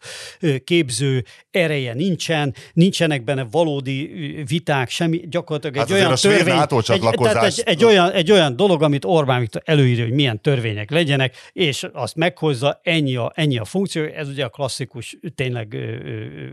képző 0.63 1.23
ereje 1.51 1.93
nincsen, 1.93 2.53
nincsenek 2.73 3.23
benne 3.23 3.47
valódi 3.51 4.11
viták, 4.47 4.89
semmi, 4.89 5.21
gyakorlatilag 5.29 5.75
hát 5.75 5.89
egy 5.89 5.93
olyan 5.93 6.15
törvény, 6.15 6.59
egy, 6.87 7.09
tehát 7.19 7.43
egy, 7.43 7.61
egy, 7.65 7.83
olyan, 7.83 8.11
egy 8.11 8.31
olyan 8.31 8.55
dolog, 8.55 8.83
amit 8.83 9.05
Orbán 9.05 9.39
Viktor 9.39 9.61
előírja, 9.65 10.03
hogy 10.03 10.13
milyen 10.13 10.41
törvények 10.41 10.91
legyenek, 10.91 11.35
és 11.51 11.87
azt 11.93 12.15
meghozza, 12.15 12.79
ennyi 12.83 13.15
a, 13.15 13.31
ennyi 13.35 13.57
a 13.57 13.65
funkció, 13.65 14.03
ez 14.03 14.27
ugye 14.27 14.45
a 14.45 14.49
klasszikus 14.49 15.17
tényleg 15.35 15.77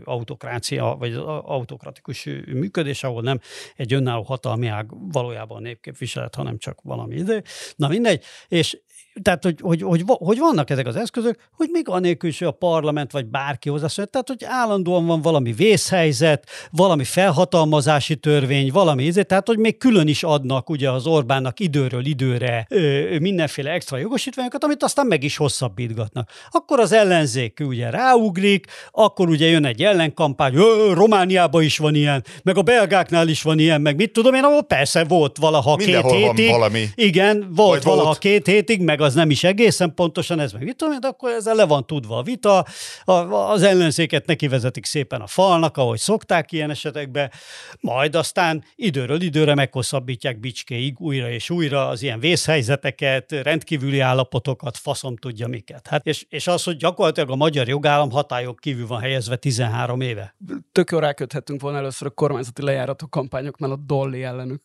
autokrácia, 0.03 0.95
vagy 0.99 1.13
autokratikus 1.43 2.23
működés, 2.45 2.69
működés, 2.71 3.03
ahol 3.03 3.21
nem 3.21 3.39
egy 3.75 3.93
önálló 3.93 4.21
hatalmi 4.21 4.67
ág 4.67 4.85
valójában 5.11 5.61
népképviselet, 5.61 6.35
hanem 6.35 6.57
csak 6.57 6.79
valami 6.83 7.15
idő. 7.15 7.43
Na 7.75 7.87
mindegy, 7.87 8.23
és 8.47 8.77
tehát, 9.21 9.43
hogy, 9.43 9.59
hogy, 9.61 9.81
hogy, 9.81 10.03
hogy 10.05 10.37
vannak 10.37 10.69
ezek 10.69 10.87
az 10.87 10.95
eszközök, 10.95 11.39
hogy 11.55 11.69
még 11.71 11.89
anélkül 11.89 12.29
is, 12.29 12.39
hogy 12.39 12.47
a 12.47 12.51
parlament 12.51 13.11
vagy 13.11 13.25
bárki 13.25 13.69
hozzászól, 13.69 14.05
tehát, 14.05 14.27
hogy 14.27 14.43
állandóan 14.45 15.05
van 15.05 15.21
valami 15.21 15.51
vészhelyzet, 15.51 16.47
valami 16.71 17.03
felhatalmazási 17.03 18.15
törvény, 18.15 18.71
valami 18.71 19.03
izé, 19.03 19.23
tehát, 19.23 19.47
hogy 19.47 19.57
még 19.57 19.77
külön 19.77 20.07
is 20.07 20.23
adnak 20.23 20.69
ugye 20.69 20.89
az 20.91 21.07
Orbánnak 21.07 21.59
időről 21.59 22.05
időre 22.05 22.65
ö, 22.69 23.15
mindenféle 23.19 23.71
extra 23.71 23.97
jogosítványokat, 23.97 24.63
amit 24.63 24.83
aztán 24.83 25.07
meg 25.07 25.23
is 25.23 25.37
hosszabbítgatnak. 25.37 26.29
Akkor 26.49 26.79
az 26.79 26.91
ellenzék 26.91 27.59
ugye 27.63 27.89
ráugrik, 27.89 28.65
akkor 28.91 29.29
ugye 29.29 29.47
jön 29.47 29.65
egy 29.65 29.83
ellenkampány, 29.83 30.53
Romániában 30.93 31.63
is 31.63 31.77
van 31.77 31.95
ilyen, 31.95 32.23
meg 32.43 32.57
a 32.57 32.61
belgáknál 32.61 33.27
is 33.27 33.41
van 33.41 33.59
ilyen, 33.59 33.81
meg 33.81 33.95
mit 33.95 34.13
tudom 34.13 34.33
én, 34.33 34.43
ahol 34.43 34.63
persze 34.63 35.03
volt 35.03 35.37
valaha 35.37 35.75
Mindenhol 35.75 36.11
két 36.11 36.21
hétig. 36.21 36.49
valami. 36.49 36.85
Igen, 36.95 37.51
volt 37.55 37.83
Vagy 37.83 37.83
valaha 37.83 38.05
volt. 38.05 38.17
két 38.17 38.47
hétig, 38.47 38.81
meg 38.81 39.00
az 39.01 39.13
nem 39.13 39.29
is 39.29 39.43
egészen 39.43 39.93
pontosan, 39.93 40.39
ez 40.39 40.51
meg 40.51 40.63
mit 40.63 40.99
de 40.99 41.07
akkor 41.07 41.31
ezzel 41.31 41.55
le 41.55 41.65
van 41.65 41.85
tudva 41.85 42.17
a 42.17 42.23
vita, 42.23 42.65
a, 43.03 43.11
az 43.33 43.61
ellenzéket 43.61 44.25
neki 44.25 44.47
vezetik 44.47 44.85
szépen 44.85 45.21
a 45.21 45.27
falnak, 45.27 45.77
ahogy 45.77 45.99
szokták 45.99 46.51
ilyen 46.51 46.69
esetekben, 46.69 47.31
majd 47.79 48.15
aztán 48.15 48.63
időről 48.75 49.21
időre 49.21 49.55
meghosszabbítják 49.55 50.39
bicskéig 50.39 50.99
újra 50.99 51.29
és 51.29 51.49
újra 51.49 51.87
az 51.87 52.01
ilyen 52.01 52.19
vészhelyzeteket, 52.19 53.31
rendkívüli 53.31 53.99
állapotokat, 53.99 54.77
faszom 54.77 55.15
tudja 55.17 55.47
miket. 55.47 55.87
Hát 55.87 56.05
és, 56.05 56.25
és 56.29 56.47
az, 56.47 56.63
hogy 56.63 56.77
gyakorlatilag 56.77 57.29
a 57.29 57.35
magyar 57.35 57.67
jogállam 57.67 58.11
hatályok 58.11 58.59
kívül 58.59 58.87
van 58.87 58.99
helyezve 58.99 59.35
13 59.35 60.01
éve. 60.01 60.35
Tök 60.71 60.91
jól 60.91 61.01
ráköthetünk 61.01 61.61
volna 61.61 61.77
először 61.77 62.07
a 62.07 62.11
kormányzati 62.11 62.63
lejárató 62.63 63.07
kampányoknál 63.07 63.71
a 63.71 63.75
Dolly 63.75 64.23
ellenük 64.23 64.61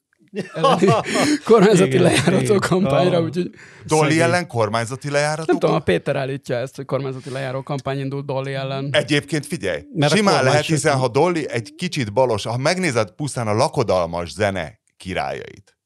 elleni 0.55 0.87
kormányzati 1.45 1.89
Igen, 1.89 2.03
lejárató 2.03 2.39
igen. 2.39 2.59
kampányra, 2.59 3.21
úgyhogy 3.21 3.51
Dolly 3.87 4.09
Szegény. 4.09 4.21
ellen 4.21 4.47
kormányzati 4.47 5.11
lejáratok? 5.11 5.47
nem 5.47 5.59
tudom, 5.59 5.75
a 5.75 5.79
Péter 5.79 6.17
állítja 6.17 6.57
ezt, 6.57 6.77
hogy 6.77 6.85
kormányzati 6.85 7.31
lejáró 7.31 7.63
kampány 7.63 7.99
indult 7.99 8.27
Dolly 8.27 8.55
ellen. 8.55 8.89
Egyébként 8.93 9.47
figyelj, 9.47 9.83
Mert 9.95 10.17
simán 10.17 10.45
lehet, 10.45 10.65
hiszen 10.65 10.97
ha 10.97 11.09
Dolly 11.09 11.45
egy 11.51 11.75
kicsit 11.77 12.13
balos, 12.13 12.45
ha 12.45 12.57
megnézed 12.57 13.11
pusztán 13.11 13.49
a 13.49 13.53
lakodalmas 13.55 14.31
zene 14.33 14.81
királyait. 14.97 15.79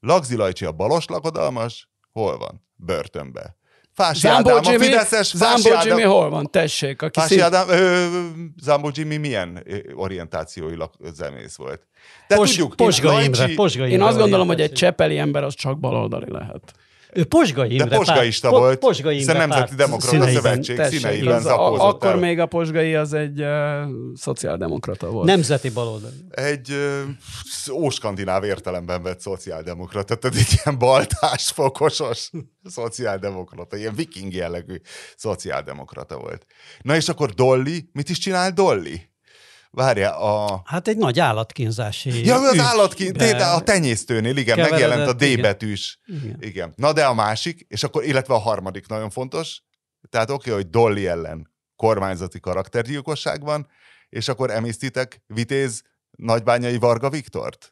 Lagzi 0.00 0.36
Lajcsi 0.36 0.64
a 0.64 0.72
balos 0.72 1.06
lakodalmas, 1.06 1.90
hol 2.12 2.38
van? 2.38 2.66
Börtönbe. 2.74 3.56
Fási 3.94 4.18
Zambó 4.20 4.50
Ádám, 4.50 4.64
a 4.64 4.70
Jimmy, 4.70 4.84
Fideszes 4.84 5.30
Fási 5.38 5.62
Zambó 5.62 5.78
Jimmy 5.82 6.02
Ádám, 6.02 6.10
hol 6.10 6.30
van? 6.30 6.50
Tessék, 6.50 7.02
aki 7.02 7.18
Fási 7.20 7.32
szint... 7.32 7.42
Ádám, 7.46 7.68
ö, 7.68 8.06
Zambó 8.62 8.90
Jimmy 8.92 9.16
milyen 9.16 9.64
orientációilag 9.94 10.90
zenész 11.12 11.56
volt? 11.56 11.86
De 12.28 12.34
Pos, 12.36 12.48
tudjuk, 12.48 12.76
Posga 12.76 13.12
Lajcsi- 13.12 13.40
Imre, 13.42 13.54
Posga 13.54 13.82
Imre. 13.84 13.94
Én 13.96 14.02
azt 14.02 14.18
gondolom, 14.18 14.46
hogy 14.46 14.60
egy 14.60 14.72
csepeli 14.72 15.18
ember 15.18 15.44
az 15.44 15.54
csak 15.54 15.78
baloldali 15.80 16.30
lehet. 16.30 16.72
Ő 17.14 17.24
Posga 17.24 17.66
Imre. 17.66 17.84
De 17.84 17.96
posgaista 17.96 18.48
párt- 18.50 18.62
volt, 18.62 18.78
Posga 18.78 19.08
hiszen 19.08 19.34
Imre 19.34 19.46
Nemzeti 19.46 19.74
Demokrata 19.74 20.06
színeiben. 20.24 20.42
Szövetség 20.42 20.76
Tessék, 20.76 20.98
színeiben 20.98 21.40
zakózott 21.40 21.80
akkor 21.80 22.10
el. 22.10 22.16
még 22.16 22.38
a 22.38 22.46
posgai 22.46 22.94
az 22.94 23.12
egy 23.12 23.40
uh, 23.40 23.82
szociáldemokrata 24.14 25.10
volt. 25.10 25.26
Nemzeti 25.26 25.70
baloldali. 25.70 26.14
egy 26.30 26.70
ö, 26.70 27.02
óskandináv 27.72 28.44
értelemben 28.44 29.02
vett 29.02 29.20
szociáldemokrata, 29.20 30.14
tehát 30.14 30.36
egy 30.36 30.60
ilyen 30.64 30.78
baltás, 30.78 31.50
fokosos 31.54 32.30
szociáldemokrata, 32.64 33.76
ilyen 33.76 33.94
viking 33.94 34.32
jellegű 34.34 34.80
szociáldemokrata 35.16 36.18
volt. 36.18 36.46
Na 36.82 36.96
és 36.96 37.08
akkor 37.08 37.30
Dolly, 37.30 37.88
mit 37.92 38.08
is 38.08 38.18
csinál 38.18 38.50
Dolly? 38.50 39.00
Várja, 39.74 40.18
a... 40.18 40.62
Hát 40.64 40.88
egy 40.88 40.96
nagy 40.96 41.20
állatkínzási 41.20 42.26
Ja, 42.26 42.34
az 42.34 42.56
Be- 43.12 43.52
a 43.52 43.60
tenyésztőnél, 43.60 44.36
igen, 44.36 44.56
keveredett, 44.56 44.70
megjelent 44.70 45.08
a 45.08 45.12
D 45.12 45.22
igen. 45.22 45.40
betűs. 45.40 46.00
Igen. 46.06 46.36
Igen. 46.40 46.72
Na 46.76 46.92
de 46.92 47.04
a 47.04 47.14
másik, 47.14 47.64
és 47.68 47.82
akkor, 47.82 48.04
illetve 48.04 48.34
a 48.34 48.38
harmadik 48.38 48.86
nagyon 48.86 49.10
fontos, 49.10 49.62
tehát 50.08 50.30
oké, 50.30 50.50
okay, 50.50 50.62
hogy 50.62 50.70
Dolly 50.70 51.08
ellen 51.08 51.50
kormányzati 51.76 52.40
karaktergyilkosság 52.40 53.42
van, 53.42 53.68
és 54.08 54.28
akkor 54.28 54.50
emésztitek 54.50 55.22
Vitéz 55.26 55.82
Nagybányai 56.10 56.78
Varga 56.78 57.10
Viktort? 57.10 57.71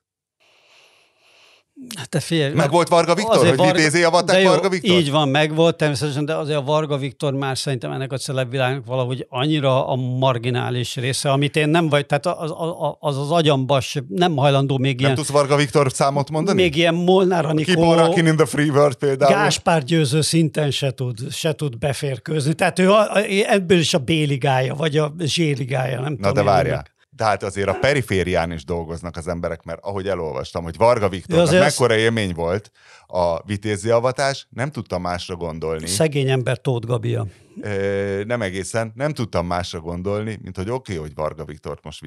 Hát 1.97 2.09
te 2.09 2.21
figyelj, 2.21 2.53
Meg 2.53 2.71
volt 2.71 2.89
Varga 2.89 3.15
Viktor, 3.15 3.57
hogy 3.57 3.73
vitézé 3.73 4.03
avatták 4.03 4.37
de 4.37 4.43
jó, 4.43 4.49
Varga 4.49 4.69
Viktor? 4.69 4.99
Így 4.99 5.11
van, 5.11 5.29
meg 5.29 5.55
volt 5.55 5.77
természetesen, 5.77 6.25
de 6.25 6.35
azért 6.35 6.59
a 6.59 6.63
Varga 6.63 6.97
Viktor 6.97 7.33
már 7.33 7.59
szerintem 7.59 7.93
ennek 7.93 8.13
a 8.13 8.17
celebvilágnak 8.17 8.87
valahogy 8.87 9.27
annyira 9.29 9.87
a 9.89 9.95
marginális 9.97 10.97
része, 10.97 11.31
amit 11.31 11.57
én 11.57 11.69
nem 11.69 11.89
vagy, 11.89 12.07
tehát 12.07 12.27
az 12.27 12.53
az, 12.57 12.71
az, 13.01 13.19
az 13.19 13.31
agyamba 13.31 13.81
nem 14.09 14.37
hajlandó 14.37 14.79
még 14.79 14.95
Nem 14.95 15.05
ilyen, 15.05 15.15
tudsz 15.15 15.31
Varga 15.31 15.57
Viktor 15.57 15.93
számot 15.93 16.31
mondani? 16.31 16.63
még 16.63 16.77
ilyen 16.77 16.95
Molnár 16.95 17.45
Anikó, 17.45 17.95
rocking 17.95 18.27
in 18.27 18.37
the 18.37 18.47
free 18.47 18.71
world 18.71 18.95
például. 18.95 19.35
Gáspár 19.35 19.83
győző 19.83 20.21
szinten 20.21 20.71
se 20.71 20.91
tud, 20.91 21.33
se 21.33 21.53
tud 21.53 21.79
beférkőzni. 21.79 22.55
Tehát 22.55 22.79
ő 22.79 22.91
a, 22.91 23.13
a, 23.13 23.19
ebből 23.47 23.79
is 23.79 23.95
a 23.95 23.99
B-ligája, 23.99 24.75
vagy 24.75 24.97
a 24.97 25.15
Z-ligája, 25.19 26.01
nem 26.01 26.17
Na 26.19 26.29
tudom. 26.29 26.33
de 26.33 26.41
én 26.41 26.47
várjál. 26.47 26.99
Meg. 27.11 27.19
Tehát 27.19 27.43
azért 27.43 27.69
a 27.69 27.79
periférián 27.81 28.53
is 28.53 28.65
dolgoznak 28.65 29.17
az 29.17 29.29
emberek, 29.29 29.63
mert 29.63 29.79
ahogy 29.83 30.09
elolvastam, 30.09 30.65
hogy 30.65 30.77
Varga 30.77 31.03
Ja, 31.03 31.09
Viktornak 31.09 31.51
mekkora 31.51 31.97
élmény 31.97 32.35
volt 32.35 32.71
a 33.07 33.43
vitézi 33.43 33.91
avatás, 33.91 34.47
nem 34.51 34.71
tudtam 34.71 35.03
másra 35.03 35.37
gondolni. 35.37 35.87
Szegény 35.87 36.31
ember 36.31 36.61
Tóth 36.61 36.87
Gabia. 36.87 37.27
Ö, 37.63 38.23
nem 38.25 38.43
egészen, 38.43 38.93
nem 38.95 39.13
tudtam 39.13 39.47
másra 39.47 39.81
gondolni, 39.81 40.39
mint 40.43 40.57
hogy 40.57 40.71
oké, 40.71 40.93
okay, 40.93 40.97
hogy 40.97 41.15
Varga 41.15 41.45
Viktort 41.45 41.85
most 41.85 42.03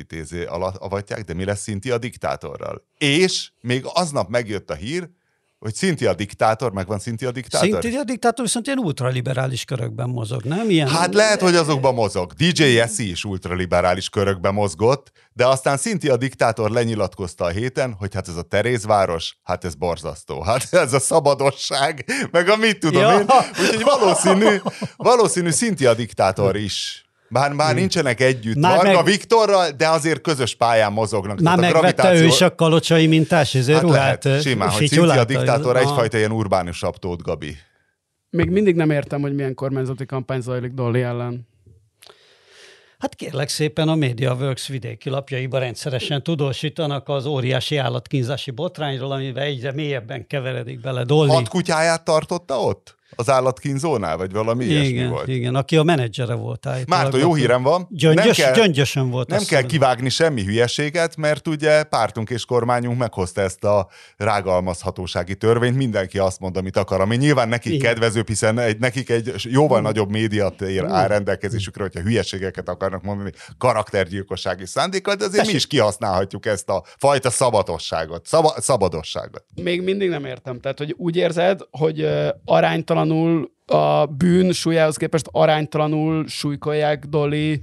alatt 0.47 0.75
avatják, 0.75 1.23
de 1.23 1.33
mi 1.33 1.45
lesz 1.45 1.61
Szinti 1.61 1.91
a 1.91 1.97
diktátorral? 1.97 2.83
És 2.97 3.51
még 3.61 3.83
aznap 3.93 4.29
megjött 4.29 4.69
a 4.69 4.73
hír, 4.73 5.09
hogy 5.63 5.73
Szinti 5.75 6.05
a 6.05 6.13
diktátor, 6.13 6.71
megvan 6.71 6.99
Szinti 6.99 7.25
a 7.25 7.31
diktátor? 7.31 7.67
Szintén 7.81 7.99
a 7.99 8.03
diktátor 8.03 8.45
viszont 8.45 8.65
ilyen 8.65 8.77
ultraliberális 8.79 9.65
körökben 9.65 10.09
mozog, 10.09 10.43
nem? 10.43 10.69
Ilyen, 10.69 10.87
Hát 10.87 11.13
lehet, 11.13 11.41
hogy 11.41 11.55
azokban 11.55 11.93
mozog. 11.93 12.31
DJ 12.31 12.63
Jesse 12.63 13.03
is 13.03 13.23
ultraliberális 13.23 14.09
körökben 14.09 14.53
mozgott, 14.53 15.11
de 15.33 15.47
aztán 15.47 15.77
Szinti 15.77 16.09
a 16.09 16.17
diktátor 16.17 16.69
lenyilatkozta 16.71 17.45
a 17.45 17.49
héten, 17.49 17.93
hogy 17.93 18.13
hát 18.13 18.27
ez 18.27 18.35
a 18.35 18.41
Terézváros, 18.41 19.37
hát 19.43 19.63
ez 19.65 19.75
borzasztó. 19.75 20.41
Hát 20.41 20.67
ez 20.73 20.93
a 20.93 20.99
szabadosság, 20.99 22.05
meg 22.31 22.49
a 22.49 22.55
mit 22.55 22.79
tudom 22.79 23.01
Ja. 23.01 23.19
én. 23.19 23.25
Úgyhogy 23.61 23.83
valószínű, 23.83 24.61
valószínű 24.95 25.49
Szinti 25.49 25.85
a 25.85 25.93
diktátor 25.93 26.55
is. 26.55 27.05
Bár 27.33 27.53
már 27.53 27.75
nincsenek 27.75 28.21
együtt 28.21 28.55
Már 28.55 28.75
Varga 28.75 28.93
meg- 28.93 29.05
Viktorral, 29.05 29.71
de 29.71 29.87
azért 29.87 30.21
közös 30.21 30.55
pályán 30.55 30.91
mozognak. 30.91 31.39
Már 31.39 31.57
Tehát 31.57 31.73
a 31.73 31.81
megvette 31.81 32.13
ő 32.15 32.25
is 32.25 32.41
a 32.41 32.55
kalocsai 32.55 33.07
mintás 33.07 33.55
ezért 33.55 33.77
Hát 33.77 33.87
ruhát. 33.87 34.23
lehet, 34.23 34.41
simán, 34.41 34.69
hogy 34.69 34.87
Szinti 34.87 35.09
a 35.17 35.23
diktátor 35.23 35.77
egyfajta 35.77 36.17
ilyen 36.17 36.31
urbánusabb 36.31 36.97
Tóth 36.97 37.23
Gabi. 37.23 37.57
Még 38.29 38.49
mindig 38.49 38.75
nem 38.75 38.89
értem, 38.89 39.21
hogy 39.21 39.35
milyen 39.35 39.53
kormányzati 39.53 40.05
kampány 40.05 40.41
zajlik 40.41 40.71
Dolly 40.71 41.01
ellen. 41.01 41.47
Hát 42.97 43.15
kérlek 43.15 43.49
szépen 43.49 43.87
a 43.87 43.95
MediaWorks 43.95 44.67
vidéki 44.67 45.09
lapjaiban 45.09 45.59
rendszeresen 45.59 46.23
tudósítanak 46.23 47.09
az 47.09 47.25
óriási 47.25 47.77
állatkínzási 47.77 48.51
botrányról, 48.51 49.11
amivel 49.11 49.43
egyre 49.43 49.71
mélyebben 49.71 50.27
keveredik 50.27 50.79
bele 50.79 51.03
Dolly. 51.03 51.29
Hat 51.29 51.47
kutyáját 51.47 52.03
tartotta 52.03 52.59
ott? 52.59 52.95
Az 53.15 53.29
állatkínzónál, 53.29 54.17
vagy 54.17 54.31
valami 54.31 54.65
ilyesmi 54.65 54.87
igen, 54.87 55.09
volt? 55.09 55.27
igen, 55.27 55.55
aki 55.55 55.77
a 55.77 55.83
menedzsere 55.83 56.33
volt. 56.33 56.67
Márton, 56.87 57.19
jó 57.19 57.33
hírem 57.33 57.63
van. 57.63 57.87
Gyöngyös, 57.89 58.37
nem 58.37 58.45
kell, 58.45 58.53
gyöngyösen 58.53 59.09
volt. 59.09 59.27
nem 59.27 59.43
kell 59.43 59.61
kivágni 59.61 60.09
semmi 60.09 60.43
hülyeséget, 60.43 61.15
mert 61.15 61.47
ugye 61.47 61.83
pártunk 61.83 62.29
és 62.29 62.45
kormányunk 62.45 62.97
meghozta 62.97 63.41
ezt 63.41 63.63
a 63.63 63.87
rágalmazhatósági 64.17 65.35
törvényt, 65.35 65.75
mindenki 65.75 66.17
azt 66.17 66.39
mond, 66.39 66.57
amit 66.57 66.77
akar, 66.77 67.01
ami 67.01 67.15
nyilván 67.15 67.49
nekik 67.49 67.73
Igen. 67.73 67.93
kedvezőbb, 67.93 68.27
hiszen 68.27 68.59
egy, 68.59 68.77
nekik 68.77 69.09
egy 69.09 69.33
jóval 69.43 69.81
nagyobb 69.81 70.09
médiat 70.09 70.61
ér, 70.61 70.83
áll 70.83 71.07
rendelkezésükre, 71.07 71.83
hogyha 71.83 71.99
hülyeségeket 71.99 72.69
akarnak 72.69 73.03
mondani 73.03 73.31
karaktergyilkossági 73.57 74.65
szándékkal, 74.65 75.15
de 75.15 75.25
azért 75.25 75.47
mi 75.47 75.53
is 75.53 75.67
kihasználhatjuk 75.67 76.45
ezt 76.45 76.69
a 76.69 76.83
fajta 76.97 77.29
szabadosságot, 77.29 78.25
szaba, 78.25 78.53
szabadosságot. 78.57 79.43
Még 79.61 79.81
mindig 79.81 80.09
nem 80.09 80.25
értem. 80.25 80.59
Tehát, 80.59 80.77
hogy 80.77 80.93
úgy 80.97 81.15
érzed, 81.15 81.59
hogy 81.71 82.01
ö, 82.01 82.29
aránytalanul 83.03 83.51
a 83.65 84.05
bűn 84.05 84.51
súlyához 84.51 84.97
képest 84.97 85.27
aránytalanul 85.31 86.27
súlykolják 86.27 87.05
Dolly 87.05 87.61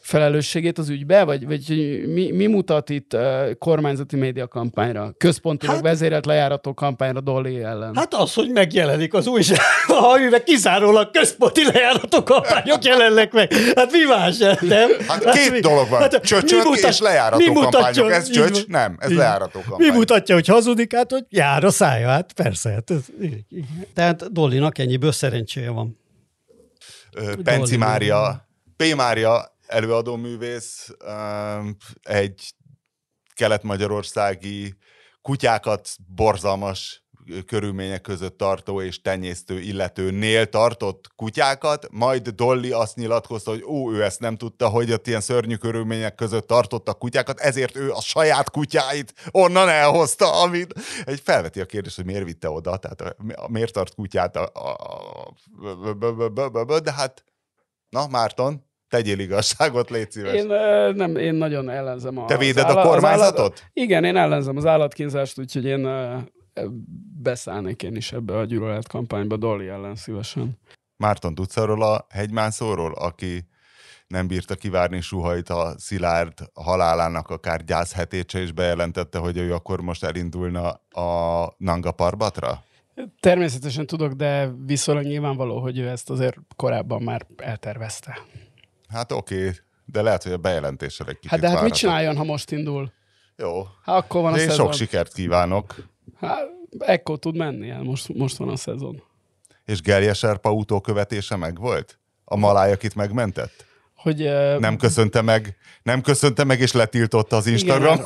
felelősségét 0.00 0.78
az 0.78 0.88
ügybe, 0.88 1.24
vagy, 1.24 1.46
vagy 1.46 1.68
mi, 2.06 2.30
mi 2.30 2.46
mutat 2.46 2.90
itt 2.90 3.14
uh, 3.14 3.50
kormányzati 3.58 4.16
média 4.16 4.48
kampányra, 4.48 5.14
központilag 5.18 5.74
Hát- 5.74 5.84
hát, 5.84 5.92
vezérelt 5.92 6.26
lejárató 6.26 6.74
kampányra 6.74 7.20
Dolly 7.20 7.62
ellen? 7.62 7.94
Hát, 7.94 7.98
Hát 8.10 8.14
az, 8.22 8.34
hogy 8.34 8.50
megjelenik 8.50 9.14
az 9.14 9.26
újság, 9.26 9.58
amiben 10.14 10.42
kizárólag 10.44 11.10
központi 11.10 11.64
lejárató 11.72 12.22
kampányok 12.22 12.84
jelennek 12.84 13.32
meg. 13.32 13.52
Hát 13.74 13.92
mi 13.92 13.98
más, 14.08 14.38
nem? 14.60 14.90
Hát 15.08 15.30
két 15.30 15.50
mi- 15.50 15.60
dolog 15.60 15.88
van, 15.88 16.02
mi 16.10 16.18
csöcsök 16.22 16.74
és 16.88 16.98
lejárató 17.00 17.36
mi 17.38 17.46
mutatja- 17.52 17.80
kampányok. 17.80 18.10
Ez 18.12 18.30
csöcs? 18.30 18.66
Nem, 18.66 18.96
ez 18.98 19.10
Így 19.10 19.16
lejárató 19.16 19.60
kampány. 19.68 19.88
Mi 19.90 19.96
mutatja, 19.96 20.34
hogy 20.34 20.46
hazudik, 20.46 20.94
hát, 20.94 21.10
hogy 21.10 21.24
jár 21.28 21.64
a 21.64 21.70
szája, 21.70 22.08
hát 22.08 22.32
persze. 22.32 22.70
Hát 22.70 22.90
ez, 22.90 23.00
így- 23.22 23.44
így. 23.50 23.64
Tehát 23.94 24.32
Dollinak 24.32 24.78
ennyiből 24.78 25.12
szerencséje 25.12 25.70
van. 25.70 25.98
Ö, 27.12 27.32
Penci 27.42 27.76
Dolly 27.76 27.76
Mária, 27.76 28.48
P. 28.76 28.94
Mária 28.96 29.49
előadóművész, 29.70 30.88
öm, 30.98 31.76
egy 32.02 32.54
kelet-magyarországi 33.34 34.74
kutyákat 35.22 35.88
borzalmas 36.14 37.04
körülmények 37.46 38.00
között 38.00 38.38
tartó 38.38 38.82
és 38.82 39.00
tenyésztő 39.00 39.60
illetőnél 39.60 40.48
tartott 40.48 41.10
kutyákat, 41.16 41.86
majd 41.90 42.28
Dolly 42.28 42.70
azt 42.70 42.96
nyilatkozta, 42.96 43.50
hogy 43.50 43.62
ó, 43.62 43.92
ő 43.92 44.02
ezt 44.04 44.20
nem 44.20 44.36
tudta, 44.36 44.68
hogy 44.68 44.92
ott 44.92 45.06
ilyen 45.06 45.20
szörnyű 45.20 45.54
körülmények 45.54 46.14
között 46.14 46.46
tartotta 46.46 46.94
kutyákat, 46.94 47.40
ezért 47.40 47.76
ő 47.76 47.92
a 47.92 48.00
saját 48.00 48.50
kutyáit 48.50 49.14
onnan 49.30 49.68
elhozta, 49.68 50.40
amit 50.42 50.74
egy 51.04 51.20
felveti 51.24 51.60
a 51.60 51.66
kérdést, 51.66 51.96
hogy 51.96 52.04
miért 52.04 52.24
vitte 52.24 52.50
oda, 52.50 52.76
tehát 52.76 53.16
miért 53.48 53.72
tart 53.72 53.94
kutyát 53.94 54.36
a, 54.36 54.52
de 56.82 56.92
hát 56.92 57.24
Na, 57.90 58.06
Márton, 58.06 58.69
tegyél 58.90 59.18
igazságot, 59.18 59.90
légy 59.90 60.10
szíves. 60.10 60.34
én, 60.34 60.46
nem, 60.94 61.16
én 61.16 61.34
nagyon 61.34 61.70
ellenzem 61.70 62.18
a... 62.18 62.24
Te 62.24 62.36
véded 62.36 62.68
a 62.70 62.82
kormányzatot? 62.82 63.38
állat- 63.38 63.70
Igen, 63.72 64.04
én 64.04 64.16
ellenzem 64.16 64.56
az 64.56 64.66
állatkínzást, 64.66 65.38
úgyhogy 65.38 65.64
én 65.64 65.88
beszállnék 67.22 67.82
én 67.82 67.96
is 67.96 68.12
ebbe 68.12 68.36
a 68.36 68.44
gyűlölet 68.44 68.88
kampányba 68.88 69.36
Dolly 69.36 69.68
ellen 69.68 69.94
szívesen. 69.94 70.58
Márton, 70.96 71.34
tudsz 71.34 71.56
arról 71.56 71.82
a 71.82 72.06
hegymászóról, 72.08 72.92
aki 72.94 73.48
nem 74.06 74.26
bírta 74.26 74.54
kivárni 74.54 75.00
Suhajt 75.00 75.48
a 75.48 75.74
Szilárd 75.78 76.32
halálának 76.54 77.28
akár 77.28 77.64
gyászhetétse, 77.64 78.38
és 78.40 78.52
bejelentette, 78.52 79.18
hogy 79.18 79.36
ő 79.36 79.54
akkor 79.54 79.80
most 79.80 80.04
elindulna 80.04 80.68
a 80.90 81.54
Nanga 81.58 81.92
Parbatra? 81.92 82.62
Természetesen 83.20 83.86
tudok, 83.86 84.12
de 84.12 84.50
viszonylag 84.66 85.04
nyilvánvaló, 85.04 85.58
hogy 85.60 85.78
ő 85.78 85.88
ezt 85.88 86.10
azért 86.10 86.36
korábban 86.56 87.02
már 87.02 87.26
eltervezte. 87.36 88.18
Hát 88.90 89.12
oké, 89.12 89.34
okay, 89.34 89.50
de 89.84 90.02
lehet, 90.02 90.22
hogy 90.22 90.32
a 90.32 90.36
bejelentéssel 90.36 91.06
egy 91.06 91.14
kicsit 91.14 91.30
Hát 91.30 91.40
de 91.40 91.48
hát 91.48 91.62
mit 91.62 91.74
csináljon, 91.74 92.16
ha 92.16 92.24
most 92.24 92.50
indul? 92.50 92.92
Jó. 93.36 93.66
Hát 93.84 93.96
akkor 93.96 94.22
van 94.22 94.32
a 94.32 94.38
én 94.38 94.48
szezon. 94.48 94.66
sok 94.66 94.74
sikert 94.74 95.12
kívánok. 95.12 95.74
Hát, 96.20 96.48
ekkor 96.78 97.18
tud 97.18 97.36
menni, 97.36 97.70
hát 97.70 97.82
most, 97.82 98.14
most 98.14 98.36
van 98.36 98.48
a 98.48 98.56
szezon. 98.56 99.02
És 99.64 99.80
Gerje 99.80 100.14
Serpa 100.14 100.52
utókövetése 100.52 101.36
meg 101.36 101.58
volt? 101.58 101.98
A 102.24 102.36
maláj, 102.36 102.72
akit 102.72 102.94
megmentett? 102.94 103.64
Hogy, 103.94 104.22
uh, 104.22 104.58
Nem 104.58 104.76
köszönte 104.76 105.22
meg, 105.22 105.56
nem 105.82 106.00
köszönte 106.00 106.44
meg, 106.44 106.60
és 106.60 106.72
letiltotta 106.72 107.36
az 107.36 107.46
Instagram 107.46 108.00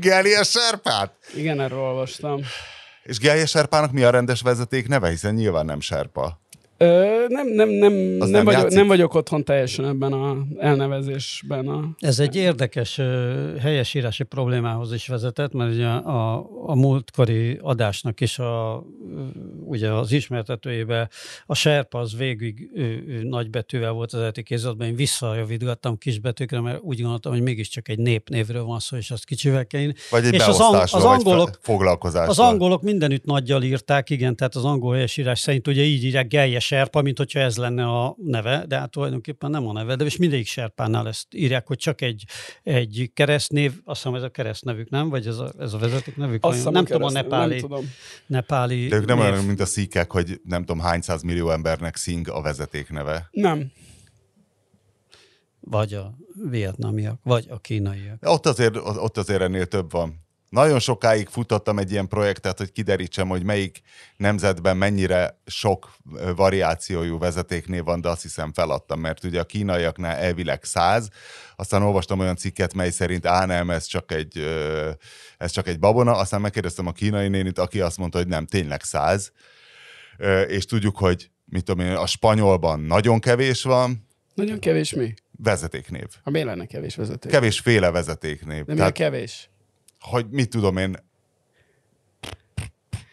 Gerje 0.00 0.42
Serpát? 0.42 1.12
Igen, 1.36 1.60
erről 1.60 1.78
olvastam. 1.78 2.40
És 3.02 3.18
Gerje 3.18 3.46
Serpának 3.46 3.92
mi 3.92 4.02
a 4.02 4.10
rendes 4.10 4.40
vezeték 4.40 4.88
neve? 4.88 5.08
Hiszen 5.08 5.34
nyilván 5.34 5.64
nem 5.64 5.80
Serpa. 5.80 6.40
Ö, 6.78 7.24
nem, 7.28 7.48
nem, 7.48 7.68
nem, 7.68 8.16
Az 8.20 8.30
nem, 8.30 8.44
nem 8.44 8.44
vagyok, 8.44 8.70
nem 8.70 8.86
vagyok 8.86 9.14
otthon 9.14 9.44
teljesen 9.44 9.84
ebben 9.84 10.12
a 10.12 10.36
elnevezésben. 10.58 11.68
A... 11.68 11.88
Ez 11.98 12.18
egy 12.18 12.36
érdekes 12.36 13.00
helyesírási 13.60 14.22
problémához 14.22 14.92
is 14.92 15.08
vezetett, 15.08 15.52
mert 15.52 15.72
ugye 15.72 15.86
a, 15.86 16.48
a 16.66 16.74
múltkori 16.74 17.58
adásnak 17.62 18.20
is 18.20 18.38
a, 18.38 18.84
ugye 19.66 19.92
az 19.92 20.12
ismertetőjébe 20.12 21.08
a 21.46 21.54
serpa 21.54 21.98
az 21.98 22.16
végig 22.16 22.70
ő, 22.74 23.04
ő, 23.08 23.22
nagybetűvel 23.22 23.90
volt 23.90 24.12
az 24.12 24.18
eredeti 24.18 24.42
kézatban, 24.42 24.86
én 24.86 24.94
visszajavítgattam 24.96 25.98
kisbetűkre, 25.98 26.60
mert 26.60 26.80
úgy 26.82 27.00
gondoltam, 27.00 27.32
hogy 27.32 27.42
mégiscsak 27.42 27.88
egy 27.88 27.98
népnévről 27.98 28.62
van 28.64 28.78
szó, 28.78 28.96
és 28.96 29.10
azt 29.10 29.24
kicsivel 29.24 29.66
kell. 29.66 29.90
Vagy 30.10 30.24
egy 30.24 30.34
És 30.34 30.46
az 30.46 30.60
ang- 30.60 30.74
az 30.82 31.04
angolok- 31.04 31.58
foglalkozásról. 31.62 32.30
Az 32.30 32.38
angolok 32.38 32.82
mindenütt 32.82 33.24
nagyjal 33.24 33.62
írták, 33.62 34.10
igen, 34.10 34.36
tehát 34.36 34.54
az 34.54 34.64
angol 34.64 34.94
helyesírás 34.94 35.38
szerint 35.40 35.66
ugye 35.68 35.82
így 35.82 36.04
írják 36.04 36.28
Gelje 36.28 36.58
Serpa, 36.58 37.02
mint 37.02 37.18
hogyha 37.18 37.40
ez 37.40 37.56
lenne 37.56 37.84
a 37.84 38.16
neve, 38.24 38.64
de 38.68 38.78
hát 38.78 38.90
tulajdonképpen 38.90 39.50
nem 39.50 39.68
a 39.68 39.72
neve, 39.72 39.96
de 39.96 40.04
és 40.04 40.16
mindegyik 40.16 40.46
Serpánál 40.46 41.08
ezt 41.08 41.26
írják, 41.34 41.66
hogy 41.66 41.78
csak 41.78 42.00
egy, 42.00 42.24
egy 42.62 43.10
keresztnév, 43.14 43.72
azt 43.84 44.02
hiszem 44.02 44.14
ez 44.16 44.22
a 44.22 44.28
keresztnevük, 44.28 44.90
nem? 44.90 45.08
Vagy 45.08 45.26
ez 45.26 45.38
a, 45.38 45.52
ez 45.58 45.72
a 45.72 45.78
vezeték 45.78 46.16
nevük? 46.16 46.44
Azt 46.44 46.70
nem 46.70 46.84
tudom, 46.84 47.02
a 47.02 47.10
nepáli, 47.10 47.50
Nem 47.50 47.60
tudom. 47.60 47.90
nepáli 48.26 48.86
De 48.88 48.96
ők 48.96 49.04
nem 49.04 49.18
név. 49.18 49.26
olyan, 49.32 49.44
mint 49.56 49.68
a 49.68 49.72
szíkek, 49.72 50.12
hogy 50.12 50.40
nem 50.44 50.64
tudom 50.64 50.80
hány 50.80 51.00
millió 51.22 51.50
embernek 51.50 51.96
szing 51.96 52.28
a 52.28 52.40
vezeték 52.40 52.90
neve. 52.90 53.28
Nem. 53.30 53.72
Vagy 55.60 55.94
a 55.94 56.16
vietnamiak, 56.50 57.20
vagy 57.22 57.46
a 57.50 57.58
kínaiak. 57.60 58.18
Ott 58.20 58.46
azért, 58.46 58.76
ott 58.76 59.16
azért 59.16 59.40
ennél 59.40 59.66
több 59.66 59.90
van. 59.90 60.25
Nagyon 60.48 60.78
sokáig 60.78 61.28
futottam 61.28 61.78
egy 61.78 61.90
ilyen 61.90 62.08
projektet, 62.08 62.58
hogy 62.58 62.72
kiderítsem, 62.72 63.28
hogy 63.28 63.44
melyik 63.44 63.80
nemzetben 64.16 64.76
mennyire 64.76 65.40
sok 65.46 65.96
variációjú 66.36 67.18
vezetéknév 67.18 67.84
van, 67.84 68.00
de 68.00 68.08
azt 68.08 68.22
hiszem 68.22 68.52
feladtam, 68.52 69.00
mert 69.00 69.24
ugye 69.24 69.40
a 69.40 69.44
kínaiaknál 69.44 70.16
elvileg 70.16 70.64
száz, 70.64 71.08
aztán 71.56 71.82
olvastam 71.82 72.18
olyan 72.18 72.36
cikket, 72.36 72.74
mely 72.74 72.90
szerint 72.90 73.26
á 73.26 73.44
nem, 73.46 73.70
ez 73.70 73.84
csak 73.84 74.12
egy, 74.12 74.38
ez 75.38 75.50
csak 75.50 75.68
egy 75.68 75.78
babona, 75.78 76.16
aztán 76.16 76.40
megkérdeztem 76.40 76.86
a 76.86 76.92
kínai 76.92 77.28
nénit, 77.28 77.58
aki 77.58 77.80
azt 77.80 77.98
mondta, 77.98 78.18
hogy 78.18 78.28
nem, 78.28 78.46
tényleg 78.46 78.82
száz, 78.82 79.32
és 80.46 80.64
tudjuk, 80.64 80.96
hogy 80.98 81.30
mit 81.44 81.64
tudom 81.64 81.86
én, 81.86 81.92
a 81.92 82.06
spanyolban 82.06 82.80
nagyon 82.80 83.20
kevés 83.20 83.62
van, 83.62 84.06
Nagyon 84.34 84.58
kevés 84.58 84.92
mi? 84.94 85.14
vezetéknév. 85.38 86.06
Ha 86.22 86.30
miért 86.30 86.46
lenne 86.46 86.66
kevés 86.66 86.96
vezeték? 86.96 87.30
Kevésféle 87.30 87.90
vezetéknév. 87.90 88.64
De 88.64 88.74
mi 88.74 88.80
a 88.80 88.90
kevés? 88.90 89.50
Hogy 90.10 90.26
mit 90.30 90.48
tudom 90.50 90.76
én, 90.76 90.96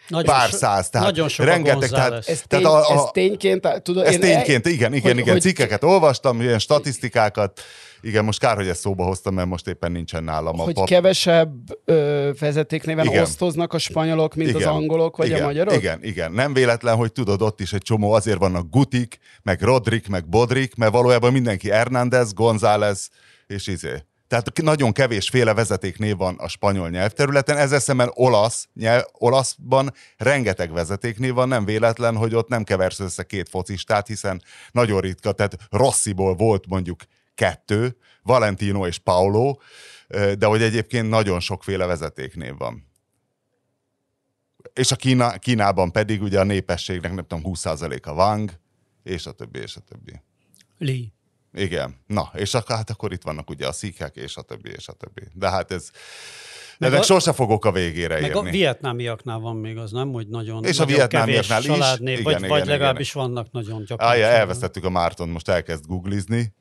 Nagyon 0.07 0.25
pár 0.33 0.49
so- 0.49 0.57
száz, 0.59 0.89
tehát 0.89 1.07
nagyon 1.07 1.27
sok 1.27 1.45
rengeteg, 1.45 1.91
a 1.91 1.95
tehát. 1.95 2.11
Ez, 2.13 2.25
tehát 2.25 2.47
tény, 2.47 2.65
a, 2.65 2.89
a, 2.89 2.93
ez 2.93 3.03
tényként, 3.11 3.81
tudod, 3.81 4.05
ez 4.05 4.13
én- 4.13 4.19
tényként, 4.19 4.65
igen, 4.67 4.93
igen, 4.93 5.11
hogy- 5.11 5.19
igen, 5.19 5.31
hogy- 5.33 5.41
cikkeket 5.41 5.83
olvastam, 5.83 6.41
ilyen 6.41 6.59
statisztikákat, 6.59 7.61
igen, 8.01 8.25
most 8.25 8.39
kár, 8.39 8.55
hogy 8.55 8.67
ezt 8.67 8.79
szóba 8.79 9.03
hoztam, 9.03 9.33
mert 9.33 9.47
most 9.47 9.67
éppen 9.67 9.91
nincsen 9.91 10.23
nálam 10.23 10.59
a 10.59 10.63
hogy 10.63 10.73
pap. 10.73 10.87
kevesebb 10.87 11.51
ö, 11.85 12.29
vezetéknéven 12.39 13.05
Igen. 13.05 13.21
osztoznak 13.21 13.73
a 13.73 13.77
spanyolok, 13.77 14.35
mint 14.35 14.49
az 14.53 14.61
Igen. 14.61 14.73
angolok, 14.73 15.17
vagy 15.17 15.27
igen, 15.27 15.41
a 15.41 15.45
magyarok? 15.45 15.73
Igen, 15.73 15.99
igen. 16.03 16.31
Nem 16.31 16.53
véletlen, 16.53 16.95
hogy 16.95 17.11
tudod, 17.11 17.41
ott 17.41 17.59
is 17.59 17.73
egy 17.73 17.81
csomó 17.81 18.11
azért 18.11 18.37
vannak 18.37 18.69
Gutik, 18.69 19.17
meg 19.43 19.61
Rodrik, 19.61 20.07
meg 20.07 20.29
Bodrik, 20.29 20.75
mert 20.75 20.91
valójában 20.91 21.31
mindenki 21.31 21.69
Hernández, 21.69 22.33
González 22.33 23.09
és 23.47 23.67
izé. 23.67 24.03
Tehát 24.33 24.61
nagyon 24.61 24.91
kevésféle 24.91 25.53
vezetéknév 25.53 26.17
van 26.17 26.35
a 26.35 26.47
spanyol 26.47 26.89
nyelvterületen, 26.89 27.57
ezzel 27.57 27.79
szemben 27.79 28.09
olasz, 28.13 28.67
nyelv, 28.73 29.03
olaszban 29.11 29.93
rengeteg 30.17 30.71
vezetéknév 30.71 31.33
van, 31.33 31.47
nem 31.47 31.65
véletlen, 31.65 32.15
hogy 32.15 32.35
ott 32.35 32.47
nem 32.47 32.63
keversz 32.63 32.99
össze 32.99 33.23
két 33.23 33.49
focistát, 33.49 34.07
hiszen 34.07 34.41
nagyon 34.71 35.01
ritka, 35.01 35.31
tehát 35.31 35.57
Rossiból 35.69 36.35
volt 36.35 36.67
mondjuk 36.67 37.01
kettő, 37.35 37.97
Valentino 38.23 38.87
és 38.87 38.97
Paulo, 38.97 39.57
de 40.37 40.45
hogy 40.45 40.61
egyébként 40.61 41.09
nagyon 41.09 41.39
sokféle 41.39 41.85
vezetéknév 41.85 42.57
van. 42.57 42.87
És 44.73 44.91
a 44.91 44.95
Kína, 44.95 45.31
Kínában 45.37 45.91
pedig 45.91 46.21
ugye 46.21 46.39
a 46.39 46.43
népességnek 46.43 47.13
nem 47.13 47.25
tudom 47.27 47.53
20%-a 47.53 48.11
Wang, 48.11 48.51
és 49.03 49.25
a 49.25 49.31
többi, 49.31 49.59
és 49.59 49.75
a 49.75 49.79
többi. 49.79 50.21
Li. 50.77 51.13
Igen. 51.53 51.95
Na, 52.07 52.31
és 52.33 52.53
akkor, 52.53 52.75
hát 52.75 52.89
akkor 52.89 53.11
itt 53.11 53.21
vannak 53.21 53.49
ugye 53.49 53.67
a 53.67 53.71
szíkek, 53.71 54.15
és 54.15 54.35
a 54.37 54.41
többi, 54.41 54.69
és 54.69 54.87
a 54.87 54.93
többi. 54.93 55.21
De 55.33 55.49
hát 55.49 55.71
ez... 55.71 55.89
Meg 56.77 56.89
ennek 56.89 57.01
a- 57.01 57.05
sose 57.05 57.33
fogok 57.33 57.65
a 57.65 57.71
végére 57.71 58.19
Meg 58.21 58.35
a 58.35 58.37
érni. 58.37 58.49
vietnámiaknál 58.51 59.39
van 59.39 59.55
még 59.55 59.77
az, 59.77 59.91
nem? 59.91 60.11
Hogy 60.11 60.27
nagyon, 60.27 60.63
És 60.63 60.77
a 60.79 60.79
nagyon 60.79 60.95
vietnámiaknál 60.97 61.61
kevés 61.61 61.75
is. 61.77 61.81
családnév, 61.83 62.11
Igen, 62.19 62.23
vagy, 62.23 62.35
igen, 62.37 62.49
vagy 62.49 62.57
igen. 62.61 62.71
legalábbis 62.71 63.11
vannak 63.11 63.51
nagyon 63.51 63.83
gyakran. 63.85 64.09
Ája, 64.09 64.25
elvesztettük 64.25 64.83
a 64.85 64.89
Márton, 64.89 65.29
most 65.29 65.49
elkezd 65.49 65.85
googlizni. 65.87 66.53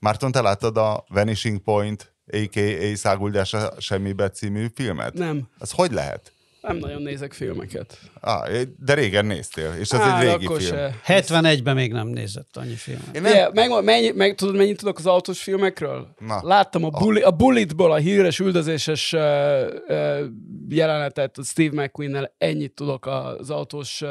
Márton, 0.00 0.32
te 0.32 0.40
láttad 0.40 0.76
a 0.76 1.04
Vanishing 1.08 1.58
Point, 1.58 2.14
a.k.a. 2.32 2.96
Száguldása 2.96 3.72
Semmibe 3.78 4.30
című 4.30 4.66
filmet? 4.74 5.14
Nem, 5.14 5.48
Az 5.58 5.70
hogy 5.70 5.92
lehet? 5.92 6.32
Nem 6.68 6.76
nagyon 6.76 7.02
nézek 7.02 7.32
filmeket. 7.32 7.98
Ah, 8.20 8.48
de 8.78 8.94
régen 8.94 9.26
néztél, 9.26 9.72
és 9.80 9.90
ez 9.90 10.00
Á, 10.00 10.20
egy 10.20 10.28
régi 10.30 10.44
akkor 10.44 10.60
film. 10.60 10.76
se. 10.76 11.00
71-ben 11.06 11.74
még 11.74 11.92
nem 11.92 12.06
nézett 12.06 12.56
annyi 12.56 12.74
filmet. 12.74 13.14
Én 13.16 13.22
Nem. 13.22 13.32
nem, 13.32 13.50
meg, 13.70 13.84
mennyi, 13.84 14.10
meg 14.10 14.34
tudod, 14.34 14.56
mennyit 14.56 14.76
tudok 14.78 14.98
az 14.98 15.06
autós 15.06 15.42
filmekről? 15.42 16.08
Na. 16.18 16.40
Láttam 16.42 16.84
a, 16.84 16.88
bully, 16.88 17.20
a 17.20 17.30
Bulletból 17.30 17.92
a 17.92 17.96
híres 17.96 18.38
üldözéses 18.38 19.12
uh, 19.12 19.20
uh, 19.88 20.18
jelenetet 20.68 21.38
a 21.38 21.42
Steve 21.42 21.82
McQueen-nel, 21.82 22.34
ennyit 22.38 22.72
tudok 22.72 23.06
az 23.06 23.50
autós, 23.50 24.00
uh, 24.00 24.08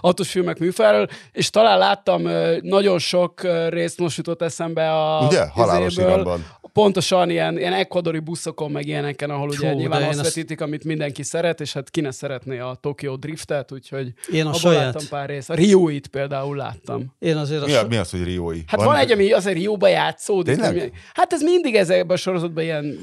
autós 0.00 0.30
filmek 0.30 0.58
műfáról, 0.58 1.08
és 1.32 1.50
talán 1.50 1.78
láttam 1.78 2.24
uh, 2.24 2.56
nagyon 2.60 2.98
sok 2.98 3.40
uh, 3.44 3.68
részt 3.68 3.98
most 3.98 4.16
jutott 4.16 4.42
eszembe 4.42 4.90
a 4.92 5.26
Ugye? 5.26 5.46
Halálos 5.46 5.92
izéből. 5.92 6.10
iramban. 6.10 6.44
Pontosan 6.74 7.30
ilyen, 7.30 7.58
ilyen 7.58 7.72
ekvadori 7.72 8.18
buszokon, 8.18 8.70
meg 8.70 8.86
ilyeneken, 8.86 9.30
ahol 9.30 9.48
ugye 9.48 9.70
Fú, 9.70 9.76
nyilván 9.76 10.02
azt 10.02 10.18
azt- 10.20 10.34
vetítik, 10.34 10.60
amit 10.60 10.84
mindenki 10.84 11.22
szeret, 11.22 11.60
és 11.60 11.72
hát 11.72 11.90
ki 11.90 12.00
ne 12.00 12.10
szeretné 12.10 12.58
a 12.58 12.78
Tokyo 12.80 13.16
Driftet, 13.16 13.72
úgyhogy 13.72 14.12
Én 14.32 14.46
a 14.46 14.52
saját- 14.52 14.84
láttam 14.84 15.08
pár 15.08 15.28
részt. 15.28 15.50
A 15.50 15.54
Rio-it 15.54 16.06
például 16.06 16.56
láttam. 16.56 17.14
Én 17.18 17.36
azért 17.36 17.62
a 17.62 17.66
mi, 17.66 17.72
a, 17.72 17.86
mi 17.86 17.96
az, 17.96 18.10
hogy 18.10 18.24
Riói? 18.24 18.60
Hát 18.66 18.76
van, 18.80 18.86
van 18.86 18.96
egy, 18.96 19.10
ami 19.12 19.32
azért 19.32 19.62
jóba 19.62 19.88
játszódik. 19.88 20.62
Ami, 20.62 20.92
hát 21.14 21.32
ez 21.32 21.42
mindig 21.42 21.74
ezekben 21.74 22.16
a 22.16 22.20
sorozatban 22.20 22.64
ilyen, 22.64 22.98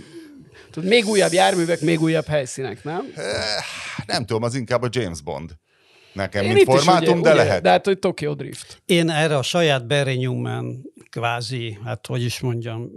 tudod, 0.72 0.90
még 0.90 1.06
újabb 1.06 1.32
járművek, 1.32 1.82
még 1.82 2.02
újabb 2.02 2.26
helyszínek, 2.28 2.84
nem? 2.84 3.14
Nem 4.06 4.26
tudom, 4.26 4.44
az 4.44 4.56
inkább 4.56 4.82
a 4.82 4.88
James 4.92 5.22
Bond. 5.22 5.50
Nekem, 6.14 6.44
Én 6.44 6.54
mint 6.54 6.66
formátum, 6.66 7.20
ugye- 7.20 7.30
de 7.30 7.34
ugye, 7.34 7.44
lehet. 7.44 7.62
De 7.62 7.70
hát, 7.70 7.86
hogy 7.86 8.00
Tokyo 8.00 8.34
Drift. 8.34 8.82
Én 8.86 9.10
erre 9.10 9.38
a 9.38 9.42
saját 9.42 9.88
Barry 9.88 10.18
Newman 10.18 10.82
kvázi, 11.12 11.80
hát 11.84 12.08
hogy 12.08 12.22
is 12.22 12.40
mondjam, 12.40 12.90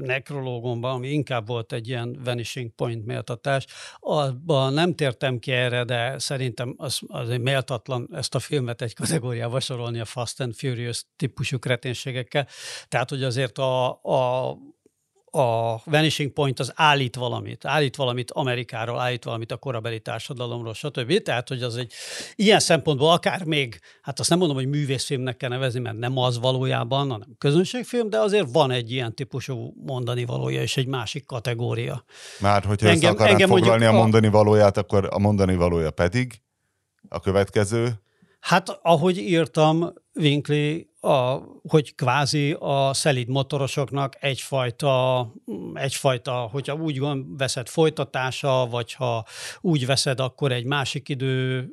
nekrológomban, 0.00 0.94
ami 0.94 1.08
inkább 1.08 1.46
volt 1.46 1.72
egy 1.72 1.88
ilyen 1.88 2.20
Vanishing 2.24 2.70
Point 2.74 3.06
méltatás, 3.06 3.66
abban 3.98 4.72
nem 4.72 4.94
tértem 4.94 5.38
ki 5.38 5.52
erre, 5.52 5.84
de 5.84 6.18
szerintem 6.18 6.74
az, 6.76 7.00
az 7.06 7.28
méltatlan 7.28 8.08
ezt 8.12 8.34
a 8.34 8.38
filmet 8.38 8.82
egy 8.82 8.94
kategóriába 8.94 9.60
sorolni 9.60 10.00
a 10.00 10.04
Fast 10.04 10.40
and 10.40 10.54
Furious 10.54 11.04
típusú 11.16 11.58
kreténségekkel. 11.58 12.46
Tehát, 12.88 13.10
hogy 13.10 13.22
azért 13.22 13.58
a, 13.58 13.88
a 14.02 14.56
a 15.30 15.80
Vanishing 15.84 16.32
Point 16.32 16.60
az 16.60 16.72
állít 16.74 17.16
valamit, 17.16 17.64
állít 17.64 17.96
valamit 17.96 18.30
Amerikáról, 18.30 18.98
állít 18.98 19.24
valamit 19.24 19.52
a 19.52 19.56
korabeli 19.56 20.00
társadalomról, 20.00 20.74
stb. 20.74 21.22
Tehát, 21.22 21.48
hogy 21.48 21.62
az 21.62 21.76
egy 21.76 21.92
ilyen 22.36 22.60
szempontból 22.60 23.10
akár 23.10 23.44
még, 23.44 23.80
hát 24.02 24.20
azt 24.20 24.28
nem 24.28 24.38
mondom, 24.38 24.56
hogy 24.56 24.68
művészfilmnek 24.68 25.36
kell 25.36 25.48
nevezni, 25.48 25.80
mert 25.80 25.98
nem 25.98 26.18
az 26.18 26.38
valójában, 26.38 27.10
hanem 27.10 27.28
közönségfilm, 27.38 28.10
de 28.10 28.18
azért 28.18 28.52
van 28.52 28.70
egy 28.70 28.92
ilyen 28.92 29.14
típusú 29.14 29.74
mondani 29.86 30.24
valója 30.24 30.62
és 30.62 30.76
egy 30.76 30.86
másik 30.86 31.26
kategória. 31.26 32.04
Már 32.40 32.64
hogyha 32.64 32.88
Engem- 32.88 33.14
össze 33.14 33.24
akarnád 33.24 33.48
foglalni 33.48 33.84
a 33.84 33.92
mondani 33.92 34.28
valóját, 34.28 34.76
akkor 34.76 35.08
a 35.10 35.18
mondani 35.18 35.56
valója 35.56 35.90
pedig 35.90 36.40
a 37.08 37.20
következő? 37.20 37.92
Hát, 38.40 38.78
ahogy 38.82 39.18
írtam, 39.18 39.92
Winkley, 40.14 40.80
a, 41.00 41.42
hogy 41.68 41.94
kvázi 41.94 42.56
a 42.58 42.90
szelid 42.92 43.28
motorosoknak 43.28 44.16
egyfajta, 44.20 45.26
egyfajta, 45.74 46.32
hogyha 46.32 46.74
úgy 46.74 46.98
van, 46.98 47.36
veszed 47.36 47.68
folytatása, 47.68 48.66
vagy 48.70 48.92
ha 48.92 49.24
úgy 49.60 49.86
veszed, 49.86 50.20
akkor 50.20 50.52
egy 50.52 50.64
másik 50.64 51.08
idő 51.08 51.68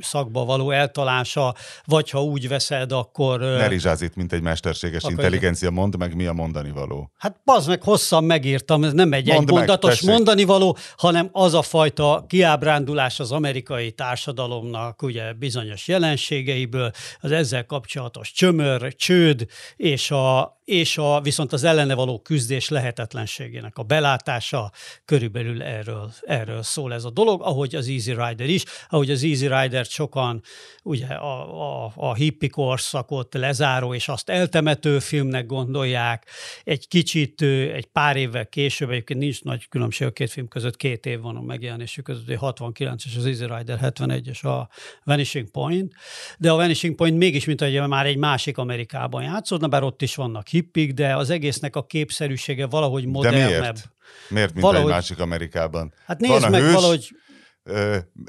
szakba 0.00 0.44
való 0.44 0.70
eltalása, 0.70 1.54
vagy 1.84 2.10
ha 2.10 2.22
úgy 2.22 2.48
veszed, 2.48 2.92
akkor... 2.92 3.40
Ne 3.40 3.66
rizsáz 3.66 4.02
itt, 4.02 4.14
mint 4.14 4.32
egy 4.32 4.42
mesterséges 4.42 5.02
akkor 5.02 5.10
intelligencia, 5.10 5.70
mond 5.70 5.96
meg, 5.96 6.14
mi 6.14 6.26
a 6.26 6.32
mondani 6.32 6.70
való. 6.70 7.10
Hát 7.18 7.40
az 7.44 7.66
meg 7.66 7.82
hosszan 7.82 8.24
megírtam, 8.24 8.84
ez 8.84 8.92
nem 8.92 9.12
egy 9.12 9.26
Mondd 9.26 9.40
egymondatos 9.40 10.00
meg, 10.00 10.14
mondani 10.14 10.44
való, 10.44 10.76
hanem 10.96 11.28
az 11.32 11.54
a 11.54 11.62
fajta 11.62 12.24
kiábrándulás 12.28 13.20
az 13.20 13.32
amerikai 13.32 13.92
társadalomnak, 13.92 15.02
ugye 15.02 15.32
bizonyos 15.32 15.88
jelenségeiből, 15.88 16.90
az 17.20 17.30
ezzel 17.30 17.66
kapcsolatos 17.66 18.32
csömör, 18.32 18.94
csőd, 18.94 19.46
és 19.76 20.10
a, 20.10 20.58
és 20.64 20.98
a, 20.98 21.20
viszont 21.20 21.52
az 21.52 21.64
ellene 21.64 21.94
való 21.94 22.20
küzdés 22.20 22.68
lehetetlenségének 22.68 23.76
a 23.76 23.82
belátása, 23.82 24.72
körülbelül 25.04 25.62
erről, 25.62 26.12
erről 26.20 26.62
szól 26.62 26.94
ez 26.94 27.04
a 27.04 27.10
dolog, 27.10 27.42
ahogy 27.42 27.74
az 27.74 27.88
Easy 27.88 28.14
Rider 28.14 28.48
is, 28.48 28.64
ahogy 28.88 29.10
az 29.10 29.22
Easy 29.22 29.48
Rider 29.48 29.85
sokan 29.90 30.42
ugye 30.82 31.06
a, 31.06 31.84
a, 31.84 31.92
a 31.94 32.14
hippi 32.14 32.48
korszakot 32.48 33.34
lezáró 33.34 33.94
és 33.94 34.08
azt 34.08 34.28
eltemető 34.28 34.98
filmnek 34.98 35.46
gondolják, 35.46 36.26
egy 36.64 36.88
kicsit, 36.88 37.42
egy 37.42 37.86
pár 37.86 38.16
évvel 38.16 38.46
később, 38.46 38.90
egyébként 38.90 39.20
nincs 39.20 39.42
nagy 39.42 39.68
különbség 39.68 40.06
a 40.06 40.10
két 40.10 40.30
film 40.30 40.48
között, 40.48 40.76
két 40.76 41.06
év 41.06 41.20
van 41.20 41.36
a 41.36 41.40
megjelenésük 41.40 42.04
között, 42.04 42.34
69 42.34 43.04
és 43.04 43.16
az 43.16 43.26
Easy 43.26 43.46
Rider 43.56 43.78
71 43.78 44.28
és 44.28 44.42
a 44.42 44.68
Vanishing 45.04 45.50
Point, 45.50 45.92
de 46.38 46.50
a 46.50 46.54
Vanishing 46.54 46.94
Point 46.94 47.16
mégis, 47.16 47.44
mint 47.44 47.60
hogy 47.60 47.88
már 47.88 48.06
egy 48.06 48.16
másik 48.16 48.58
Amerikában 48.58 49.22
játszódna, 49.22 49.68
bár 49.68 49.82
ott 49.82 50.02
is 50.02 50.14
vannak 50.14 50.46
hippik, 50.46 50.92
de 50.92 51.16
az 51.16 51.30
egésznek 51.30 51.76
a 51.76 51.86
képszerűsége 51.86 52.66
valahogy 52.66 53.06
modernebb. 53.06 53.50
De 53.50 53.58
miért? 53.58 53.90
Miért, 54.28 54.52
mint 54.52 54.64
valahogy... 54.64 54.90
egy 54.90 54.94
másik 54.94 55.20
Amerikában? 55.20 55.94
Hát 56.06 56.20
nézd 56.20 56.40
Van 56.40 56.50
meg 56.50 56.60
hős, 56.60 56.72
valahogy... 56.72 57.10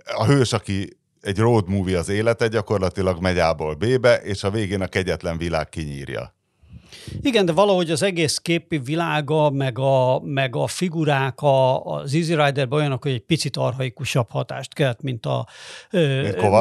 A 0.03 0.25
hős, 0.25 0.53
aki 0.53 0.97
egy 1.21 1.37
road 1.37 1.69
movie 1.69 1.97
az 1.97 2.09
élete, 2.09 2.47
gyakorlatilag 2.47 3.21
megy 3.21 3.39
A-ból 3.39 3.75
B-be, 3.75 4.15
és 4.15 4.43
a 4.43 4.51
végén 4.51 4.81
a 4.81 4.87
kegyetlen 4.87 5.37
világ 5.37 5.69
kinyírja. 5.69 6.36
Igen, 7.21 7.45
de 7.45 7.51
valahogy 7.51 7.91
az 7.91 8.03
egész 8.03 8.37
képi 8.37 8.77
világa, 8.77 9.49
meg 9.49 9.79
a, 9.79 10.19
meg 10.23 10.55
a 10.55 10.67
figurák 10.67 11.41
a, 11.41 11.83
az 11.85 12.13
Easy 12.13 12.35
rider 12.35 12.67
olyanok, 12.69 13.03
hogy 13.03 13.11
egy 13.11 13.25
picit 13.25 13.57
arhaikusabb 13.57 14.29
hatást 14.29 14.73
kelt, 14.73 15.01
mint 15.01 15.25
a, 15.25 15.47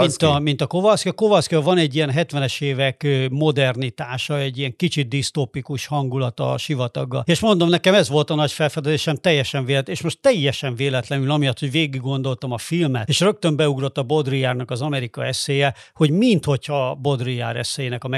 mint 0.01 0.23
a, 0.23 0.39
mint 0.39 0.61
a 0.61 0.67
Kowalski. 0.67 1.09
A 1.09 1.13
Kowalski 1.13 1.55
van 1.55 1.79
egy 1.79 1.95
ilyen 1.95 2.13
70-es 2.15 2.63
évek 2.63 3.07
modernitása, 3.31 4.39
egy 4.39 4.59
ilyen 4.59 4.77
kicsit 4.77 5.09
disztópikus 5.09 5.87
hangulata 5.87 6.53
a 6.53 6.59
sivataggal. 6.59 7.23
És 7.27 7.41
mondom, 7.41 7.69
nekem 7.69 7.95
ez 7.95 8.09
volt 8.09 8.31
a 8.31 8.35
nagy 8.35 8.53
felfedezésem, 8.53 9.17
teljesen 9.17 9.65
véletlen, 9.65 9.95
és 9.95 10.03
most 10.03 10.19
teljesen 10.21 10.75
véletlenül, 10.75 11.31
amiatt, 11.31 11.59
hogy 11.59 11.71
végig 11.71 12.01
gondoltam 12.01 12.53
a 12.53 12.59
filmet, 12.59 13.09
és 13.09 13.21
rögtön 13.21 13.57
beugrott 13.57 13.99
a 13.99 14.03
Baudrillardnak 14.03 14.71
az 14.71 14.83
Amerika 14.83 15.25
eszéje, 15.25 15.75
hogy 15.95 16.11
minthogyha 16.11 16.95
Baudrillard 16.95 17.57
eszéjének 17.57 18.05
a 18.05 18.09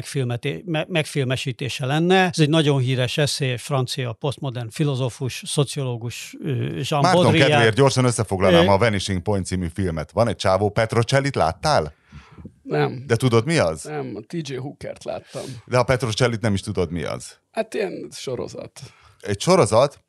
megfilmesítése 0.88 1.86
lenne, 1.86 1.97
ez 2.10 2.38
egy 2.38 2.48
nagyon 2.48 2.78
híres 2.78 3.18
eszé, 3.18 3.56
francia, 3.56 4.12
posztmodern 4.12 4.68
filozófus, 4.70 5.42
szociológus 5.46 6.36
Jean 6.42 7.00
Márton 7.00 7.22
Baudrillard. 7.22 7.50
kedvéért 7.50 7.74
gyorsan 7.76 8.04
összefoglalnám 8.04 8.68
a 8.68 8.78
Vanishing 8.78 9.22
Point 9.22 9.46
című 9.46 9.66
filmet. 9.74 10.10
Van 10.10 10.28
egy 10.28 10.36
csávó, 10.36 10.70
Petrocellit 10.70 11.34
láttál? 11.34 11.94
Nem. 12.62 13.04
De 13.06 13.16
tudod, 13.16 13.44
mi 13.44 13.58
az? 13.58 13.82
Nem, 13.82 14.12
a 14.14 14.20
TJ 14.26 14.54
Hookert 14.54 15.04
láttam. 15.04 15.42
De 15.66 15.78
a 15.78 15.82
Petrocellit 15.82 16.40
nem 16.40 16.54
is 16.54 16.60
tudod, 16.60 16.90
mi 16.90 17.04
az? 17.04 17.38
Hát 17.50 17.74
ilyen 17.74 18.08
sorozat. 18.10 18.80
Egy 19.20 19.40
sorozat, 19.40 20.00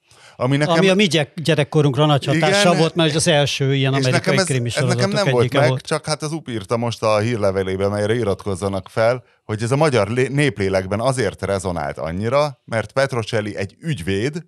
ami, 0.42 0.58
nekem... 0.58 0.74
ami 0.74 0.90
a 0.90 0.96
mi 0.96 1.08
gyerekkorunkra 1.36 2.06
nagy 2.06 2.26
hatással 2.26 2.76
volt, 2.76 2.96
mert 2.96 3.16
az 3.16 3.28
első 3.28 3.76
ilyen 3.76 3.94
amerikai 3.94 4.38
ez, 4.38 4.44
krimi 4.44 4.70
ez 4.76 4.84
nekem 4.84 5.10
nem 5.10 5.30
volt 5.30 5.54
meg, 5.54 5.68
volt. 5.68 5.86
csak 5.86 6.06
hát 6.06 6.22
az 6.22 6.32
UP 6.32 6.50
írta 6.50 6.78
most 6.78 7.04
a 7.04 7.18
hírlevelében, 7.18 7.92
melyre 7.92 8.16
iratkozzanak 8.16 8.90
fel, 8.90 9.24
hogy 9.44 9.64
ez 9.64 9.72
a 9.72 9.76
magyar 9.76 10.08
néplélekben 10.08 11.00
azért 11.00 11.42
rezonált 11.42 11.98
annyira, 11.98 12.62
mert 12.66 12.92
Petrocelli 12.92 13.56
egy 13.56 13.76
ügyvéd, 13.80 14.44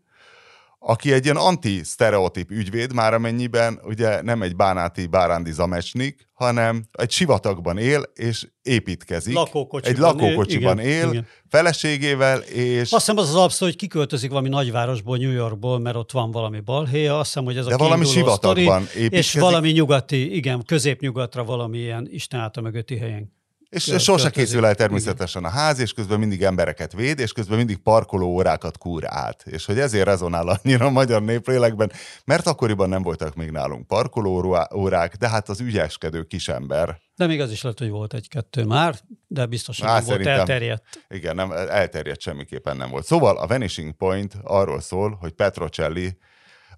aki 0.84 1.14
egy 1.14 1.24
ilyen 1.24 1.36
anti-sztereotíp 1.36 2.52
ügyvéd, 2.52 2.94
már 2.94 3.14
amennyiben 3.14 3.80
ugye 3.84 4.22
nem 4.22 4.42
egy 4.42 4.56
bánáti 4.56 5.06
bárándi 5.08 5.52
zamecsnik, 5.52 6.30
hanem 6.34 6.84
egy 6.92 7.12
sivatagban 7.12 7.78
él, 7.78 8.04
és 8.14 8.48
építkezik. 8.62 9.34
Lakókocsiban 9.34 9.94
egy 9.94 9.98
lakókocsiban 9.98 10.80
él, 10.80 10.88
él 10.88 11.10
igen. 11.10 11.28
feleségével, 11.50 12.40
és... 12.40 12.82
Azt 12.82 12.92
hiszem 12.92 13.18
az 13.18 13.30
az 13.30 13.36
abszol, 13.36 13.68
hogy 13.68 13.78
kiköltözik 13.78 14.30
valami 14.30 14.50
nagyvárosból, 14.50 15.18
New 15.18 15.32
Yorkból, 15.32 15.80
mert 15.80 15.96
ott 15.96 16.12
van 16.12 16.32
valami 16.32 16.60
balhéja, 16.60 17.20
azt 17.20 17.28
hiszem, 17.28 17.44
hogy 17.44 17.58
ez 17.58 17.66
De 17.66 17.74
a 17.74 17.78
valami 17.78 18.06
sivatagban 18.06 18.86
sztori, 18.86 19.08
És 19.10 19.34
valami 19.34 19.72
nyugati, 19.72 20.36
igen, 20.36 20.64
középnyugatra 20.66 21.44
valami 21.44 21.78
ilyen 21.78 22.08
Isten 22.12 22.40
által 22.40 22.64
mögötti 22.64 22.98
helyen 22.98 23.40
és 23.72 23.86
Kö, 23.86 23.98
sose 23.98 24.30
készül 24.30 24.66
el 24.66 24.76
természetesen 24.76 25.44
a 25.44 25.50
ház, 25.50 25.80
és 25.80 25.94
közben 25.94 26.20
mindig 26.20 26.44
embereket 26.44 26.94
véd, 26.94 27.20
és 27.20 27.32
közben 27.32 27.58
mindig 27.58 27.78
parkoló 27.78 28.28
órákat 28.28 28.78
kúr 28.78 29.04
át. 29.06 29.44
És 29.46 29.66
hogy 29.66 29.80
ezért 29.80 30.06
rezonál 30.06 30.48
annyira 30.48 30.86
a 30.86 30.90
magyar 30.90 31.24
néplélekben, 31.24 31.92
mert 32.26 32.48
akkoriban 32.48 32.90
nem 32.90 33.02
voltak 33.02 33.36
még 33.36 33.52
nálunk 33.52 33.88
parkoló 33.88 34.58
órák, 34.76 35.16
de 35.16 35.30
hát 35.30 35.50
az 35.50 35.60
ügyeskedő 35.60 36.24
kisember. 36.24 37.00
De 37.16 37.28
még 37.28 37.42
az 37.42 37.52
is 37.52 37.62
lehet, 37.62 37.80
hogy 37.80 37.90
volt 37.90 38.14
egy-kettő 38.14 38.66
már, 38.66 38.96
de 39.28 39.46
biztosan 39.46 39.94
nem 39.94 40.04
volt 40.04 40.26
elterjedt. 40.26 40.84
Igen, 41.10 41.36
nem, 41.36 41.52
elterjedt 41.52 42.22
semmiképpen 42.22 42.78
nem 42.78 42.90
volt. 42.90 43.06
Szóval 43.06 43.38
a 43.38 43.48
Vanishing 43.48 43.92
Point 43.92 44.36
arról 44.44 44.82
szól, 44.82 45.18
hogy 45.20 45.32
Petrocelli 45.32 46.18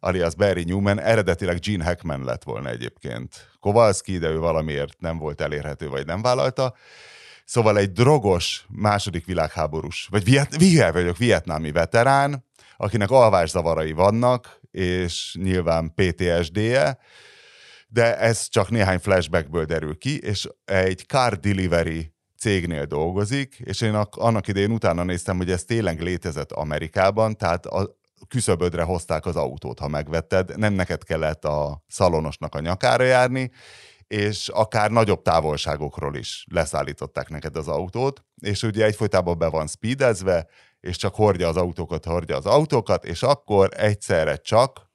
alias 0.03 0.35
Barry 0.35 0.63
Newman 0.63 0.99
eredetileg 0.99 1.59
Gene 1.59 1.83
Hackman 1.83 2.23
lett 2.23 2.43
volna 2.43 2.69
egyébként. 2.69 3.51
Kowalski, 3.59 4.17
de 4.17 4.27
ő 4.29 4.39
valamiért 4.39 4.99
nem 4.99 5.17
volt 5.17 5.41
elérhető, 5.41 5.89
vagy 5.89 6.05
nem 6.05 6.21
vállalta. 6.21 6.75
Szóval 7.45 7.77
egy 7.77 7.91
drogos 7.91 8.65
második 8.69 9.25
világháborús, 9.25 10.07
vagy 10.11 10.23
viet, 10.23 10.57
viet, 10.57 10.93
vagyok, 10.93 11.17
vietnámi 11.17 11.71
veterán, 11.71 12.45
akinek 12.77 13.11
alvászavarai 13.11 13.91
vannak, 13.91 14.59
és 14.71 15.35
nyilván 15.41 15.93
PTSD-je, 15.95 16.97
de 17.87 18.17
ez 18.17 18.47
csak 18.49 18.69
néhány 18.69 18.99
flashbackből 18.99 19.65
derül 19.65 19.97
ki, 19.97 20.19
és 20.19 20.47
egy 20.65 21.03
car 21.07 21.39
delivery 21.39 22.13
cégnél 22.37 22.85
dolgozik, 22.85 23.55
és 23.63 23.81
én 23.81 23.93
annak 24.11 24.47
idején 24.47 24.71
utána 24.71 25.03
néztem, 25.03 25.37
hogy 25.37 25.51
ez 25.51 25.63
tényleg 25.63 26.01
létezett 26.01 26.51
Amerikában, 26.51 27.37
tehát 27.37 27.65
küszöbödre 28.27 28.83
hozták 28.83 29.25
az 29.25 29.35
autót, 29.35 29.79
ha 29.79 29.87
megvetted, 29.87 30.57
nem 30.57 30.73
neked 30.73 31.03
kellett 31.03 31.45
a 31.45 31.83
szalonosnak 31.87 32.55
a 32.55 32.59
nyakára 32.59 33.03
járni, 33.03 33.51
és 34.07 34.49
akár 34.49 34.91
nagyobb 34.91 35.21
távolságokról 35.21 36.15
is 36.15 36.45
leszállították 36.51 37.29
neked 37.29 37.55
az 37.57 37.67
autót, 37.67 38.25
és 38.41 38.63
ugye 38.63 38.85
egyfolytában 38.85 39.37
be 39.37 39.47
van 39.47 39.67
speedezve, 39.67 40.47
és 40.79 40.97
csak 40.97 41.15
hordja 41.15 41.47
az 41.47 41.57
autókat, 41.57 42.05
hordja 42.05 42.35
az 42.37 42.45
autókat, 42.45 43.05
és 43.05 43.23
akkor 43.23 43.69
egyszerre 43.75 44.35
csak 44.35 44.91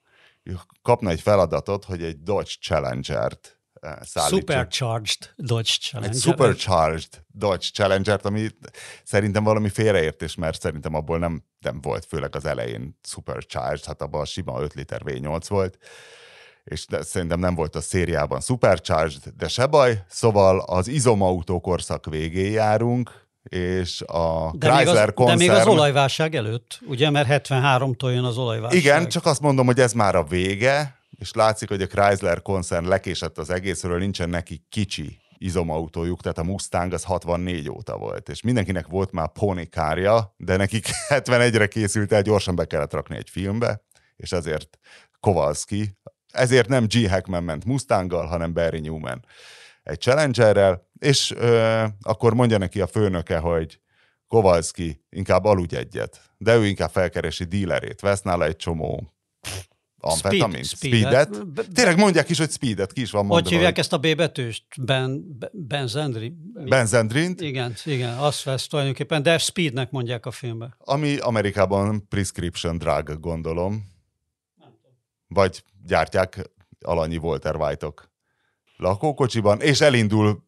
kapna 0.81 1.09
egy 1.09 1.21
feladatot, 1.21 1.85
hogy 1.85 2.03
egy 2.03 2.23
Dodge 2.23 2.51
Challenger-t 2.61 3.58
szállítson. 3.81 4.39
Supercharged 4.39 5.33
Dodge 5.35 5.71
Challenger. 5.79 6.15
Egy 6.15 6.21
supercharged 6.21 7.23
Dodge 7.27 7.67
Challenger-t, 7.73 8.25
ami 8.25 8.47
szerintem 9.03 9.43
valami 9.43 9.69
félreértés, 9.69 10.35
mert 10.35 10.61
szerintem 10.61 10.93
abból 10.93 11.17
nem, 11.17 11.43
nem 11.59 11.81
volt, 11.81 12.05
főleg 12.05 12.35
az 12.35 12.45
elején 12.45 12.99
supercharged, 13.03 13.85
hát 13.85 14.01
abban 14.01 14.25
sima 14.25 14.61
5 14.61 14.73
liter 14.73 15.01
V8 15.05 15.43
volt, 15.47 15.77
és 16.63 16.85
szerintem 16.99 17.39
nem 17.39 17.55
volt 17.55 17.75
a 17.75 17.81
szériában 17.81 18.41
supercharged, 18.41 19.21
de 19.37 19.47
se 19.47 19.65
baj, 19.65 20.03
szóval 20.07 20.59
az 20.59 20.87
izomautó 20.87 21.59
korszak 21.59 22.05
végén 22.05 22.51
járunk, 22.51 23.27
és 23.43 24.01
a 24.01 24.51
de 24.55 24.67
Chrysler 24.67 24.85
még 24.85 25.07
az, 25.07 25.13
koncern... 25.13 25.37
De 25.37 25.45
még 25.45 25.49
az 25.49 25.67
olajválság 25.67 26.35
előtt, 26.35 26.79
ugye, 26.87 27.09
mert 27.09 27.47
73-tól 27.47 28.13
jön 28.13 28.23
az 28.23 28.37
olajválság. 28.37 28.79
Igen, 28.79 29.07
csak 29.07 29.25
azt 29.25 29.41
mondom, 29.41 29.65
hogy 29.65 29.79
ez 29.79 29.93
már 29.93 30.15
a 30.15 30.23
vége, 30.23 30.98
és 31.19 31.33
látszik, 31.33 31.69
hogy 31.69 31.81
a 31.81 31.87
Chrysler 31.87 32.41
koncern 32.41 32.87
lekésett 32.87 33.37
az 33.37 33.49
egészről, 33.49 33.97
nincsen 33.97 34.29
neki 34.29 34.65
kicsi 34.69 35.19
izomautójuk, 35.37 36.21
tehát 36.21 36.37
a 36.37 36.43
Mustang 36.43 36.93
az 36.93 37.03
64 37.03 37.69
óta 37.69 37.97
volt, 37.97 38.29
és 38.29 38.41
mindenkinek 38.41 38.87
volt 38.87 39.11
már 39.11 39.31
kárja, 39.69 40.33
de 40.37 40.57
nekik 40.57 40.87
71-re 41.09 41.67
készült 41.67 42.11
el, 42.11 42.21
gyorsan 42.21 42.55
be 42.55 42.65
kellett 42.65 42.93
rakni 42.93 43.15
egy 43.15 43.29
filmbe, 43.29 43.83
és 44.15 44.31
ezért 44.31 44.79
Kowalski, 45.19 45.97
ezért 46.31 46.67
nem 46.67 46.85
G. 46.85 47.09
Hackman 47.09 47.43
ment 47.43 47.65
Mustanggal, 47.65 48.25
hanem 48.25 48.53
Barry 48.53 48.79
Newman 48.79 49.25
egy 49.83 49.99
Challengerrel, 49.99 50.89
és 50.99 51.31
ö, 51.31 51.85
akkor 52.01 52.33
mondja 52.33 52.57
neki 52.57 52.81
a 52.81 52.87
főnöke, 52.87 53.37
hogy 53.37 53.79
Kowalski 54.27 55.05
inkább 55.09 55.45
aludj 55.45 55.75
egyet, 55.75 56.21
de 56.37 56.55
ő 56.55 56.65
inkább 56.65 56.89
felkeresi 56.89 57.43
dílerét, 57.43 57.99
vesz 57.99 58.21
nála 58.21 58.45
egy 58.45 58.55
csomó 58.55 59.13
amfetamin? 59.99 60.63
Speed- 60.63 60.65
speedet. 60.65 61.47
Be- 61.53 61.63
Tényleg 61.73 61.97
mondják 61.97 62.29
is, 62.29 62.37
hogy 62.37 62.51
speedet, 62.51 62.93
ki 62.93 63.01
is 63.01 63.11
van 63.11 63.25
mondva. 63.25 63.41
Hogy 63.49 63.51
hívják 63.57 63.77
ezt 63.77 63.93
a 63.93 63.97
B 63.97 64.15
betűst? 64.15 64.63
Ben, 64.81 65.37
Be- 65.39 65.49
benzendri? 65.53 66.33
Benzendrint, 66.53 67.41
Igen, 67.41 67.73
igen, 67.85 68.17
azt 68.17 68.43
vesz 68.43 68.67
tulajdonképpen, 68.67 69.23
de 69.23 69.37
speednek 69.37 69.91
mondják 69.91 70.25
a 70.25 70.31
filmben. 70.31 70.75
ami 70.77 71.17
Amerikában 71.17 72.07
prescription 72.07 72.77
drug, 72.77 73.19
gondolom. 73.19 73.83
Vagy 75.27 75.63
gyártják 75.85 76.49
alanyi 76.81 77.17
Walter 77.17 77.55
White-ok 77.55 78.11
lakókocsiban, 78.77 79.61
és 79.61 79.81
elindul 79.81 80.43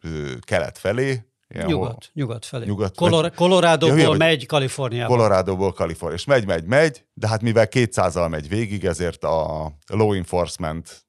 ö, 0.00 0.32
kelet 0.40 0.78
felé. 0.78 1.24
Ilyen 1.54 1.66
hol- 1.66 1.76
Nyugat, 1.76 2.10
nyugat 2.12 2.44
felé. 2.44 2.64
Nyugat- 2.66 2.96
Colorado-ból 3.34 3.98
Ja, 3.98 4.12
megy 4.12 4.46
Kaliforniába. 4.46 5.14
Colorado-ból 5.14 5.72
Kalifornia. 5.72 6.16
És 6.16 6.24
megy, 6.24 6.46
megy, 6.46 6.64
megy, 6.64 7.04
de 7.14 7.28
hát 7.28 7.42
mivel 7.42 7.66
200-al 7.70 8.28
megy 8.30 8.48
végig, 8.48 8.84
ezért 8.84 9.24
a 9.24 9.72
law 9.86 10.12
enforcement 10.12 11.06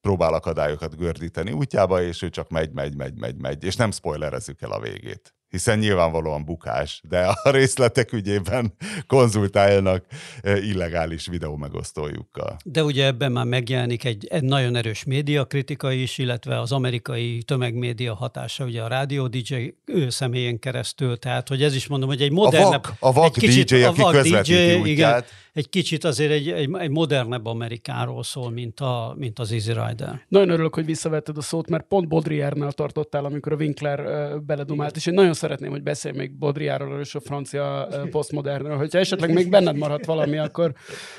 próbál 0.00 0.34
akadályokat 0.34 0.96
gördíteni 0.96 1.52
útjába, 1.52 2.02
és 2.02 2.22
ő 2.22 2.28
csak 2.30 2.48
megy, 2.48 2.72
megy, 2.72 2.96
megy, 2.96 3.18
megy, 3.18 3.36
megy, 3.36 3.64
és 3.64 3.76
nem 3.76 3.90
spoilerezzük 3.90 4.62
el 4.62 4.70
a 4.70 4.80
végét. 4.80 5.34
Hiszen 5.54 5.78
nyilvánvalóan 5.78 6.44
bukás, 6.44 7.00
de 7.08 7.26
a 7.26 7.50
részletek 7.50 8.12
ügyében 8.12 8.74
konzultáljanak 9.06 10.04
eh, 10.42 10.66
illegális 10.68 11.26
videó 11.26 11.56
megosztójukkal. 11.56 12.56
De 12.64 12.84
ugye 12.84 13.04
ebben 13.06 13.32
már 13.32 13.44
megjelenik 13.44 14.04
egy, 14.04 14.26
egy 14.30 14.42
nagyon 14.42 14.76
erős 14.76 15.04
médiakritika 15.04 15.92
is, 15.92 16.18
illetve 16.18 16.60
az 16.60 16.72
amerikai 16.72 17.42
tömegmédia 17.42 18.14
hatása 18.14 18.64
ugye 18.64 18.82
a 18.82 18.88
rádió 18.88 19.26
DJ 19.26 19.54
ő 19.84 20.10
személyén 20.10 20.58
keresztül, 20.58 21.18
tehát 21.18 21.48
hogy 21.48 21.62
ez 21.62 21.74
is 21.74 21.86
mondom, 21.86 22.08
hogy 22.08 22.22
egy 22.22 22.30
A 22.30 22.34
modernebb... 22.34 22.84
vak, 22.86 22.92
a 22.98 23.12
vak 23.12 23.24
egy 23.36 23.42
kicsit- 23.42 23.68
DJ, 23.68 23.82
a 23.82 23.88
aki 23.88 24.00
vak 24.00 24.12
közvetíti 24.12 24.52
DJ, 24.66 24.74
útját. 24.74 24.86
igen, 24.86 25.24
egy 25.54 25.68
kicsit 25.68 26.04
azért 26.04 26.30
egy, 26.30 26.50
egy, 26.50 26.70
egy 26.78 26.90
modernebb 26.90 27.46
Amerikáról 27.46 28.22
szól, 28.22 28.50
mint, 28.50 28.80
a, 28.80 29.14
mint 29.18 29.38
az 29.38 29.52
Easy 29.52 29.72
Rider. 29.72 30.20
Nagyon 30.28 30.48
örülök, 30.48 30.74
hogy 30.74 30.84
visszavetted 30.84 31.36
a 31.36 31.40
szót, 31.40 31.68
mert 31.68 31.84
pont 31.84 32.08
Baudrillardnál 32.08 32.72
tartottál, 32.72 33.24
amikor 33.24 33.52
a 33.52 33.56
Winkler 33.56 34.00
uh, 34.00 34.40
beledumált, 34.40 34.96
és 34.96 35.06
én 35.06 35.14
nagyon 35.14 35.32
szeretném, 35.34 35.70
hogy 35.70 35.82
beszélj 35.82 36.16
még 36.16 36.38
Baudrillardról 36.38 37.00
és 37.00 37.14
a 37.14 37.20
francia 37.20 37.88
uh, 37.90 38.08
postmodernről. 38.08 38.76
Hogyha 38.76 38.98
esetleg 38.98 39.32
még 39.32 39.50
benned 39.50 39.76
marad 39.76 40.06
valami, 40.06 40.38
akkor 40.38 40.72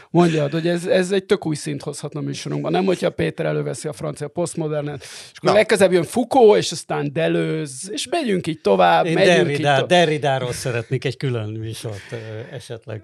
mondjad, 0.10 0.52
hogy 0.52 0.68
ez, 0.68 0.86
ez 0.86 1.12
egy 1.12 1.26
tök 1.26 1.46
új 1.46 1.56
szint 1.56 1.82
hozhatna 1.82 2.22
műsorunkban. 2.22 2.72
Nem, 2.72 2.86
hogyha 2.86 3.10
Péter 3.10 3.46
előveszi 3.46 3.88
a 3.88 3.94
francia 3.94 4.28
postmodernet, 4.28 5.02
és 5.02 5.38
akkor 5.38 5.50
Na. 5.50 5.56
legközelebb 5.56 5.94
jön 5.94 6.04
Foucault, 6.04 6.58
és 6.58 6.72
aztán 6.72 7.14
Deleuze, 7.14 7.92
és 7.92 8.08
megyünk 8.08 8.48
így 8.48 8.62
tovább, 8.62 9.06
Én 9.06 9.14
megyünk 9.14 9.38
így 9.38 9.46
Derrida, 9.46 9.74
tovább. 9.74 9.88
Derridáról 9.88 10.52
szeretnék 10.52 11.06
egy 11.06 11.18
külön 11.18 11.50
műsort 11.50 12.12
ö, 12.12 12.16
esetleg. 12.56 13.04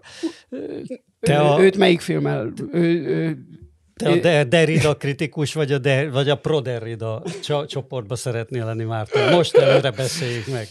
Te 1.22 1.34
Ő, 1.34 1.40
a, 1.40 1.62
őt 1.62 1.78
melyik 1.78 2.02
filmmel? 2.02 2.52
Ő, 2.72 3.06
ő, 3.06 3.38
te 3.96 4.10
a 4.10 4.16
Der- 4.16 4.48
Derrida 4.48 4.98
kritikus, 4.98 5.54
vagy 5.54 5.72
a, 5.72 5.78
Der, 5.78 6.12
vagy 6.12 6.30
a 6.30 6.36
pro-Derrida 6.36 7.24
cso- 7.42 7.68
csoportba 7.70 8.16
szeretnél 8.16 8.66
lenni, 8.66 8.84
Márton? 8.84 9.30
Most 9.34 9.58
előre 9.58 9.92
beszéljük 9.92 10.48
meg. 10.48 10.68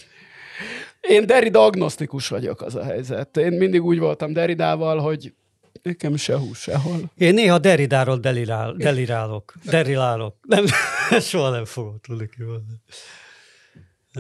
Én 1.01 1.27
Derrida 1.27 1.65
agnosztikus 1.65 2.29
vagyok, 2.29 2.61
az 2.63 2.75
a 2.75 2.85
helyzet. 2.85 3.37
Én 3.37 3.53
mindig 3.53 3.83
úgy 3.85 3.99
voltam 3.99 4.33
Derridával, 4.33 4.99
hogy 4.99 5.35
nekem 5.83 6.17
se 6.17 6.37
hús, 6.37 6.59
sehol. 6.59 7.11
Én 7.17 7.35
néha 7.35 7.59
Derridáról 7.59 8.17
delirál, 8.17 8.73
delirálok. 8.73 9.55
Derilálok. 9.65 10.37
Nem, 10.43 10.65
soha 11.21 11.51
nem 11.51 11.65
fogom 11.65 11.99
tudni 12.03 12.29
kimondani. 12.37 12.81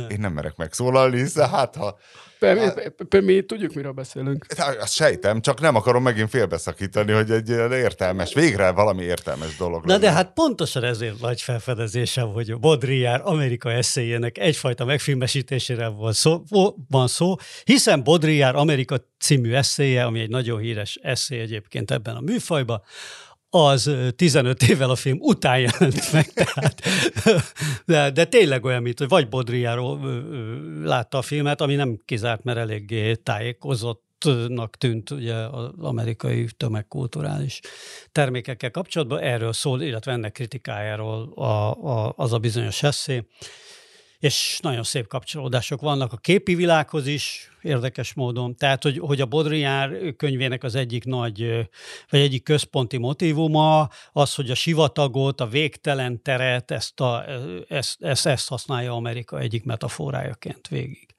Én 0.09 0.21
nem 0.21 0.33
merek 0.33 0.57
megszólalni, 0.57 1.19
hiszen 1.19 1.49
hát 1.49 1.77
ha... 1.77 1.99
Pe- 2.41 2.75
pe- 2.75 2.93
pe- 3.09 3.23
Mi 3.23 3.41
tudjuk, 3.43 3.73
miről 3.75 3.93
beszélünk. 3.93 4.47
Azt 4.81 4.93
sejtem, 4.95 5.41
csak 5.41 5.61
nem 5.61 5.75
akarom 5.77 6.03
megint 6.03 6.31
félbeszakítani, 6.31 7.13
hogy 7.13 7.31
egy 7.31 7.49
értelmes, 7.73 8.35
végre 8.35 8.71
valami 8.71 9.03
értelmes 9.03 9.57
dolog 9.57 9.85
Na 9.85 9.93
legyen. 9.93 10.01
de 10.01 10.17
hát 10.17 10.33
pontosan 10.33 10.85
ezért 10.85 11.21
nagy 11.21 11.43
felfedezésem, 11.43 12.29
hogy 12.33 12.59
Baudrillard 12.59 13.23
Amerika 13.27 13.73
eszéjének 13.73 14.39
egyfajta 14.39 14.85
megfilmesítésére 14.85 15.89
van 15.89 16.13
szó, 16.13 16.43
van 16.89 17.07
szó, 17.09 17.35
hiszen 17.65 18.03
Baudrillard 18.03 18.57
Amerika 18.57 18.97
című 19.19 19.53
eszéje, 19.53 20.05
ami 20.05 20.21
egy 20.21 20.31
nagyon 20.31 20.61
híres 20.61 20.99
eszé 21.03 21.41
egyébként 21.41 21.91
ebben 21.91 22.17
a 22.17 22.21
műfajban, 22.21 22.83
az 23.51 23.87
ö, 23.87 24.11
15 24.11 24.63
évvel 24.63 24.91
a 24.91 24.95
film 24.95 25.19
után 25.21 25.59
jelent 25.59 26.13
meg, 26.13 26.33
tehát, 26.43 26.83
de, 27.85 28.11
de 28.11 28.25
tényleg 28.25 28.65
olyan, 28.65 28.83
mint 28.83 28.99
hogy 28.99 29.09
vagy 29.09 29.29
ö, 30.03 30.85
látta 30.85 31.19
a 31.19 31.23
filmet, 31.23 31.61
ami 31.61 31.75
nem 31.75 32.01
kizárt, 32.05 32.45
mert 32.45 32.59
eléggé 32.59 33.15
tájékozott 33.15 34.09
nak 34.49 34.77
tűnt 34.77 35.11
ugye 35.11 35.35
az 35.35 35.71
amerikai 35.79 36.47
tömegkulturális 36.57 37.61
termékekkel 38.13 38.71
kapcsolatban. 38.71 39.21
Erről 39.21 39.53
szól, 39.53 39.83
illetve 39.83 40.13
ennek 40.13 40.33
kritikájáról 40.33 41.33
a, 41.35 41.73
a, 41.73 42.13
az 42.17 42.33
a 42.33 42.39
bizonyos 42.39 42.83
eszé. 42.83 43.27
És 44.21 44.59
nagyon 44.63 44.83
szép 44.83 45.07
kapcsolódások 45.07 45.81
vannak 45.81 46.13
a 46.13 46.17
képi 46.17 46.55
világhoz 46.55 47.07
is, 47.07 47.51
érdekes 47.63 48.15
módon. 48.15 48.57
Tehát, 48.57 48.83
hogy, 48.83 48.99
hogy 48.99 49.21
a 49.21 49.27
Baudrillard 49.27 50.17
könyvének 50.17 50.63
az 50.63 50.75
egyik 50.75 51.05
nagy, 51.05 51.69
vagy 52.11 52.21
egyik 52.21 52.43
központi 52.43 52.97
motivuma 52.97 53.89
az, 54.13 54.35
hogy 54.35 54.51
a 54.51 54.55
sivatagot, 54.55 55.41
a 55.41 55.47
végtelen 55.47 56.23
teret, 56.23 56.71
ezt, 56.71 57.01
a, 57.01 57.25
ezt, 57.69 58.03
ezt, 58.03 58.27
ezt 58.27 58.49
használja 58.49 58.93
Amerika 58.93 59.39
egyik 59.39 59.65
metaforájaként 59.65 60.69
végig. 60.69 61.15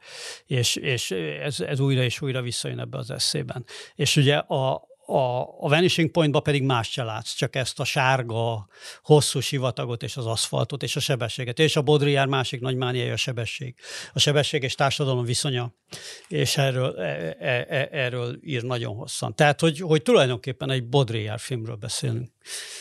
És, 0.45 0.75
és 0.75 1.11
ez, 1.41 1.59
ez 1.59 1.79
újra 1.79 2.03
és 2.03 2.21
újra 2.21 2.41
visszajön 2.41 2.79
ebbe 2.79 2.97
az 2.97 3.11
eszében. 3.11 3.65
És 3.95 4.15
ugye 4.15 4.35
a, 4.37 4.89
a, 5.11 5.41
a 5.41 5.69
Vanishing 5.69 6.11
Pointba 6.11 6.39
pedig 6.39 6.63
más 6.63 6.91
se 6.91 7.03
látsz, 7.03 7.33
csak 7.33 7.55
ezt 7.55 7.79
a 7.79 7.83
sárga, 7.83 8.67
hosszú 9.03 9.39
sivatagot 9.39 10.03
és 10.03 10.17
az 10.17 10.25
aszfaltot 10.25 10.83
és 10.83 10.95
a 10.95 10.99
sebességet. 10.99 11.59
És 11.59 11.75
a 11.75 11.81
Baudrillard 11.81 12.29
másik 12.29 12.61
nagy 12.61 12.75
mániája 12.75 13.13
a 13.13 13.17
sebesség. 13.17 13.75
A 14.13 14.19
sebesség 14.19 14.63
és 14.63 14.75
társadalom 14.75 15.25
viszonya, 15.25 15.73
és 16.27 16.57
erről, 16.57 16.99
e, 16.99 17.35
e, 17.39 17.65
e, 17.69 17.89
erről 17.91 18.39
ír 18.43 18.63
nagyon 18.63 18.95
hosszan. 18.95 19.35
Tehát, 19.35 19.59
hogy, 19.59 19.79
hogy 19.79 20.01
tulajdonképpen 20.01 20.69
egy 20.69 20.87
Baudrillard 20.87 21.39
filmről 21.39 21.75
beszélünk. 21.75 22.31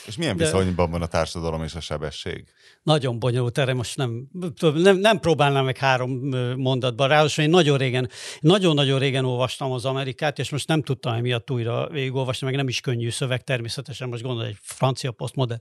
És 0.07 0.16
milyen 0.16 0.37
de- 0.37 0.45
viszonyban 0.45 0.91
van 0.91 1.03
a 1.03 1.07
társadalom 1.07 1.62
és 1.62 1.74
a 1.74 1.81
sebesség? 1.81 2.45
Nagyon 2.83 3.18
bonyolult, 3.18 3.59
erre 3.59 3.74
most 3.74 3.97
nem, 3.97 4.28
nem, 4.74 4.97
nem 4.97 5.18
próbálnám 5.18 5.64
meg 5.64 5.76
három 5.76 6.11
mondatban. 6.57 7.09
Ráadásul 7.09 7.45
én 7.45 7.51
nagyon 7.51 7.78
régen, 7.78 8.11
nagyon-nagyon 8.41 8.99
régen 8.99 9.24
olvastam 9.24 9.72
az 9.72 9.85
Amerikát, 9.85 10.39
és 10.39 10.51
most 10.51 10.68
nem 10.68 10.83
tudtam 10.83 11.14
emiatt 11.14 11.51
újra 11.51 11.89
végigolvasni, 11.89 12.47
meg 12.47 12.57
nem 12.57 12.68
is 12.68 12.81
könnyű 12.81 13.11
szöveg 13.11 13.43
természetesen. 13.45 14.09
Most 14.09 14.22
gondolj, 14.22 14.49
egy 14.49 14.59
francia 14.61 15.12
posztmodern 15.12 15.61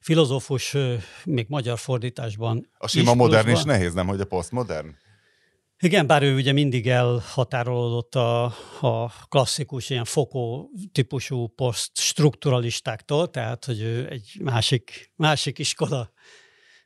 filozófus, 0.00 0.76
még 1.24 1.46
magyar 1.48 1.78
fordításban. 1.78 2.70
A 2.78 2.88
sima 2.88 3.10
is 3.10 3.16
modern 3.16 3.46
is 3.46 3.52
pluszban. 3.52 3.76
nehéz, 3.76 3.94
nem, 3.94 4.06
hogy 4.06 4.20
a 4.20 4.24
posztmodern? 4.24 4.94
Igen, 5.78 6.06
bár 6.06 6.22
ő 6.22 6.34
ugye 6.34 6.52
mindig 6.52 6.88
elhatárolódott 6.88 8.14
a, 8.14 8.44
a 8.80 9.12
klasszikus, 9.28 9.90
ilyen 9.90 10.04
fokó 10.04 10.70
típusú 10.92 11.46
posztstrukturalistáktól, 11.46 13.30
tehát 13.30 13.64
hogy 13.64 13.80
ő 13.80 14.08
egy 14.10 14.36
másik, 14.40 15.12
másik 15.16 15.58
iskola 15.58 16.12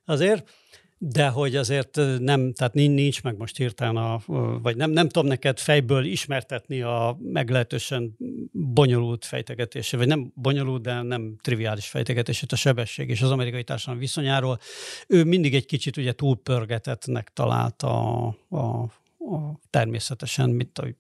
azért, 0.09 0.51
de 0.99 1.29
hogy 1.29 1.57
azért 1.57 1.97
nem, 2.19 2.53
tehát 2.53 2.75
nin- 2.75 2.95
nincs 2.95 3.23
meg 3.23 3.37
most 3.37 3.57
hirtelen, 3.57 3.97
a, 3.97 4.21
vagy 4.63 4.77
nem, 4.77 4.91
nem 4.91 5.09
tudom 5.09 5.29
neked 5.29 5.59
fejből 5.59 6.05
ismertetni 6.05 6.83
a 6.83 7.17
meglehetősen 7.21 8.17
bonyolult 8.53 9.25
fejtegetésé, 9.25 9.97
vagy 9.97 10.07
nem 10.07 10.33
bonyolult, 10.35 10.83
de 10.83 11.03
nem 11.03 11.37
triviális 11.41 11.89
fejtegetését 11.89 12.53
a 12.53 12.57
sebesség 12.57 13.09
és 13.09 13.23
az 13.23 13.31
amerikai 13.31 13.65
társadalom 13.65 14.01
viszonyáról. 14.01 14.59
Ő 15.07 15.25
mindig 15.25 15.55
egy 15.55 15.67
kicsit 15.67 15.97
ugye 15.97 16.13
túlpörgetetnek 16.13 17.33
találta 17.33 18.13
a, 18.27 18.37
a, 18.49 18.83
a 19.19 19.61
természetesen, 19.71 20.51
mint 20.51 20.79
ahogy 20.79 20.97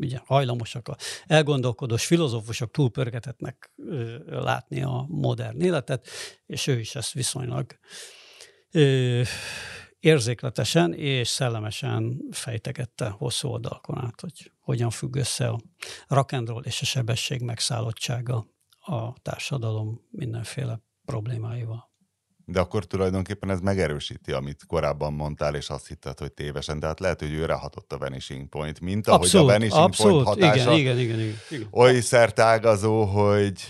ugye 0.00 0.18
hajlamosak 0.24 0.88
a 0.88 0.96
elgondolkodós 1.26 2.06
filozófusok 2.06 2.70
túlpörgetetnek 2.70 3.72
látni 4.26 4.82
a 4.82 5.06
modern 5.08 5.60
életet, 5.60 6.08
és 6.46 6.66
ő 6.66 6.78
is 6.78 6.94
ezt 6.94 7.12
viszonylag 7.12 7.66
ö, 8.72 9.22
érzékletesen 10.00 10.94
és 10.94 11.28
szellemesen 11.28 12.20
fejtegette 12.30 13.08
hosszú 13.08 13.48
oldalkon 13.48 13.98
át, 13.98 14.20
hogy 14.20 14.52
hogyan 14.60 14.90
függ 14.90 15.16
össze 15.16 15.48
a 15.48 15.60
rakendról 16.08 16.62
és 16.64 16.80
a 16.80 16.84
sebesség 16.84 17.42
megszállottsága 17.42 18.46
a 18.80 19.12
társadalom 19.22 20.00
mindenféle 20.10 20.80
problémáival. 21.04 21.90
De 22.44 22.60
akkor 22.60 22.84
tulajdonképpen 22.84 23.50
ez 23.50 23.60
megerősíti, 23.60 24.32
amit 24.32 24.66
korábban 24.66 25.12
mondtál, 25.12 25.54
és 25.54 25.68
azt 25.68 25.88
hitted, 25.88 26.18
hogy 26.18 26.32
tévesen. 26.32 26.80
Tehát 26.80 27.00
lehet, 27.00 27.20
hogy 27.20 27.32
őre 27.32 27.54
hatott 27.54 27.92
a 27.92 27.98
Vanishing 27.98 28.48
Point, 28.48 28.80
mint 28.80 29.06
ahogy 29.06 29.20
Abszolút, 29.20 29.48
a 29.48 29.52
Vanishing 29.52 29.82
abszolút, 29.82 30.24
Point 30.24 30.40
hatása 30.40 30.72
igen, 30.72 30.98
igen, 30.98 31.18
igen, 31.18 31.34
igen, 31.50 31.68
oly 31.70 32.00
szertágazó, 32.00 33.04
hogy 33.04 33.60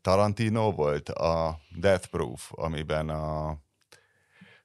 Tarantino 0.00 0.72
volt 0.72 1.08
a 1.08 1.60
Death 1.78 2.06
Proof, 2.06 2.50
amiben 2.54 3.08
a 3.08 3.58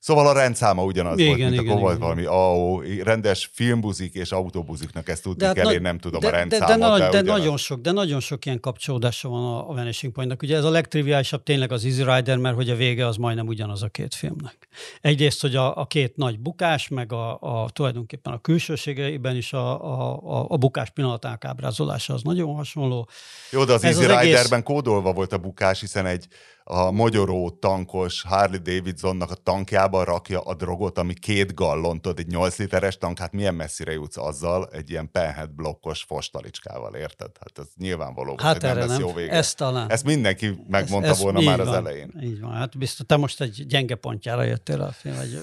Szóval 0.06 0.28
a 0.28 0.34
rendszáma 0.34 0.84
ugyanaz 0.84 1.18
Igen, 1.20 1.28
volt, 1.28 1.40
mint 1.50 1.54
igen, 1.62 1.68
akkor 1.68 1.82
volt 1.82 1.96
igen. 1.96 2.08
valami 2.08 2.26
AO, 2.26 2.82
rendes 3.04 3.50
filmbuzik 3.54 4.14
és 4.14 4.32
autóbuziknak 4.32 5.10
ezt 5.10 5.24
tudni 5.24 5.52
kell, 5.54 5.64
nagy- 5.64 5.74
én 5.74 5.82
nem 5.82 5.98
tudom 5.98 6.20
de, 6.20 6.28
a 6.28 6.32
de, 6.32 6.38
rendszámot, 6.38 6.68
de, 6.70 6.76
nagy- 6.88 7.00
de, 7.00 7.08
ugyanaz. 7.08 7.40
nagyon 7.40 7.58
sok, 7.58 7.82
de 7.82 7.92
nagyon 7.92 8.20
sok 8.20 8.46
ilyen 8.46 8.60
kapcsolódása 8.60 9.30
van 9.30 9.44
a, 9.44 9.70
a 9.70 9.74
Vanishing 9.74 10.14
Pointnak. 10.14 10.42
Ugye 10.42 10.56
ez 10.58 10.64
a 10.64 10.70
legtriviálisabb 10.70 11.44
tényleg 11.44 11.72
az 11.72 11.86
Easy 11.86 12.04
Rider, 12.04 12.38
mert 12.38 12.56
hogy 12.56 12.70
a 12.70 12.76
vége 12.76 13.08
az 13.08 13.16
majdnem 13.18 13.48
ugyanaz 13.48 13.84
a 13.84 13.88
két 13.88 14.16
filmnek. 14.16 14.68
Egyrészt, 15.02 15.42
hogy 15.42 15.56
a, 15.56 15.78
a 15.78 15.86
két 15.86 16.16
nagy 16.16 16.40
bukás, 16.40 16.88
meg 16.88 17.14
a, 17.14 17.38
a 17.40 17.70
tulajdonképpen 17.70 18.34
a 18.34 18.42
külsőségeiben 18.42 19.36
is 19.36 19.54
a, 19.54 19.84
a, 19.84 20.20
a, 20.40 20.46
a 20.50 20.58
bukás 20.58 20.90
pillanatának 20.90 21.46
ábrázolása 21.46 22.14
az 22.14 22.22
nagyon 22.22 22.56
hasonló. 22.56 23.08
Jó, 23.52 23.64
de 23.64 23.74
az 23.74 23.84
Ez 23.84 23.96
Easy 23.98 24.12
az 24.12 24.18
egész- 24.18 24.32
Riderben 24.34 24.64
kódolva 24.64 25.14
volt 25.14 25.34
a 25.34 25.38
bukás, 25.38 25.80
hiszen 25.80 26.06
egy 26.06 26.28
a 26.68 26.92
magyaró 26.92 27.50
tankos 27.50 28.22
Harley 28.22 28.60
Davidsonnak 28.60 29.32
a 29.32 29.36
tankjába 29.36 30.04
rakja 30.04 30.42
a 30.42 30.54
drogot, 30.54 30.98
ami 30.98 31.14
két 31.14 31.54
gallon, 31.54 32.02
tudod, 32.02 32.20
egy 32.20 32.28
8 32.28 32.58
literes 32.58 32.98
tank, 32.98 33.20
hát 33.20 33.32
milyen 33.32 33.56
messzire 33.56 33.92
jutsz 33.92 34.18
azzal 34.18 34.68
egy 34.72 34.90
ilyen 34.90 35.12
penhead 35.12 35.52
blokkos 35.52 36.04
fostalicskával, 36.04 36.96
érted? 36.96 37.32
Hát 37.40 37.60
ez 37.60 37.66
nyilvánvaló, 37.78 38.36
Hát 38.42 38.52
hogy 38.54 38.62
nem 38.62 38.72
erre 38.72 38.80
lesz 38.80 38.90
nem. 38.98 39.00
jó 39.08 39.14
vége. 39.14 39.32
Ezt 39.32 39.58
talán. 39.58 39.90
Ezt 39.92 40.04
mindenki 40.04 40.64
megmondta 40.68 41.10
Ez- 41.10 41.16
ez 41.16 41.22
volna 41.24 41.42
már 41.42 41.60
az 41.60 41.68
van, 41.68 41.76
elején. 41.76 42.14
Így 42.22 42.40
van, 42.40 42.52
hát 42.54 42.78
biztos, 42.78 43.06
te 43.06 43.16
most 43.18 43.42
egy 43.42 43.66
gyenge 43.68 43.96
pontjára 43.96 44.44
jöttél 44.44 44.82
a 44.82 44.92
film, 44.92 45.16
vagy, 45.16 45.40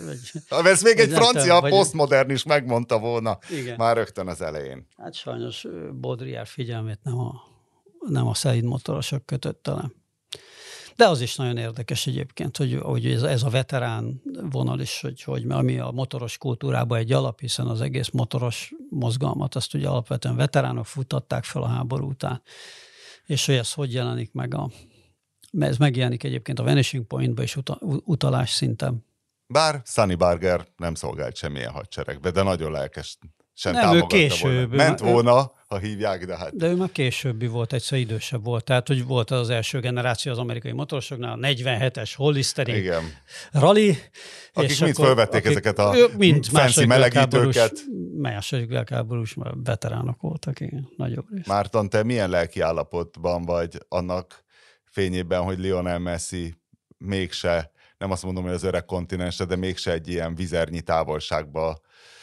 vagy 0.51 0.67
Ezt 0.67 0.83
még 0.85 0.99
egy 0.99 1.11
francia 1.13 1.61
vagy- 1.61 1.71
posztmodern 1.71 2.31
is 2.31 2.45
megmondta 2.45 2.99
volna 2.99 3.39
Igen. 3.51 3.75
már 3.79 3.97
rögtön 3.97 4.29
az 4.29 4.41
elején. 4.43 4.87
Hát 4.97 5.15
sajnos 5.15 5.67
Baudrillard 6.01 6.47
figyelmét 6.49 6.99
nem 7.03 7.19
a, 7.19 7.33
nem 8.09 8.27
a 8.27 8.35
szelíd 8.35 8.65
motorosok 8.65 9.27
kötött 9.27 9.67
le. 9.67 9.91
De 10.97 11.09
az 11.09 11.21
is 11.21 11.37
nagyon 11.37 11.57
érdekes 11.57 12.07
egyébként, 12.07 12.57
hogy, 12.57 12.79
hogy 12.83 13.07
ez, 13.07 13.23
ez 13.23 13.43
a 13.43 13.49
veterán 13.49 14.23
vonal 14.51 14.81
is, 14.81 15.01
hogy, 15.01 15.23
hogy 15.23 15.45
ami 15.49 15.79
a 15.79 15.91
motoros 15.91 16.39
kultúrában 16.39 16.99
egy 16.99 17.13
alap, 17.13 17.41
hiszen 17.41 17.67
az 17.67 17.81
egész 17.81 18.11
motoros 18.11 18.73
mozgalmat 18.91 19.55
azt 19.55 19.75
ugye 19.75 19.89
alapvetően 19.89 20.37
veteránok 20.37 20.87
futtatták 20.87 21.45
fel 21.45 21.63
a 21.63 21.69
háború 21.69 22.09
után. 22.09 22.43
És 23.27 23.47
hogy 23.47 23.55
ez 23.55 23.73
hogy 23.73 23.93
jelenik 23.93 24.33
meg 24.33 24.55
a... 24.55 24.71
Ez 25.59 25.77
megjelenik 25.77 26.25
egyébként 26.25 26.59
a 26.59 26.63
Vanishing 26.63 27.07
Pointba 27.07 27.43
is 27.43 27.57
uta, 27.57 27.79
utalás 28.05 28.51
szinten. 28.51 29.05
Bár 29.47 29.83
Sunny 29.85 30.17
Barger 30.17 30.67
nem 30.77 30.95
szolgált 30.95 31.37
semmilyen 31.37 31.71
hadseregbe, 31.71 32.31
de 32.31 32.43
nagyon 32.43 32.73
lelkes. 32.73 33.19
Sem 33.55 33.73
Nem, 33.73 33.83
ő 33.83 33.85
támogatta 33.85 34.17
később. 34.17 34.69
Volna. 34.69 34.85
Ment 34.85 35.01
Ő- 35.01 35.05
volna, 35.05 35.53
ha 35.73 35.79
hívják, 35.79 36.27
de 36.27 36.37
hát 36.37 36.57
De 36.57 36.67
ő 36.67 36.77
már 36.77 36.93
későbbi 36.93 37.47
volt, 37.47 37.73
egyszer 37.73 37.99
idősebb 37.99 38.45
volt. 38.45 38.65
Tehát, 38.65 38.89
hogy 38.89 39.05
volt 39.07 39.31
az 39.31 39.51
első 39.51 39.81
generáció 39.81 40.33
az 40.33 40.39
amerikai 40.39 40.73
motorosoknál, 40.73 41.33
a 41.33 41.37
47-es 41.37 42.13
Hollister 42.17 42.69
igen. 42.69 43.03
rally. 43.53 43.97
Akik 44.53 44.81
mind 44.81 44.95
fölvették 44.95 45.45
ezeket 45.45 45.79
a 45.79 45.95
mind 46.17 46.47
fancy 46.47 46.87
melegítőket. 46.87 47.73
Második 48.19 48.69
világháborús 48.69 49.37
veteránok 49.65 50.21
voltak, 50.21 50.61
igen, 50.61 50.89
nagyobb 50.97 51.27
rész. 51.35 51.47
Márton, 51.47 51.89
te 51.89 52.03
milyen 52.03 52.31
lelki 52.31 52.61
állapotban 52.61 53.45
vagy 53.45 53.79
annak 53.89 54.45
fényében, 54.85 55.43
hogy 55.43 55.59
Lionel 55.59 55.99
Messi 55.99 56.55
mégse, 56.99 57.71
nem 57.99 58.11
azt 58.11 58.23
mondom, 58.23 58.43
hogy 58.45 58.53
az 58.53 58.63
öreg 58.63 58.85
kontinensre, 58.85 59.45
de 59.45 59.57
mégse 59.57 59.93
egy 59.93 60.09
ilyen 60.09 60.35
vizernyi 60.35 60.81
távolságba 60.81 61.81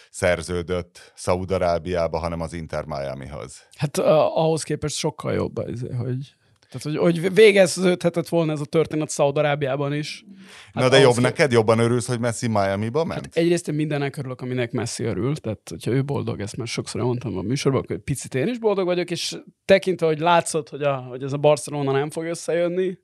szerződött 0.09 1.13
Szaúd-Arábiába, 1.15 2.17
hanem 2.17 2.41
az 2.41 2.53
Inter 2.53 2.85
Miamihoz. 2.85 3.67
Hát 3.77 3.97
uh, 3.97 4.05
ahhoz 4.37 4.63
képest 4.63 4.95
sokkal 4.95 5.33
jobb, 5.33 5.57
ez, 5.57 5.79
hogy, 5.79 6.35
tehát, 6.69 6.83
hogy, 6.83 6.97
hogy 6.97 7.33
végeződhetett 7.33 8.27
volna 8.27 8.51
ez 8.51 8.59
a 8.59 8.65
történet 8.65 9.09
Szaudarábiában 9.09 9.93
is. 9.93 10.25
Hát 10.73 10.83
Na 10.83 10.89
de 10.89 10.99
jobb 10.99 11.13
kép- 11.13 11.21
neked, 11.21 11.51
jobban 11.51 11.79
örülsz, 11.79 12.07
hogy 12.07 12.19
Messi 12.19 12.47
Miami-ba 12.47 13.03
ment? 13.03 13.25
Hát 13.25 13.35
Egyrészt 13.35 13.67
én 13.67 13.75
mindennek 13.75 14.17
örülök, 14.17 14.41
aminek 14.41 14.71
Messi 14.71 15.03
örül, 15.03 15.35
tehát 15.35 15.61
hogyha 15.69 15.91
ő 15.91 16.03
boldog, 16.03 16.39
ezt 16.39 16.57
már 16.57 16.67
sokszor 16.67 17.01
mondtam 17.01 17.37
a 17.37 17.41
műsorban, 17.41 17.83
hogy 17.87 17.97
picit 17.97 18.35
én 18.35 18.47
is 18.47 18.59
boldog 18.59 18.85
vagyok, 18.85 19.11
és 19.11 19.37
tekintve, 19.65 20.05
hogy 20.05 20.19
látszott, 20.19 20.69
hogy, 20.69 20.81
a, 20.81 20.95
hogy 20.95 21.23
ez 21.23 21.33
a 21.33 21.37
Barcelona 21.37 21.91
nem 21.91 22.09
fog 22.09 22.23
összejönni, 22.23 22.97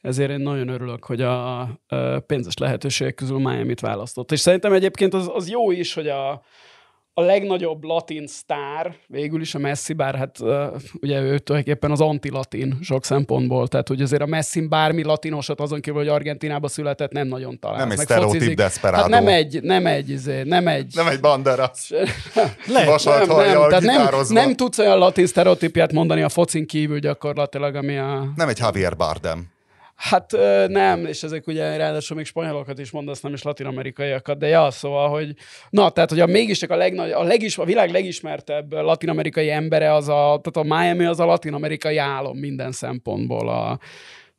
ezért 0.00 0.30
én 0.30 0.40
nagyon 0.40 0.68
örülök, 0.68 1.04
hogy 1.04 1.20
a, 1.20 1.60
a 1.60 1.68
pénzes 2.26 2.56
lehetőségek 2.56 3.14
közül 3.14 3.38
Miami-t 3.38 3.80
választott. 3.80 4.32
És 4.32 4.40
szerintem 4.40 4.72
egyébként 4.72 5.14
az, 5.14 5.30
az 5.34 5.50
jó 5.50 5.70
is, 5.70 5.94
hogy 5.94 6.08
a, 6.08 6.42
a 7.14 7.22
legnagyobb 7.22 7.84
latin 7.84 8.26
sztár, 8.26 8.96
végül 9.06 9.40
is 9.40 9.54
a 9.54 9.58
Messi, 9.58 9.92
bár 9.92 10.14
hát 10.14 10.38
ugye 11.00 11.20
ő 11.20 11.38
tulajdonképpen 11.38 11.90
az 11.90 12.00
anti-latin 12.00 12.78
sok 12.82 13.04
szempontból, 13.04 13.68
tehát 13.68 13.88
hogy 13.88 14.02
azért 14.02 14.22
a 14.22 14.26
Messi 14.26 14.66
bármi 14.66 15.02
latinosat 15.02 15.60
azon 15.60 15.80
kívül, 15.80 16.00
hogy 16.00 16.08
Argentinába 16.08 16.68
született, 16.68 17.12
nem 17.12 17.26
nagyon 17.26 17.58
talál. 17.58 17.78
Nem 17.78 17.90
egy 17.90 17.98
sztereotíp 17.98 18.54
desperado. 18.54 19.02
Hát 19.02 19.10
nem 19.10 19.26
egy, 19.26 19.62
nem 19.62 19.86
egy, 19.86 20.10
izé, 20.10 20.42
nem 20.42 20.68
egy... 20.68 20.92
Nem 20.94 21.06
egy 21.06 21.20
bandera. 21.20 21.70
Vasalt 22.86 23.26
nem, 23.26 23.36
nem, 23.36 23.68
tehát 23.68 23.82
nem, 23.82 24.22
nem 24.28 24.56
tudsz 24.56 24.78
olyan 24.78 24.98
latin 24.98 25.26
sztereotípiát 25.26 25.92
mondani 25.92 26.22
a 26.22 26.28
focin 26.28 26.66
kívül 26.66 26.98
gyakorlatilag, 26.98 27.74
ami 27.74 27.98
a... 27.98 28.32
Nem 28.36 28.48
egy 28.48 28.58
Javier 28.58 28.96
Bardem. 28.96 29.58
Hát 30.00 30.32
nem, 30.68 31.06
és 31.06 31.22
ezek 31.22 31.46
ugye 31.46 31.76
ráadásul 31.76 32.16
még 32.16 32.26
spanyolokat 32.26 32.78
is 32.78 32.90
mondasz, 32.90 33.20
nem 33.20 33.32
is 33.32 33.42
latin-amerikaiakat, 33.42 34.38
de 34.38 34.46
ja, 34.46 34.70
szóval, 34.70 35.08
hogy 35.08 35.34
na, 35.70 35.90
tehát, 35.90 36.10
hogy 36.10 36.20
a 36.20 36.26
mégiscsak 36.26 36.70
a, 36.70 36.76
legnagy, 36.76 37.10
a, 37.10 37.22
legis, 37.22 37.58
a 37.58 37.64
világ 37.64 37.90
legismertebb 37.90 38.72
latin-amerikai 38.72 39.50
embere 39.50 39.94
az 39.94 40.08
a, 40.08 40.40
tehát 40.42 40.56
a 40.56 40.62
Miami 40.62 41.04
az 41.04 41.20
a 41.20 41.24
latin-amerikai 41.24 41.96
álom 41.96 42.38
minden 42.38 42.72
szempontból. 42.72 43.48
A, 43.48 43.78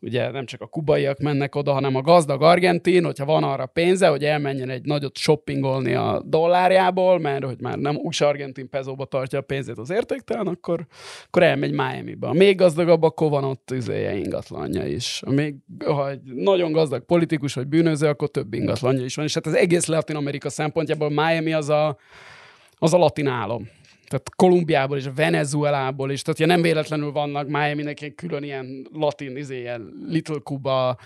ugye 0.02 0.32
nem 0.32 0.46
csak 0.46 0.62
a 0.62 0.68
kubaiak 0.68 1.20
mennek 1.20 1.56
oda, 1.56 1.74
hanem 1.74 1.96
a 1.96 2.02
gazdag 2.02 2.42
argentin, 2.42 3.04
hogyha 3.04 3.26
van 3.26 3.44
arra 3.44 3.66
pénze, 3.66 4.08
hogy 4.08 4.24
elmenjen 4.24 4.70
egy 4.70 4.86
nagyot 4.86 5.18
shoppingolni 5.18 5.94
a 5.94 6.22
dollárjából, 6.26 7.20
mert 7.20 7.44
hogy 7.44 7.62
már 7.62 7.78
nem 7.78 7.96
úgyse 7.96 8.28
argentin 8.28 8.70
pezóba 8.70 9.06
tartja 9.06 9.40
a 9.40 9.42
pénzét 9.42 9.78
az 9.78 9.90
értéktelen, 9.90 10.48
akkor, 10.48 10.86
akkor 11.26 11.44
elmegy 11.44 11.72
Miami-ba. 11.72 12.28
A 12.28 12.34
még 12.34 12.58
gazdagabb, 12.58 13.04
akkor 13.04 13.30
van 13.30 13.44
ott 13.44 13.72
üzéje 13.72 14.16
ingatlanja 14.16 14.86
is. 14.86 15.22
A 15.26 15.32
még, 15.32 15.56
ha 15.86 16.10
egy 16.10 16.22
nagyon 16.24 16.72
gazdag 16.72 17.06
politikus 17.06 17.54
vagy 17.54 17.68
bűnöző, 17.68 18.08
akkor 18.08 18.30
több 18.30 18.54
ingatlanja 18.54 19.04
is 19.04 19.16
van. 19.16 19.26
És 19.26 19.34
hát 19.34 19.46
az 19.46 19.56
egész 19.56 19.86
Latin 19.86 20.16
Amerika 20.16 20.50
szempontjából 20.50 21.10
Miami 21.10 21.54
az 21.54 21.70
a, 21.70 21.98
az 22.78 22.94
a 22.94 22.98
latin 22.98 23.28
álom. 23.28 23.68
Tehát 24.12 24.36
Kolumbiából 24.36 24.98
és 24.98 25.06
Venezuelából 25.16 26.12
is, 26.12 26.22
tehát 26.22 26.40
ugye 26.40 26.50
nem 26.50 26.62
véletlenül 26.62 27.12
vannak 27.12 27.48
Miami-nek 27.48 28.02
egy 28.02 28.16
külön 28.16 28.44
ilyen 28.44 28.88
latin, 28.94 29.38
izé, 29.38 29.60
ilyen 29.60 29.94
Little 30.08 30.40
Cuba, 30.44 30.98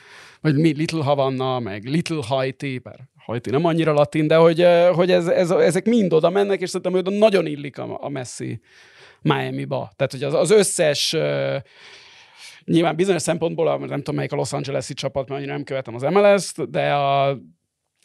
vagy 0.41 0.55
mi, 0.55 0.73
Little 0.73 1.03
Havana, 1.03 1.59
meg 1.59 1.83
Little 1.83 2.23
Haiti, 2.27 2.77
bár 2.77 2.99
Haiti 3.17 3.49
nem 3.49 3.65
annyira 3.65 3.93
latin, 3.93 4.27
de 4.27 4.35
hogy, 4.35 4.67
hogy 4.93 5.11
ez, 5.11 5.27
ez, 5.27 5.51
ezek 5.51 5.85
mind 5.85 6.13
oda 6.13 6.29
mennek, 6.29 6.61
és 6.61 6.69
szerintem 6.69 6.99
oda 6.99 7.17
nagyon 7.17 7.45
illik 7.45 7.77
a, 7.77 8.03
a 8.03 8.09
Messi 8.09 8.59
Miami-ba. 9.21 9.91
Tehát, 9.95 10.11
hogy 10.11 10.23
az, 10.23 10.33
az 10.33 10.51
összes 10.51 11.15
Nyilván 12.65 12.95
bizonyos 12.95 13.21
szempontból, 13.21 13.77
nem 13.77 13.97
tudom 13.97 14.15
melyik 14.15 14.31
a 14.31 14.35
Los 14.35 14.53
Angeles-i 14.53 14.93
csapat, 14.93 15.27
mert 15.27 15.39
annyira 15.39 15.55
nem 15.55 15.63
követem 15.63 15.95
az 15.95 16.01
MLS-t, 16.01 16.69
de 16.69 16.93
a, 16.93 17.37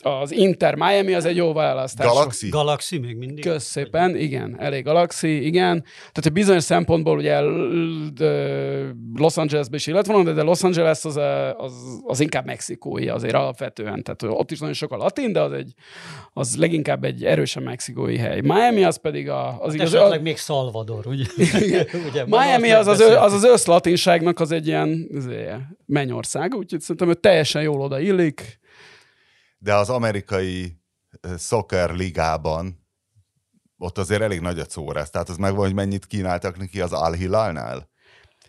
az 0.03 0.33
Inter 0.33 0.75
Miami 0.75 1.13
az 1.15 1.25
egy 1.25 1.37
jó 1.37 1.53
választás. 1.53 2.07
Galaxy? 2.07 2.49
Galaxy 2.49 2.99
még 2.99 3.17
mindig. 3.17 3.45
Kösz 3.45 3.65
szépen, 3.65 4.17
igen, 4.17 4.57
elég 4.59 4.85
Galaxy, 4.85 5.47
igen. 5.47 5.81
Tehát, 5.83 6.21
hogy 6.23 6.33
bizonyos 6.33 6.63
szempontból 6.63 7.17
ugye 7.19 7.41
Los 9.17 9.37
Angelesbe 9.37 9.77
is 9.77 9.87
illet 9.87 10.07
volna, 10.07 10.23
de, 10.25 10.33
de 10.33 10.43
Los 10.43 10.63
Angeles 10.63 11.05
az, 11.05 11.17
a- 11.17 11.57
az, 11.59 11.73
az 12.07 12.21
inkább 12.21 12.45
mexikói 12.47 13.09
azért 13.09 13.35
alapvetően. 13.35 14.03
Tehát 14.03 14.23
ott 14.39 14.51
is 14.51 14.59
nagyon 14.59 14.75
sok 14.75 14.93
a 14.93 14.97
latin, 14.97 15.33
de 15.33 15.41
az, 15.41 15.53
egy, 15.53 15.73
az 16.33 16.57
leginkább 16.57 17.05
egy 17.05 17.25
erősen 17.25 17.63
mexikói 17.63 18.17
hely. 18.17 18.41
Miami 18.41 18.85
az 18.85 18.97
pedig 18.97 19.29
a, 19.29 19.49
az 19.49 19.57
Hát 19.65 19.75
igaz, 19.75 19.95
esetleg 19.95 20.23
még 20.23 20.37
Salvador, 20.37 21.07
ugye? 21.07 21.25
ugye 22.09 22.25
Miami 22.27 22.71
az 22.71 22.87
az, 22.87 23.01
az 23.01 23.33
az 23.33 23.45
összlatinságnak 23.45 24.41
az 24.41 24.51
egy 24.53 24.67
ilyen 24.67 25.09
mennyország, 25.87 26.55
úgyhogy 26.55 26.81
szerintem 26.81 27.09
ő 27.09 27.15
teljesen 27.15 27.63
jól 27.63 27.81
oda 27.81 28.01
illik. 28.01 28.60
De 29.63 29.75
az 29.75 29.91
amerikai 29.91 30.81
soccer 31.39 31.91
ligában 31.91 32.87
ott 33.79 33.99
azért 33.99 34.23
elég 34.23 34.41
nagy 34.41 34.59
a 34.59 34.65
szórás. 34.69 35.11
Tehát 35.11 35.29
az 35.29 35.37
megvan, 35.37 35.65
hogy 35.65 35.75
mennyit 35.75 36.07
kínáltak 36.07 36.59
neki 36.59 36.81
az 36.81 36.93
Al 36.93 37.13
Hilalnál. 37.13 37.89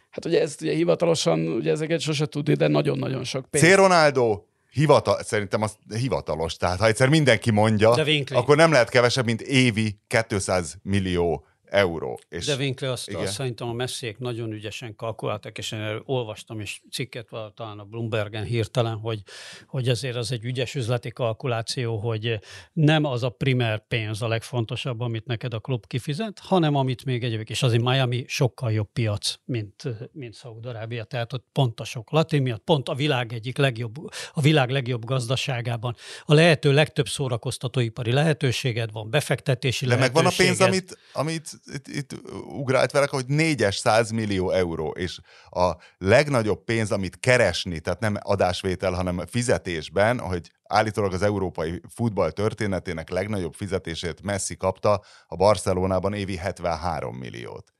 Hát 0.09 0.25
ugye 0.25 0.41
ezt 0.41 0.61
ugye 0.61 0.73
hivatalosan, 0.73 1.47
ugye 1.47 1.71
ezeket 1.71 1.99
sose 1.99 2.25
tudni, 2.25 2.53
de 2.53 2.67
nagyon-nagyon 2.67 3.23
sok 3.23 3.45
pénz. 3.49 3.65
C. 3.65 3.75
Ronaldo 3.75 4.43
hivatal, 4.71 5.23
szerintem 5.23 5.61
az 5.61 5.77
hivatalos. 5.95 6.55
Tehát 6.57 6.79
ha 6.79 6.85
egyszer 6.85 7.09
mindenki 7.09 7.51
mondja, 7.51 7.89
akkor 8.29 8.55
nem 8.55 8.71
lehet 8.71 8.89
kevesebb, 8.89 9.25
mint 9.25 9.41
évi 9.41 9.99
200 10.27 10.77
millió 10.81 11.45
euró. 11.71 12.19
És 12.29 12.45
De 12.45 12.55
Winkler 12.55 12.91
azt, 12.91 13.09
igen. 13.09 13.21
azt 13.21 13.33
szerintem 13.33 13.67
a 13.67 13.73
messziek 13.73 14.17
nagyon 14.17 14.51
ügyesen 14.51 14.95
kalkuláltak, 14.95 15.57
és 15.57 15.71
én 15.71 16.01
olvastam 16.05 16.59
is 16.59 16.81
cikket 16.91 17.27
talán 17.55 17.79
a 17.79 17.83
Bloombergen 17.83 18.43
hirtelen, 18.43 18.97
hogy, 18.97 19.21
hogy 19.65 19.89
azért 19.89 20.15
az 20.15 20.31
egy 20.31 20.45
ügyes 20.45 20.75
üzleti 20.75 21.09
kalkuláció, 21.09 21.97
hogy 21.97 22.39
nem 22.73 23.05
az 23.05 23.23
a 23.23 23.29
primer 23.29 23.87
pénz 23.87 24.21
a 24.21 24.27
legfontosabb, 24.27 24.99
amit 24.99 25.25
neked 25.25 25.53
a 25.53 25.59
klub 25.59 25.87
kifizet, 25.87 26.39
hanem 26.39 26.75
amit 26.75 27.05
még 27.05 27.23
egyébként, 27.23 27.49
és 27.49 27.63
azért 27.63 27.83
Miami 27.83 28.25
sokkal 28.27 28.71
jobb 28.71 28.89
piac, 28.93 29.35
mint, 29.45 29.83
mint 30.11 30.33
Szaúd-Arábia, 30.33 31.03
tehát 31.03 31.33
ott 31.33 31.45
pont 31.51 31.79
a 31.79 31.83
sok 31.83 32.11
latin 32.11 32.41
miatt, 32.41 32.63
pont 32.63 32.89
a 32.89 32.95
világ 32.95 33.33
egyik 33.33 33.57
legjobb, 33.57 33.95
a 34.33 34.41
világ 34.41 34.69
legjobb 34.69 35.05
gazdaságában 35.05 35.95
a 36.25 36.33
lehető 36.33 36.73
legtöbb 36.73 37.07
szórakoztatóipari 37.07 38.11
lehetőséged 38.11 38.91
van, 38.91 39.09
befektetési 39.09 39.85
De 39.85 39.95
megvan 39.95 40.25
a 40.25 40.31
pénz, 40.37 40.59
lehetőséged. 40.59 40.67
amit, 40.67 40.97
amit 41.13 41.60
itt, 41.65 41.87
itt 41.87 42.13
ugrált 42.45 42.91
velek, 42.91 43.09
hogy 43.09 43.25
400 43.27 43.75
100 43.75 44.11
millió 44.11 44.51
euró, 44.51 44.89
és 44.89 45.19
a 45.49 45.71
legnagyobb 45.97 46.63
pénz, 46.63 46.91
amit 46.91 47.19
keresni, 47.19 47.79
tehát 47.79 47.99
nem 47.99 48.15
adásvétel, 48.19 48.91
hanem 48.91 49.25
fizetésben, 49.25 50.19
hogy 50.19 50.51
állítólag 50.63 51.13
az 51.13 51.21
európai 51.21 51.81
futball 51.93 52.31
történetének 52.31 53.09
legnagyobb 53.09 53.53
fizetését 53.53 54.21
Messi 54.21 54.57
kapta 54.57 55.01
a 55.27 55.35
Barcelonában 55.35 56.13
évi 56.13 56.37
73 56.37 57.15
milliót. 57.15 57.73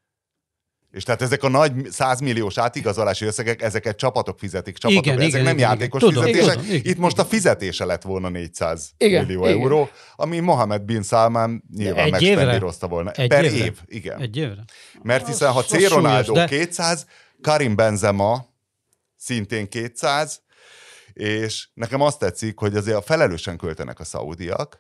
És 0.92 1.04
tehát 1.04 1.22
ezek 1.22 1.44
a 1.44 1.50
nagy 1.50 1.74
100 1.90 2.20
milliós 2.20 2.58
átigazolási 2.58 3.26
összegek, 3.26 3.62
ezeket 3.62 3.98
csapatok 3.98 4.40
fizetik, 4.40 4.78
csapatok, 4.78 5.06
Igen, 5.06 5.18
ezek 5.18 5.30
igen, 5.30 5.44
nem 5.44 5.58
igen, 5.58 5.70
játékos 5.70 6.02
igen. 6.02 6.14
Tudom, 6.14 6.26
fizetések. 6.32 6.60
tudom, 6.60 6.76
igen, 6.76 6.92
Itt 6.92 6.98
most 6.98 7.20
a 7.20 7.26
fizetése 7.26 7.86
lett 7.86 8.02
volna 8.02 8.30
400 8.30 8.92
Igen, 8.98 9.26
millió 9.26 9.46
igen. 9.46 9.60
euró, 9.62 9.90
ami 10.16 10.40
Mohamed 10.40 10.82
Bin 10.82 11.04
Salman 11.04 11.64
nyilván 11.76 12.10
megspendírozta 12.10 12.88
volna. 12.88 13.12
Egy 13.12 13.28
per 13.28 13.44
évre? 13.44 13.66
év, 13.66 13.80
igen. 13.86 14.20
Egy 14.20 14.38
évre? 14.38 14.64
Mert 15.02 15.28
hiszen 15.28 15.52
ha 15.52 15.64
C. 15.64 15.88
Ronaldo 15.90 16.34
de- 16.34 16.46
200, 16.46 17.06
Karim 17.42 17.76
Benzema 17.76 18.46
szintén 19.18 19.70
200, 19.70 20.42
és 21.14 21.68
nekem 21.74 22.02
azt 22.02 22.20
tetszik, 22.20 22.60
hogy 22.60 22.76
azért 22.76 22.98
a 22.98 23.02
felelősen 23.02 23.58
költenek 23.58 24.00
a 24.00 24.04
szaudiak, 24.04 24.80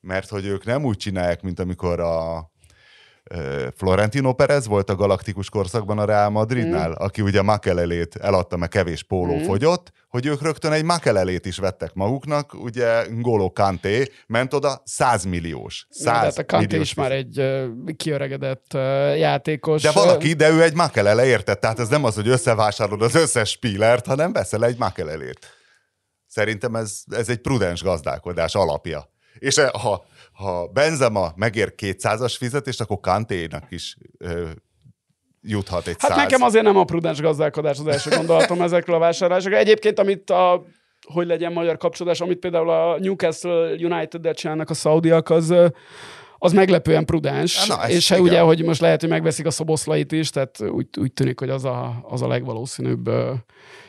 mert 0.00 0.28
hogy 0.28 0.46
ők 0.46 0.64
nem 0.64 0.84
úgy 0.84 0.96
csinálják, 0.96 1.42
mint 1.42 1.60
amikor 1.60 2.00
a 2.00 2.50
Florentino 3.76 4.32
Perez 4.32 4.66
volt 4.66 4.90
a 4.90 4.94
galaktikus 4.94 5.50
korszakban 5.50 5.98
a 5.98 6.04
Real 6.04 6.30
Madridnál, 6.30 6.88
mm. 6.88 6.92
aki 6.96 7.22
ugye 7.22 7.42
Makelelét 7.42 8.16
eladta, 8.16 8.56
mert 8.56 8.70
kevés 8.70 9.02
póló 9.02 9.34
mm. 9.34 9.42
fogyott, 9.42 9.92
hogy 10.08 10.26
ők 10.26 10.42
rögtön 10.42 10.72
egy 10.72 10.84
Makelelét 10.84 11.46
is 11.46 11.56
vettek 11.56 11.94
maguknak, 11.94 12.54
ugye 12.54 13.06
Ngolo 13.10 13.52
Kanté 13.52 14.12
ment 14.26 14.54
oda 14.54 14.82
100 14.84 15.24
milliós. 15.24 15.86
100 15.90 16.04
Ja, 16.04 16.12
tehát 16.12 16.38
a 16.38 16.44
Kanté 16.44 16.80
is 16.80 16.94
már 16.94 17.12
egy 17.12 17.42
kiöregedett 17.96 18.72
játékos. 19.16 19.82
de 19.82 19.90
valaki, 19.90 20.32
de 20.32 20.50
ő 20.50 20.62
egy 20.62 20.74
makelele, 20.74 21.26
érted? 21.26 21.58
Tehát 21.58 21.78
ez 21.78 21.88
nem 21.88 22.04
az, 22.04 22.14
hogy 22.14 22.28
összevásárolod 22.28 23.02
az 23.02 23.14
összes 23.14 23.50
spílert, 23.50 24.06
hanem 24.06 24.32
veszel 24.32 24.64
egy 24.64 24.78
makelelét. 24.78 25.38
Szerintem 26.26 26.74
ez, 26.74 27.02
ez 27.10 27.28
egy 27.28 27.38
prudens 27.38 27.82
gazdálkodás 27.82 28.54
alapja. 28.54 29.10
És 29.38 29.56
e, 29.56 29.70
ha, 29.72 30.04
ha 30.38 30.66
Benzema 30.66 31.32
megér 31.36 31.74
200-as 31.76 32.34
fizetést, 32.38 32.80
akkor 32.80 33.00
Kanténak 33.00 33.64
is 33.68 33.96
ö, 34.18 34.48
juthat 35.42 35.86
egy 35.86 35.96
Hát 35.98 36.10
száz. 36.10 36.16
nekem 36.16 36.42
azért 36.42 36.64
nem 36.64 36.76
a 36.76 36.84
prudens 36.84 37.20
gazdálkodás 37.20 37.78
az 37.78 37.86
első 37.86 38.10
gondolatom 38.10 38.60
ezekről 38.60 38.96
a 38.96 38.98
vásárlásokról. 38.98 39.58
Egyébként, 39.58 39.98
amit 39.98 40.30
a 40.30 40.64
hogy 41.12 41.26
legyen 41.26 41.52
magyar 41.52 41.76
kapcsolódás, 41.76 42.20
amit 42.20 42.38
például 42.38 42.70
a 42.70 42.98
Newcastle 42.98 43.70
United-del 43.72 44.34
csinálnak 44.34 44.70
a 44.70 44.74
szaudiak, 44.74 45.30
az, 45.30 45.54
az 46.38 46.52
meglepően 46.52 47.04
prudens, 47.04 47.66
Na, 47.66 47.82
ez 47.82 47.90
és 47.90 48.10
igen. 48.10 48.22
ugye, 48.22 48.40
hogy 48.40 48.64
most 48.64 48.80
lehet, 48.80 49.00
hogy 49.00 49.10
megveszik 49.10 49.46
a 49.46 49.50
szoboszlait 49.50 50.12
is, 50.12 50.30
tehát 50.30 50.60
úgy, 50.60 50.86
úgy 50.98 51.12
tűnik, 51.12 51.38
hogy 51.38 51.50
az 51.50 51.64
a, 51.64 52.04
az 52.08 52.22
a 52.22 52.28
legvalószínűbb 52.28 53.10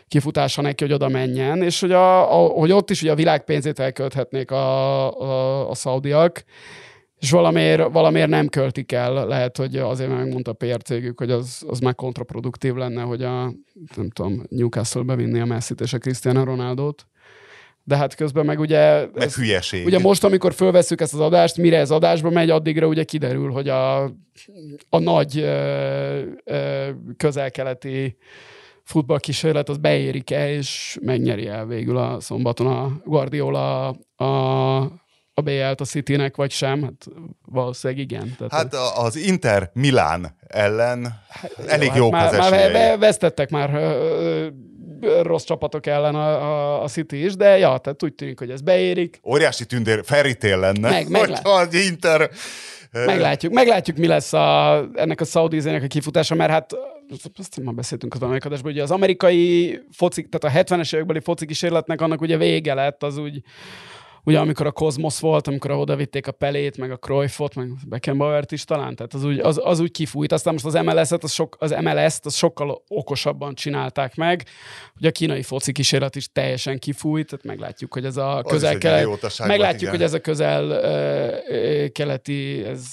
kifutása 0.10 0.62
neki, 0.62 0.84
hogy 0.84 0.94
oda 0.94 1.08
menjen, 1.08 1.64
és 1.64 1.80
hogy, 1.80 1.92
a, 1.92 2.44
a, 2.44 2.48
hogy 2.48 2.72
ott 2.72 2.90
is 2.90 3.02
ugye 3.02 3.12
a 3.12 3.16
világ 3.16 3.44
pénzét 3.44 3.80
elkölthetnék 3.80 4.52
a, 4.52 5.20
a, 5.22 5.70
a 5.70 5.76
szaudiak, 5.76 6.44
és 7.20 7.32
valamiért, 7.32 7.92
valamiért 7.92 8.30
nem 8.30 8.48
költik 8.48 8.92
el. 8.92 9.28
Lehet, 9.28 9.58
hogy 9.58 9.76
azért 9.76 10.10
megmondta 10.10 10.52
a 10.52 10.54
PR 10.54 10.82
cégük, 10.82 11.20
hogy 11.20 11.32
az, 11.32 11.64
az 11.68 11.80
már 11.80 11.96
kontraproduktív 11.96 12.74
lenne, 12.74 13.02
hogy 13.02 13.24
a, 13.24 13.54
nem 13.96 14.10
tudom, 14.14 14.44
Newcastle 14.50 15.02
bevinni 15.02 15.40
a 15.40 15.46
Messi-t 15.46 15.82
és 15.82 15.94
a 15.94 15.98
Cristiano 15.98 16.44
Ronaldo-t. 16.44 17.08
De 17.84 17.98
hát 17.98 18.16
közben 18.16 18.46
meg 18.46 18.60
ugye... 18.60 19.00
Meg 19.00 19.24
ez- 19.24 19.36
hülyeség. 19.36 19.86
Ugye 19.86 20.00
most, 20.00 20.24
amikor 20.24 20.54
fölveszük 20.54 21.02
ezt 21.02 21.14
az 21.14 21.20
adást, 21.20 21.58
mire 21.58 21.78
ez 21.78 21.92
adásba 21.92 22.30
megy, 22.30 22.50
addigra 22.50 22.88
ugye 22.88 23.04
kiderül, 23.04 23.52
hogy 23.52 23.70
a, 23.70 24.04
a 24.90 25.00
nagy 25.00 25.38
ö, 25.38 26.22
ö, 26.44 26.90
közel-keleti 27.18 28.18
futballkísérlet 28.90 29.70
az 29.70 29.78
beérik-e, 29.78 30.52
és 30.52 30.98
megnyeri 31.02 31.48
el 31.48 31.66
végül 31.66 31.98
a 31.98 32.20
szombaton 32.20 32.68
a 32.68 32.92
Guardiola 33.06 33.88
a, 34.16 34.24
a 35.34 35.42
BL-t 35.44 35.82
a 35.82 35.86
Citynek, 35.86 36.36
vagy 36.36 36.52
sem? 36.52 36.84
Hát 36.84 37.06
valószínűleg 37.46 38.04
igen. 38.04 38.36
Tehát 38.38 38.54
Hát 38.54 38.74
az 38.98 39.16
Inter 39.16 39.70
Milán 39.74 40.36
ellen 40.48 41.22
elég 41.68 41.88
hát 41.88 41.98
jók 41.98 42.12
már, 42.12 42.26
az 42.34 42.38
már 42.38 42.54
esélyei. 42.54 42.72
ve- 42.72 42.98
vesztettek 43.00 43.50
már 43.50 43.74
ö, 43.74 44.48
rossz 45.22 45.44
csapatok 45.44 45.86
ellen 45.86 46.16
a, 46.16 46.28
a, 46.30 46.84
a 46.84 46.88
City 46.88 47.24
is, 47.26 47.36
de 47.36 47.58
ja, 47.58 47.78
tehát 47.78 48.04
úgy 48.04 48.14
tűnik, 48.14 48.40
hogy 48.40 48.50
ez 48.52 48.62
beérik. 48.62 49.20
Óriási 49.24 49.66
tündér 49.66 50.02
Feritél 50.06 50.60
lenne, 50.60 50.90
Meg- 50.90 51.10
meg 51.10 51.22
hogyha 51.26 51.50
az 51.50 51.74
Inter... 51.74 52.30
Meglátjuk, 52.92 53.54
meglátjuk, 53.54 53.98
mi 53.98 54.08
lesz 54.08 54.34
a, 54.34 54.78
ennek 54.94 55.22
a 55.22 55.26
Saudi-zének 55.26 55.84
a 55.84 55.88
kifutása, 55.88 56.36
mert 56.36 56.52
hát 56.52 56.76
azt 57.38 57.64
már 57.64 57.74
beszéltünk 57.74 58.14
az 58.14 58.22
amerikai 58.22 58.52
adásban, 58.52 58.72
ugye 58.72 58.84
az 58.84 58.92
amerikai 58.92 59.80
focik, 59.92 60.30
tehát 60.30 60.58
a 60.58 60.76
70-es 60.76 60.94
évekbeli 60.94 61.20
foci 61.20 61.46
kísérletnek 61.46 62.02
annak 62.02 62.22
ugye 62.22 62.38
vége 62.38 62.74
lett, 62.74 63.04
az 63.04 63.18
úgy, 63.18 63.42
ugye 64.30 64.40
amikor 64.40 64.66
a 64.66 64.72
Cosmos 64.72 65.20
volt, 65.20 65.48
amikor 65.48 65.72
oda 65.72 65.96
vitték 65.96 66.28
a 66.28 66.32
Pelét, 66.32 66.78
meg 66.78 66.92
a 66.92 66.98
Cruyffot, 66.98 67.56
meg 67.56 67.68
Beckenbauert 67.88 68.52
is 68.52 68.64
talán, 68.64 68.96
tehát 68.96 69.14
az 69.14 69.24
úgy, 69.24 69.40
az, 69.40 69.60
az 69.64 69.80
úgy 69.80 69.92
kifújt. 69.92 70.32
Aztán 70.32 70.54
most 70.54 70.66
az 70.66 70.74
MLS-et, 70.74 71.24
az, 71.24 71.32
sok, 71.32 71.56
az 71.60 71.76
MLS-t 71.82 72.26
az 72.26 72.36
sokkal 72.36 72.84
okosabban 72.88 73.56
csinálták 73.56 74.16
meg. 74.16 74.46
Ugye 74.98 75.08
a 75.08 75.12
kínai 75.12 75.42
foci 75.42 75.72
kísérlet 75.72 76.16
is 76.16 76.32
teljesen 76.32 76.80
kifújt, 76.80 77.30
tehát 77.30 77.46
meglátjuk, 77.46 77.94
hogy 77.94 78.06
ez 78.06 78.18
a 78.18 78.38
Az 78.38 78.46
is 78.46 78.52
közel 78.52 78.70
egy 78.70 78.84
idiótaság 78.84 79.48
volt, 79.48 79.60
Meglátjuk, 79.60 79.82
igen. 79.82 79.94
hogy 79.94 80.04
ez 80.04 80.14
a 80.14 80.20
közel 80.20 80.64
ö, 80.64 81.36
ö, 81.48 81.88
keleti, 81.88 82.64
ez, 82.66 82.86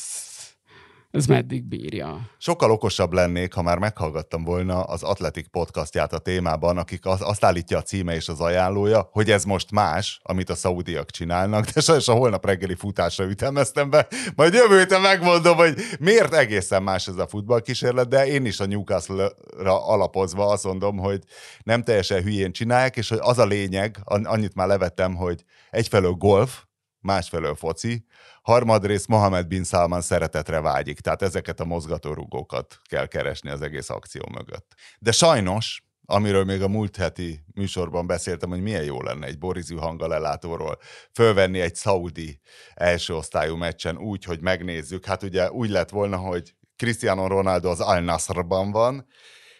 ez 1.16 1.26
meddig 1.26 1.64
bírja. 1.64 2.30
Sokkal 2.38 2.70
okosabb 2.70 3.12
lennék, 3.12 3.52
ha 3.52 3.62
már 3.62 3.78
meghallgattam 3.78 4.44
volna 4.44 4.82
az 4.82 5.02
Atletik 5.02 5.48
podcastját 5.48 6.12
a 6.12 6.18
témában, 6.18 6.78
akik 6.78 7.06
az, 7.06 7.20
azt 7.22 7.44
állítja 7.44 7.78
a 7.78 7.82
címe 7.82 8.14
és 8.14 8.28
az 8.28 8.40
ajánlója, 8.40 9.08
hogy 9.12 9.30
ez 9.30 9.44
most 9.44 9.70
más, 9.70 10.20
amit 10.22 10.50
a 10.50 10.54
szaudiak 10.54 11.10
csinálnak, 11.10 11.64
de 11.64 11.80
sajnos 11.80 12.08
a 12.08 12.12
holnap 12.12 12.44
reggeli 12.44 12.74
futásra 12.74 13.24
ütemeztem 13.24 13.90
be. 13.90 14.06
Majd 14.34 14.54
jövő 14.54 14.78
héten 14.78 15.00
megmondom, 15.00 15.56
hogy 15.56 15.74
miért 16.00 16.34
egészen 16.34 16.82
más 16.82 17.06
ez 17.06 17.16
a 17.16 17.26
futballkísérlet, 17.26 18.08
de 18.08 18.26
én 18.26 18.44
is 18.44 18.60
a 18.60 18.66
Newcastle-ra 18.66 19.86
alapozva 19.86 20.46
azt 20.46 20.64
mondom, 20.64 20.96
hogy 20.96 21.22
nem 21.62 21.82
teljesen 21.82 22.22
hülyén 22.22 22.52
csinálják, 22.52 22.96
és 22.96 23.08
hogy 23.08 23.18
az 23.20 23.38
a 23.38 23.46
lényeg, 23.46 23.98
an- 24.04 24.26
annyit 24.26 24.54
már 24.54 24.66
levettem, 24.66 25.14
hogy 25.14 25.44
egyfelől 25.70 26.12
golf, 26.12 26.62
másfelől 27.00 27.54
foci, 27.54 28.04
harmadrészt 28.46 29.08
Mohamed 29.08 29.46
Bin 29.46 29.64
Salman 29.64 30.00
szeretetre 30.00 30.60
vágyik, 30.60 31.00
tehát 31.00 31.22
ezeket 31.22 31.60
a 31.60 31.64
mozgatórugókat 31.64 32.80
kell 32.88 33.06
keresni 33.06 33.50
az 33.50 33.62
egész 33.62 33.90
akció 33.90 34.22
mögött. 34.32 34.74
De 34.98 35.12
sajnos, 35.12 35.84
amiről 36.04 36.44
még 36.44 36.62
a 36.62 36.68
múlt 36.68 36.96
heti 36.96 37.44
műsorban 37.54 38.06
beszéltem, 38.06 38.48
hogy 38.48 38.62
milyen 38.62 38.84
jó 38.84 39.02
lenne 39.02 39.26
egy 39.26 39.38
borizű 39.38 39.76
hangalelátóról 39.76 40.78
fölvenni 41.12 41.60
egy 41.60 41.74
szaudi 41.74 42.40
első 42.74 43.14
osztályú 43.14 43.56
meccsen 43.56 43.98
úgy, 43.98 44.24
hogy 44.24 44.40
megnézzük. 44.40 45.04
Hát 45.04 45.22
ugye 45.22 45.50
úgy 45.50 45.70
lett 45.70 45.90
volna, 45.90 46.16
hogy 46.16 46.54
Cristiano 46.76 47.26
Ronaldo 47.26 47.70
az 47.70 47.80
Al 47.80 48.00
Nasrban 48.00 48.70
van, 48.70 49.06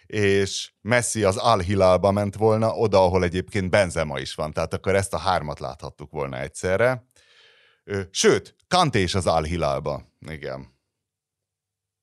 és 0.07 0.73
Messi 0.81 1.23
az 1.25 1.37
Al 1.37 1.59
Hilalba 1.59 2.11
ment 2.11 2.37
volna, 2.37 2.73
oda, 2.73 3.03
ahol 3.03 3.25
egyébként 3.25 3.71
Benzema 3.71 4.19
is 4.19 4.35
van. 4.35 4.53
Tehát 4.53 4.75
akkor 4.75 4.95
ezt 4.95 5.15
a 5.15 5.19
hármat 5.19 5.61
láthattuk 5.61 6.11
volna 6.11 6.39
egyszerre. 6.39 7.06
Sőt, 8.11 8.57
Kanté 8.69 9.03
is 9.03 9.15
az 9.15 9.27
Al-Hilalba. 9.27 10.03
Igen. 10.31 10.75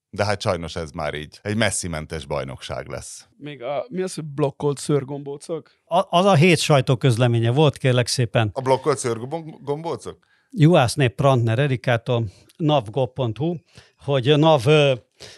De 0.10 0.26
hát 0.26 0.42
sajnos 0.42 0.76
ez 0.76 0.92
már 0.92 1.14
így 1.14 1.40
egy 1.42 1.56
messzi-mentes 1.56 2.26
bajnokság 2.26 2.88
lesz. 2.88 3.28
Még 3.38 3.64
a, 3.64 3.86
mi 3.90 4.02
az, 4.02 4.14
hogy 4.14 4.24
blokkolt 4.24 4.78
szőrgombócok? 4.78 5.72
A, 5.86 6.18
az 6.18 6.26
a 6.26 6.36
hét 6.36 6.60
sajtóközleménye 6.60 7.52
volt, 7.52 7.78
kérlek 7.78 8.08
szépen. 8.08 8.50
A 8.54 8.62
blokkolt 8.62 8.98
szőrgombócok? 8.98 10.18
Juhászné 10.50 11.08
Prantner 11.08 11.60
Erikától, 11.60 12.26
navgo.hu, 12.58 13.56
hogy 13.98 14.30
a 14.30 14.38
NAV 14.38 14.68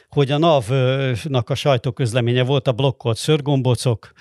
hogy 0.10 0.32
a 0.32 0.38
NAV-nak 0.38 1.50
a 1.50 1.56
sajtóközleménye 1.56 2.44
volt 2.44 2.68
a 2.68 2.72
blokkolt 2.72 3.18
szörgombocok, 3.18 4.12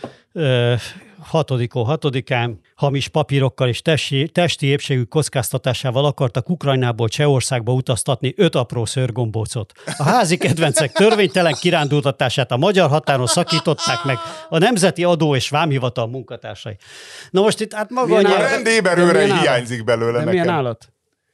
6-ó 1.32 1.98
6-án 2.00 2.54
hamis 2.74 3.08
papírokkal 3.08 3.68
és 3.68 3.82
testi, 3.82 4.28
testi 4.28 4.66
épségű 4.66 5.02
kockáztatásával 5.02 6.04
akartak 6.04 6.48
Ukrajnából 6.48 7.08
Csehországba 7.08 7.72
utaztatni 7.72 8.34
öt 8.36 8.54
apró 8.54 8.84
szörgombócot. 8.84 9.72
A 9.96 10.02
házi 10.02 10.36
kedvencek 10.36 10.92
törvénytelen 10.92 11.52
kirándultatását 11.52 12.50
a 12.50 12.56
magyar 12.56 12.88
határon 12.88 13.26
szakították 13.26 14.04
meg 14.04 14.16
a 14.48 14.58
Nemzeti 14.58 15.04
Adó 15.04 15.34
és 15.34 15.48
Vámhivatal 15.48 16.06
munkatársai. 16.06 16.76
Na 17.30 17.40
most 17.40 17.60
itt 17.60 17.72
hát 17.72 17.90
maga... 17.90 18.06
Milyen 18.06 18.24
a 18.24 18.38
rendéberőre 18.38 19.38
hiányzik 19.38 19.84
belőle 19.84 20.12
De 20.12 20.18
nekem. 20.18 20.30
Milyen 20.30 20.48
állat? 20.48 20.92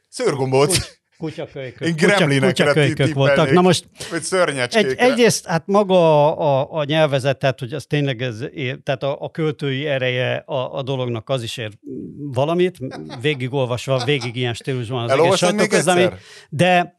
Szőrgombóc. 0.08 0.78
Úgy. 0.78 0.99
Kutyakölykök. 1.20 1.86
Én 1.86 1.92
Kutya- 1.92 2.16
gremlinekre 2.16 2.64
kutyakölykök 2.64 3.14
voltak. 3.14 3.50
Na 3.50 3.60
most 3.60 3.84
egy, 4.12 4.22
szörnyecskékre. 4.22 5.04
egyrészt 5.04 5.46
hát 5.46 5.66
maga 5.66 6.36
a, 6.36 6.78
a, 6.78 6.84
nyelvezet, 6.84 7.38
tehát 7.38 7.58
hogy 7.58 7.72
az 7.72 7.84
tényleg 7.86 8.22
ez, 8.22 8.44
tehát 8.82 9.02
a, 9.02 9.22
a 9.22 9.30
költői 9.30 9.86
ereje 9.86 10.36
a, 10.36 10.74
a 10.74 10.82
dolognak 10.82 11.28
az 11.28 11.42
is 11.42 11.56
ér 11.56 11.70
valamit, 12.16 12.78
végigolvasva, 13.20 14.04
végig 14.04 14.36
ilyen 14.36 14.54
stílusban 14.54 15.04
az 15.04 15.10
egész 15.10 15.36
sajtóközlemény, 15.36 16.10
de, 16.48 16.98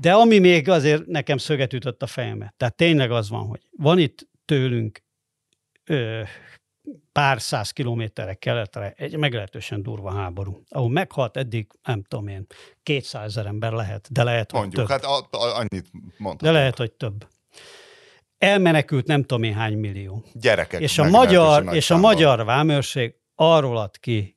de 0.00 0.12
ami 0.12 0.38
még 0.38 0.68
azért 0.68 1.06
nekem 1.06 1.36
szöget 1.36 1.72
ütött 1.72 2.02
a 2.02 2.06
fejembe, 2.06 2.54
tehát 2.56 2.76
tényleg 2.76 3.10
az 3.10 3.30
van, 3.30 3.46
hogy 3.46 3.60
van 3.76 3.98
itt 3.98 4.28
tőlünk 4.44 5.02
ö, 5.84 6.20
pár 7.12 7.40
száz 7.40 7.70
kilométerre 7.70 8.34
keletre 8.34 8.94
egy 8.96 9.16
meglehetősen 9.16 9.82
durva 9.82 10.12
háború, 10.12 10.62
ahol 10.68 10.90
meghalt 10.90 11.36
eddig, 11.36 11.66
nem 11.82 12.02
tudom 12.02 12.28
én, 12.28 12.46
200 12.82 13.24
ezer 13.24 13.46
ember 13.46 13.72
lehet, 13.72 14.12
de 14.12 14.22
lehet, 14.22 14.50
hogy 14.50 14.60
Mondjuk, 14.60 14.86
több. 14.86 14.90
hát 14.90 15.04
a, 15.04 15.36
a, 15.36 15.56
annyit 15.56 15.90
mondhatunk. 15.92 16.40
De 16.40 16.50
lehet, 16.50 16.76
hogy 16.76 16.92
több. 16.92 17.26
Elmenekült 18.38 19.06
nem 19.06 19.20
tudom 19.20 19.42
én 19.42 19.54
hány 19.54 19.78
millió. 19.78 20.24
Gyerekek. 20.32 20.80
És 20.80 20.98
a 20.98 21.08
magyar, 21.08 21.74
és 21.74 21.90
a 21.90 21.96
magyar 21.96 22.44
vámőrség 22.44 23.14
arról 23.34 23.76
ad 23.76 23.98
ki 23.98 24.36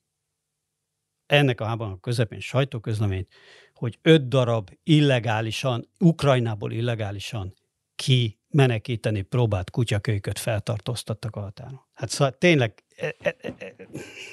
ennek 1.26 1.62
a 1.62 1.66
háborúnak 1.66 2.02
közepén 2.02 2.39
sajtóközleményt, 2.39 3.28
hogy 3.74 4.00
öt 4.02 4.28
darab 4.28 4.70
illegálisan, 4.84 5.89
Ukrajnából 6.00 6.72
illegálisan 6.72 7.54
ki 7.95 8.39
menekíteni 8.50 9.22
próbált 9.22 9.70
kutyakölyköt 9.70 10.39
feltartóztattak 10.39 11.36
a 11.36 11.39
határon. 11.39 11.82
Hát 11.93 12.10
szóval 12.10 12.36
tényleg... 12.38 12.74
e- 12.95 13.16
e- 13.22 13.36
e- 13.41 13.54
e- 13.58 13.76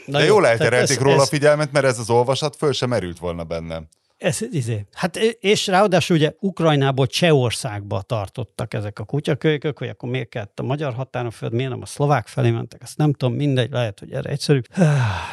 De 0.07 0.19
jó, 0.19 0.27
jól 0.27 0.47
elterelték 0.47 0.97
ez- 0.97 1.03
róla 1.03 1.19
a 1.19 1.23
ez- 1.23 1.29
figyelmet, 1.29 1.73
mert 1.73 1.85
ez 1.87 1.99
az 1.99 2.11
olvasat 2.11 2.57
föl 2.57 2.73
sem 2.73 2.89
merült 2.89 3.19
volna 3.19 3.45
bennem. 3.45 3.89
Ez, 4.19 4.43
izé. 4.51 4.87
Hát 4.93 5.17
és 5.41 5.67
ráadásul 5.67 6.17
ugye 6.17 6.33
Ukrajnából 6.41 7.07
Csehországba 7.07 8.03
tartottak 8.03 8.75
ezek 8.75 8.99
a 8.99 9.05
kutyakölykök, 9.05 9.79
hogy 9.79 9.89
akkor 9.89 10.09
miért 10.09 10.29
kellett 10.29 10.61
a 10.61 10.63
magyar 10.63 10.95
határon 10.95 11.31
föld, 11.31 11.53
miért 11.53 11.71
nem 11.71 11.83
a 11.83 11.87
szlovák 11.87 12.27
felé 12.27 12.51
mentek, 12.51 12.83
ezt 12.83 12.97
nem 12.97 13.13
tudom, 13.13 13.35
mindegy, 13.35 13.71
lehet, 13.71 13.99
hogy 13.99 14.13
erre 14.13 14.31
egyszerű. 14.31 14.61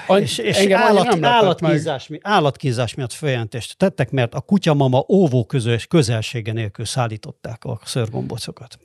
Any- 0.07 0.21
és 0.21 0.38
és 0.38 0.69
állat, 0.69 1.23
állatkízás, 1.25 2.07
mi, 2.07 2.19
állatkízás 2.21 2.93
miatt 2.95 3.13
följelentést 3.13 3.77
tettek, 3.77 4.11
mert 4.11 4.34
a 4.34 4.41
kutyamama 4.41 5.05
óvó 5.07 5.45
közös, 5.45 5.88
közelsége 5.88 6.53
nélkül 6.53 6.86
szállították 6.86 7.63
a 7.63 7.79
szörgombocokat. 7.84 8.77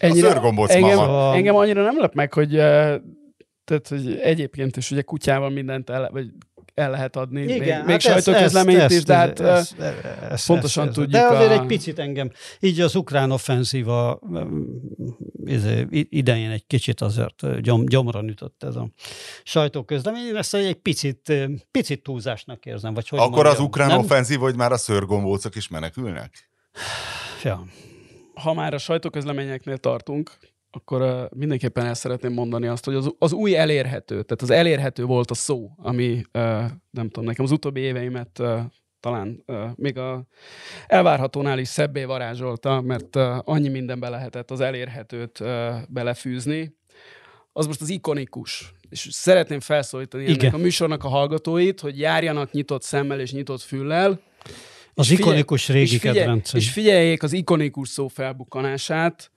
szőrgombóc 0.00 0.70
engem, 0.70 0.96
mama. 0.96 1.34
engem 1.34 1.54
annyira 1.54 1.82
nem 1.82 1.98
lep 1.98 2.14
meg, 2.14 2.32
hogy, 2.32 2.56
eh, 2.56 2.96
tehát, 3.64 3.88
hogy 3.88 4.18
egyébként 4.22 4.76
is 4.76 4.90
ugye 4.90 5.02
kutyával 5.02 5.50
mindent 5.50 5.90
el, 5.90 6.10
vagy 6.12 6.26
el 6.74 6.90
lehet 6.90 7.16
adni, 7.16 7.44
még, 7.44 7.58
még 7.60 7.70
hát 7.86 8.00
sajtóközleményt 8.00 8.78
ezt- 8.80 8.94
is, 8.94 9.02
de 9.02 9.14
hát 9.14 9.40
ezt- 9.40 9.78
ezt- 9.80 10.04
ezt- 10.30 10.46
pontosan 10.46 10.84
ezt- 10.86 10.94
tudjuk 10.94 11.12
De 11.12 11.26
azért 11.26 11.50
a- 11.50 11.52
egy 11.52 11.66
picit 11.66 11.98
engem, 11.98 12.30
így 12.60 12.80
az 12.80 12.94
ukrán 12.94 13.30
offenzíva 13.30 14.20
izé, 15.44 15.86
idején 15.90 16.50
egy 16.50 16.66
kicsit 16.66 17.00
azért 17.00 17.60
gyom, 17.60 17.84
gyomra 17.86 18.22
ütött 18.24 18.62
ez 18.62 18.76
a 18.76 18.88
sajtóközlemény. 19.44 20.26
Én 20.26 20.36
ezt 20.36 20.54
egy 20.54 20.74
picit, 20.74 21.32
picit 21.70 22.02
túlzásnak 22.02 22.66
érzem. 22.66 22.94
Vagy 22.94 23.08
hogy 23.08 23.18
Akkor 23.18 23.32
az 23.38 23.44
mondjam, 23.44 23.66
ukrán 23.66 23.88
nem? 23.88 23.98
offenzív, 23.98 24.38
hogy 24.38 24.56
már 24.56 24.72
a 24.72 24.76
szőrgombócok 24.76 25.56
is 25.56 25.68
menekülnek? 25.68 26.50
Ja. 27.42 27.64
ha 28.34 28.54
már 28.54 28.74
a 28.74 28.78
sajtóközleményeknél 28.78 29.78
tartunk, 29.78 30.30
akkor 30.74 31.02
uh, 31.02 31.38
mindenképpen 31.38 31.86
el 31.86 31.94
szeretném 31.94 32.32
mondani 32.32 32.66
azt, 32.66 32.84
hogy 32.84 32.94
az, 32.94 33.14
az 33.18 33.32
új 33.32 33.56
elérhető, 33.56 34.14
tehát 34.22 34.42
az 34.42 34.50
elérhető 34.50 35.04
volt 35.04 35.30
a 35.30 35.34
szó, 35.34 35.70
ami 35.76 36.10
uh, 36.12 36.42
nem 36.90 37.08
tudom, 37.08 37.24
nekem 37.24 37.44
az 37.44 37.50
utóbbi 37.50 37.80
éveimet 37.80 38.38
uh, 38.38 38.60
talán 39.00 39.42
uh, 39.46 39.64
még 39.74 39.98
a 39.98 40.26
elvárhatónál 40.86 41.58
is 41.58 41.68
szebbé 41.68 42.04
varázsolta, 42.04 42.80
mert 42.80 43.16
uh, 43.16 43.38
annyi 43.44 43.68
mindenbe 43.68 44.08
lehetett 44.08 44.50
az 44.50 44.60
elérhetőt 44.60 45.40
uh, 45.40 45.74
belefűzni. 45.88 46.76
Az 47.52 47.66
most 47.66 47.80
az 47.80 47.88
ikonikus. 47.88 48.74
És 48.88 49.08
szeretném 49.10 49.60
felszólítani 49.60 50.24
ennek 50.24 50.36
Igen. 50.36 50.54
a 50.54 50.56
műsornak 50.56 51.04
a 51.04 51.08
hallgatóit, 51.08 51.80
hogy 51.80 51.98
járjanak 51.98 52.52
nyitott 52.52 52.82
szemmel 52.82 53.20
és 53.20 53.32
nyitott 53.32 53.60
füllel, 53.60 54.20
Az 54.94 55.10
ikonikus 55.10 55.68
régi 55.68 55.94
és 55.94 56.00
figyelj- 56.00 56.18
kedvencem. 56.18 56.60
És 56.60 56.70
figyeljék 56.70 57.22
az 57.22 57.32
ikonikus 57.32 57.88
szó 57.88 58.08
felbukkanását, 58.08 59.30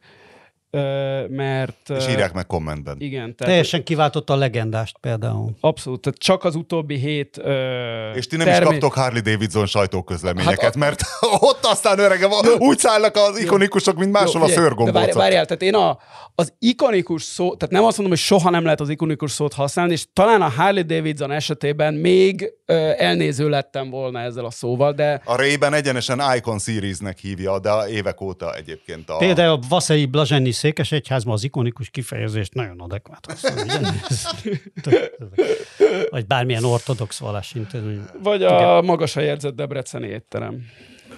mert... 1.30 1.90
És 1.98 2.08
írják 2.10 2.34
meg 2.34 2.46
kommentben. 2.46 2.96
Igen, 3.00 3.20
tehát 3.22 3.38
Teljesen 3.38 3.84
kiváltotta 3.84 4.34
a 4.34 4.36
legendást 4.38 4.98
például. 5.02 5.52
abszolút. 5.60 6.02
Tehát 6.02 6.20
csak 6.20 6.44
az 6.44 6.56
utóbbi 6.56 6.96
hét 6.98 7.38
ö, 7.38 8.12
És 8.16 8.28
ti 8.28 8.36
nem 8.38 8.48
is 8.48 8.54
termé- 8.54 8.70
kaptok 8.70 8.94
Harley 8.94 9.22
Davidson 9.22 9.66
sajtóközleményeket, 9.66 10.62
Hát 10.64 10.76
a- 10.76 10.78
mert 10.78 11.02
ott 11.50 11.66
aztán 11.66 12.00
örege 12.00 12.28
van, 12.28 12.46
úgy 12.58 12.78
szállnak 12.78 13.16
az 13.16 13.40
ikonikusok, 13.40 13.98
mint 13.98 14.12
máshol 14.12 14.42
a 14.42 14.46
figyelj, 14.46 14.50
de 14.56 14.62
várj, 14.62 14.68
szőrgombócok. 14.76 15.14
várjál, 15.22 15.46
tehát 15.46 15.62
én 15.62 15.76
a, 15.76 15.98
az 16.36 16.54
ikonikus 16.60 17.24
szó, 17.24 17.56
tehát 17.56 17.74
nem 17.74 17.84
azt 17.84 17.98
mondom, 17.98 18.18
hogy 18.18 18.26
soha 18.26 18.50
nem 18.50 18.64
lehet 18.64 18.80
az 18.82 18.90
ikonikus 18.90 19.32
szót 19.32 19.54
használni, 19.54 19.92
és 19.92 20.06
talán 20.14 20.42
a 20.42 20.50
Harley 20.50 20.84
Davidson 20.84 21.32
esetében 21.32 21.94
még 21.94 22.54
ö, 22.66 22.92
elnéző 22.98 23.50
lettem 23.50 23.90
volna 23.90 24.20
ezzel 24.20 24.46
a 24.46 24.52
szóval, 24.52 24.94
de 24.94 25.22
A 25.26 25.36
Ray-ben 25.36 25.74
egyenesen 25.74 26.22
Icon 26.36 26.60
Series-nek 26.60 27.18
hívja, 27.18 27.60
de 27.60 27.70
évek 27.90 28.22
óta 28.22 28.56
egyébként 28.56 29.10
a... 29.10 29.18
Például 29.18 29.52
a 29.52 29.60
Vaszei 29.70 30.06
Blazsenyi 30.06 30.52
Székesegyházban 30.68 31.34
az 31.34 31.44
ikonikus 31.44 31.90
kifejezést 31.90 32.54
nagyon 32.54 32.80
adekvát 32.80 33.26
használ. 33.26 33.64
ugye? 33.64 35.10
Vagy 36.10 36.26
bármilyen 36.26 36.64
ortodox 36.64 37.20
vallásintézmény. 37.20 38.02
vagy 38.24 38.44
a 38.44 38.82
magasan 38.82 39.24
jegyzett 39.24 39.56
Debreceni 39.56 40.08
étterem, 40.08 40.66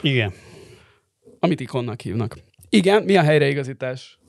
Igen. 0.02 0.34
amit 1.40 1.60
ikonnak 1.60 2.02
hívnak. 2.02 2.38
Igen, 2.70 3.04
mi 3.04 3.18
a 3.18 3.22
helyreigazítás? 3.22 4.20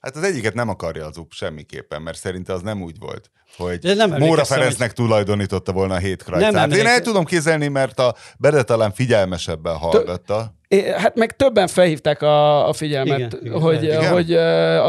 Hát 0.00 0.16
az 0.16 0.22
egyiket 0.22 0.54
nem 0.54 0.68
akarja 0.68 1.06
az 1.06 1.16
UP 1.16 1.32
semmiképpen, 1.32 2.02
mert 2.02 2.18
szerinte 2.18 2.52
az 2.52 2.62
nem 2.62 2.82
úgy 2.82 2.98
volt, 2.98 3.30
hogy 3.56 3.78
De 3.78 3.94
nem 3.94 4.08
Móra 4.10 4.22
emlékeztem, 4.22 4.58
Ferencnek 4.58 4.92
tulajdonította 4.92 5.72
volna 5.72 5.94
a 5.94 5.98
hét 5.98 6.22
krajcát. 6.22 6.74
Én 6.74 6.86
el 6.86 7.00
tudom 7.00 7.24
képzelni, 7.24 7.68
mert 7.68 7.98
a 7.98 8.14
Bede 8.38 8.62
talán 8.62 8.92
figyelmesebben 8.92 9.76
hallgatta. 9.76 10.54
É, 10.68 10.90
hát 10.90 11.16
meg 11.16 11.36
többen 11.36 11.66
felhívták 11.66 12.22
a, 12.22 12.68
a 12.68 12.72
figyelmet, 12.72 13.18
Igen, 13.18 13.38
igen, 13.42 13.60
hogy, 13.60 13.82
igen. 13.82 14.12
hogy 14.12 14.32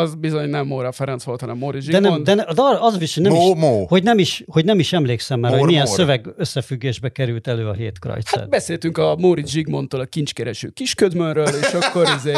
az 0.02 0.16
bizony 0.16 0.50
nem 0.50 0.66
Móra 0.66 0.92
Ferenc 0.92 1.24
volt, 1.24 1.40
hanem 1.40 1.58
Móri 1.58 1.78
De, 1.78 1.84
Zsigmond. 1.84 2.04
nem, 2.04 2.24
de, 2.24 2.34
ne, 2.34 2.54
de 2.54 2.62
az 2.80 3.02
is 3.02 3.16
nem, 3.16 3.32
Mó, 3.32 3.52
is, 3.52 3.60
mó. 3.60 3.86
Hogy, 3.86 4.04
nem 4.04 4.18
is, 4.18 4.44
hogy 4.48 4.66
nem 4.66 4.80
is 4.80 4.94
emlékszem 4.94 5.40
már, 5.40 5.52
Mór, 5.52 5.60
hogy 5.60 5.70
milyen 5.70 5.86
mór. 5.88 5.96
szöveg 5.96 6.28
összefüggésbe 6.38 7.10
került 7.10 7.48
elő 7.48 7.68
a 7.68 7.74
hét 7.74 8.00
krajcát. 8.00 8.40
Hát 8.40 8.50
beszéltünk 8.50 8.98
a 8.98 9.16
Móri 9.16 9.44
Zsigmondtól 9.46 10.00
a 10.00 10.06
kincskereső 10.06 10.70
kisködmönről, 10.70 11.48
és 11.48 11.74
akkor 11.82 12.08
izé, 12.18 12.32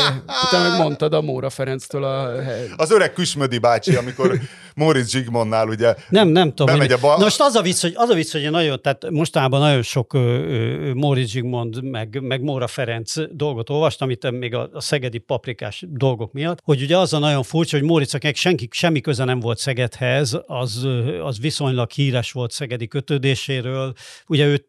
utána 0.47 0.69
meg 0.69 0.79
mondtad 0.79 1.13
a 1.13 1.21
Móra 1.21 1.49
Ferenctől 1.49 2.03
a. 2.03 2.29
Az 2.75 2.91
öreg 2.91 3.13
Küsmödi 3.13 3.57
bácsi, 3.57 3.95
amikor 3.95 4.39
Moritz 4.75 5.09
Zsigmondnál 5.09 5.67
ugye 5.67 5.95
Nem, 6.09 6.27
nem 6.27 6.49
tudom. 6.49 6.65
Bemegy 6.65 6.91
hogy- 6.91 6.99
a 7.03 7.07
bal- 7.07 7.19
most 7.19 7.41
az 7.41 7.55
a 7.55 7.61
vicc, 7.61 7.81
hogy, 7.81 7.93
az 7.95 8.09
a 8.09 8.13
vicc, 8.13 8.31
hogy 8.31 8.41
én 8.41 8.49
nagyon, 8.51 8.81
tehát 8.81 9.09
mostában 9.09 9.59
nagyon 9.59 9.81
sok 9.81 10.13
ö, 10.13 10.19
ö, 10.19 10.93
Móricz 10.93 11.29
Zsigmond, 11.29 11.83
meg, 11.83 12.19
meg 12.21 12.41
Móra 12.41 12.67
Ferenc 12.67 13.13
dolgot 13.31 13.69
olvastam, 13.69 14.09
itt 14.09 14.31
még 14.31 14.53
a, 14.55 14.69
a 14.73 14.81
szegedi 14.81 15.17
paprikás 15.17 15.83
dolgok 15.89 16.31
miatt, 16.33 16.59
hogy 16.63 16.81
ugye 16.81 16.97
az 16.97 17.13
a 17.13 17.19
nagyon 17.19 17.43
furcsa, 17.43 17.77
hogy 17.77 17.85
Móricaknek 17.85 18.35
senki, 18.35 18.67
semmi 18.71 19.01
köze 19.01 19.23
nem 19.23 19.39
volt 19.39 19.57
Szegedhez, 19.57 20.37
az, 20.45 20.87
az 21.23 21.39
viszonylag 21.39 21.91
híres 21.91 22.31
volt 22.31 22.51
szegedi 22.51 22.87
kötődéséről, 22.87 23.93
ugye 24.27 24.45
ő, 24.45 24.51
ő 24.51 24.65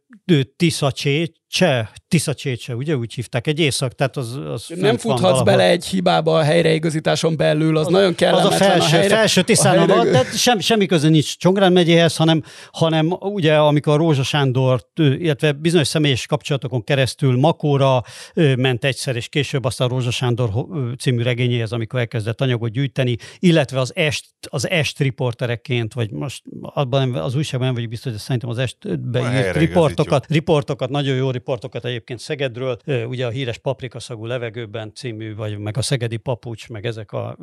Tiszacsé, 0.57 1.33
Cseh, 1.49 1.87
Tiszacsécse, 2.09 2.75
ugye 2.75 2.97
úgy 2.97 3.15
hívták, 3.15 3.47
egy 3.47 3.59
észak, 3.61 3.95
tehát 3.95 4.17
az, 4.17 4.39
az 4.53 4.67
Nem 4.75 4.97
futhatsz 4.97 5.21
valahol. 5.21 5.45
bele 5.45 5.69
egy 5.69 5.87
hibába 5.87 6.39
a 6.39 6.43
helyreigazításon 6.43 7.37
belül, 7.37 7.77
az, 7.77 7.87
nagyon 7.87 8.15
kellemetlen 8.15 8.53
Az 8.53 8.61
a 8.61 8.65
felső, 8.65 8.97
helyre, 8.97 9.15
felső 9.15 9.41
a 9.41 9.45
Tiszában 9.45 9.79
helyre- 9.79 9.97
van, 9.97 10.11
tehát 10.13 10.39
sem, 10.39 10.59
semmi 10.59 10.87
köze 10.87 11.09
nincs 11.09 11.37
Csongrád 11.37 11.73
megyéhez, 11.73 12.17
hanem, 12.17 12.43
hanem 12.71 13.17
ugye 13.21 13.57
amikor 13.57 13.97
Rózsa 13.97 14.23
Sándor, 14.23 14.81
illetve 14.95 15.53
bizonyos 15.53 15.87
személyes 15.87 16.27
kapcsolatokon 16.27 16.85
keresztül 16.85 17.37
Makóra 17.39 18.03
ment 18.35 18.85
egyszer, 18.85 19.17
és 19.17 19.29
később 19.29 19.65
aztán 19.65 19.89
Rózsa 19.89 20.11
Sándor 20.11 20.51
című 20.99 21.23
regényéhez, 21.23 21.73
amikor 21.73 21.99
elkezdett 21.99 22.41
anyagot 22.41 22.71
gyűjteni, 22.71 23.17
illetve 23.39 23.81
az 23.81 23.93
est, 23.95 24.25
az 24.41 24.69
est 24.69 24.99
riportereként, 24.99 25.93
vagy 25.93 26.11
most 26.11 26.43
abban 26.61 27.09
nem, 27.09 27.23
az 27.23 27.35
újságban 27.35 27.67
nem 27.67 27.75
vagyok 27.75 27.91
biztos, 27.91 28.13
de 28.13 28.19
szerintem 28.19 28.51
az 28.51 28.59
estbe 28.59 29.19
írt 29.19 29.29
helyreigazítás. 29.29 29.65
Riportokat, 29.97 30.31
riportokat, 30.31 30.91
nagyon 30.91 31.17
jó 31.17 31.31
riportokat 31.31 31.85
egyébként 31.85 32.21
Szegedről, 32.21 32.77
ugye 33.09 33.27
a 33.27 33.31
híres 33.31 33.59
paprikaszagú 33.59 34.27
levegőben 34.27 34.93
című, 34.95 35.35
vagy 35.35 35.59
meg 35.59 35.77
a 35.77 35.83
Szegedi 35.83 36.17
papucs, 36.17 36.69
meg 36.69 36.87
ezek 36.87 37.13
a, 37.13 37.37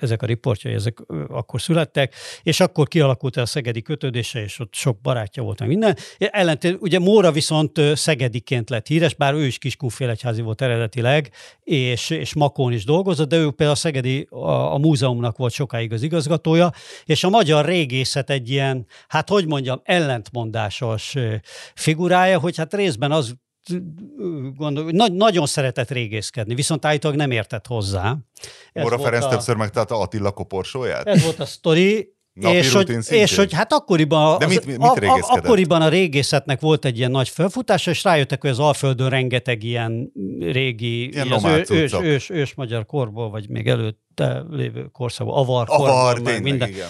ezek 0.00 0.22
a 0.22 0.26
riportjai, 0.26 0.74
ezek 0.74 0.98
akkor 1.28 1.60
születtek, 1.60 2.14
és 2.42 2.60
akkor 2.60 2.88
kialakult 2.88 3.36
a 3.36 3.46
Szegedi 3.46 3.82
kötődése, 3.82 4.42
és 4.42 4.58
ott 4.58 4.74
sok 4.74 5.00
barátja 5.00 5.42
volt, 5.42 5.58
meg 5.58 5.68
minden. 5.68 5.96
Ellentét, 6.18 6.76
ugye 6.80 6.98
Móra 6.98 7.32
viszont 7.32 7.80
Szegediként 7.94 8.70
lett 8.70 8.86
híres, 8.86 9.14
bár 9.14 9.34
ő 9.34 9.46
is 9.46 9.58
Kiskúfélegyházi 9.58 10.42
volt 10.42 10.62
eredetileg, 10.62 11.30
és, 11.64 12.10
és 12.10 12.34
Makón 12.34 12.72
is 12.72 12.84
dolgozott, 12.84 13.28
de 13.28 13.36
ő 13.36 13.44
például 13.44 13.70
a 13.70 13.74
Szegedi 13.74 14.26
a, 14.30 14.74
a 14.74 14.78
múzeumnak 14.78 15.36
volt 15.36 15.52
sokáig 15.52 15.92
az 15.92 16.02
igazgatója, 16.02 16.72
és 17.04 17.24
a 17.24 17.28
magyar 17.28 17.64
régészet 17.64 18.30
egy 18.30 18.50
ilyen, 18.50 18.86
hát 19.08 19.28
hogy 19.28 19.46
mondjam, 19.46 19.80
ellentmondásos 19.84 21.14
figurája, 21.96 22.38
hogy 22.38 22.56
hát 22.56 22.74
részben 22.74 23.12
az 23.12 23.34
gondol, 24.54 24.90
nagy, 24.90 25.12
nagyon 25.12 25.46
szeretett 25.46 25.90
régészkedni, 25.90 26.54
viszont 26.54 26.84
állítólag 26.84 27.16
nem 27.16 27.30
értett 27.30 27.66
hozzá. 27.66 28.16
Mora 28.72 28.98
Ferenc 28.98 29.24
a, 29.24 29.28
többször 29.28 29.56
megtalálta 29.56 30.00
Attila 30.00 30.30
koporsóját? 30.30 31.06
Ez 31.06 31.22
volt 31.22 31.40
a 31.40 31.44
sztori, 31.44 32.14
Napi 32.32 32.56
és, 32.56 32.72
hogy, 32.72 32.96
és 33.08 33.36
hogy 33.36 33.52
hát 33.52 33.72
akkoriban, 33.72 34.38
De 34.38 34.46
mit, 34.46 34.66
mit 34.66 34.80
a, 34.80 35.14
a, 35.14 35.18
akkoriban 35.20 35.82
a 35.82 35.88
régészetnek 35.88 36.60
volt 36.60 36.84
egy 36.84 36.98
ilyen 36.98 37.10
nagy 37.10 37.28
felfutása, 37.28 37.90
és 37.90 38.04
rájöttek, 38.04 38.40
hogy 38.40 38.50
az 38.50 38.58
Alföldön 38.58 39.08
rengeteg 39.08 39.62
ilyen 39.62 40.12
régi, 40.40 41.12
ilyen 41.12 41.32
az 41.32 41.44
ő, 41.44 41.64
ős, 41.68 41.92
ős, 41.92 42.30
ős, 42.30 42.54
magyar 42.54 42.86
korból, 42.86 43.30
vagy 43.30 43.48
még 43.48 43.68
előtte 43.68 44.44
lévő 44.50 44.88
korszakból, 44.92 45.36
avar, 45.36 45.66
avar 45.68 45.88
korból, 45.88 46.24
tényleg, 46.24 46.42
minden. 46.42 46.68
Igen 46.68 46.88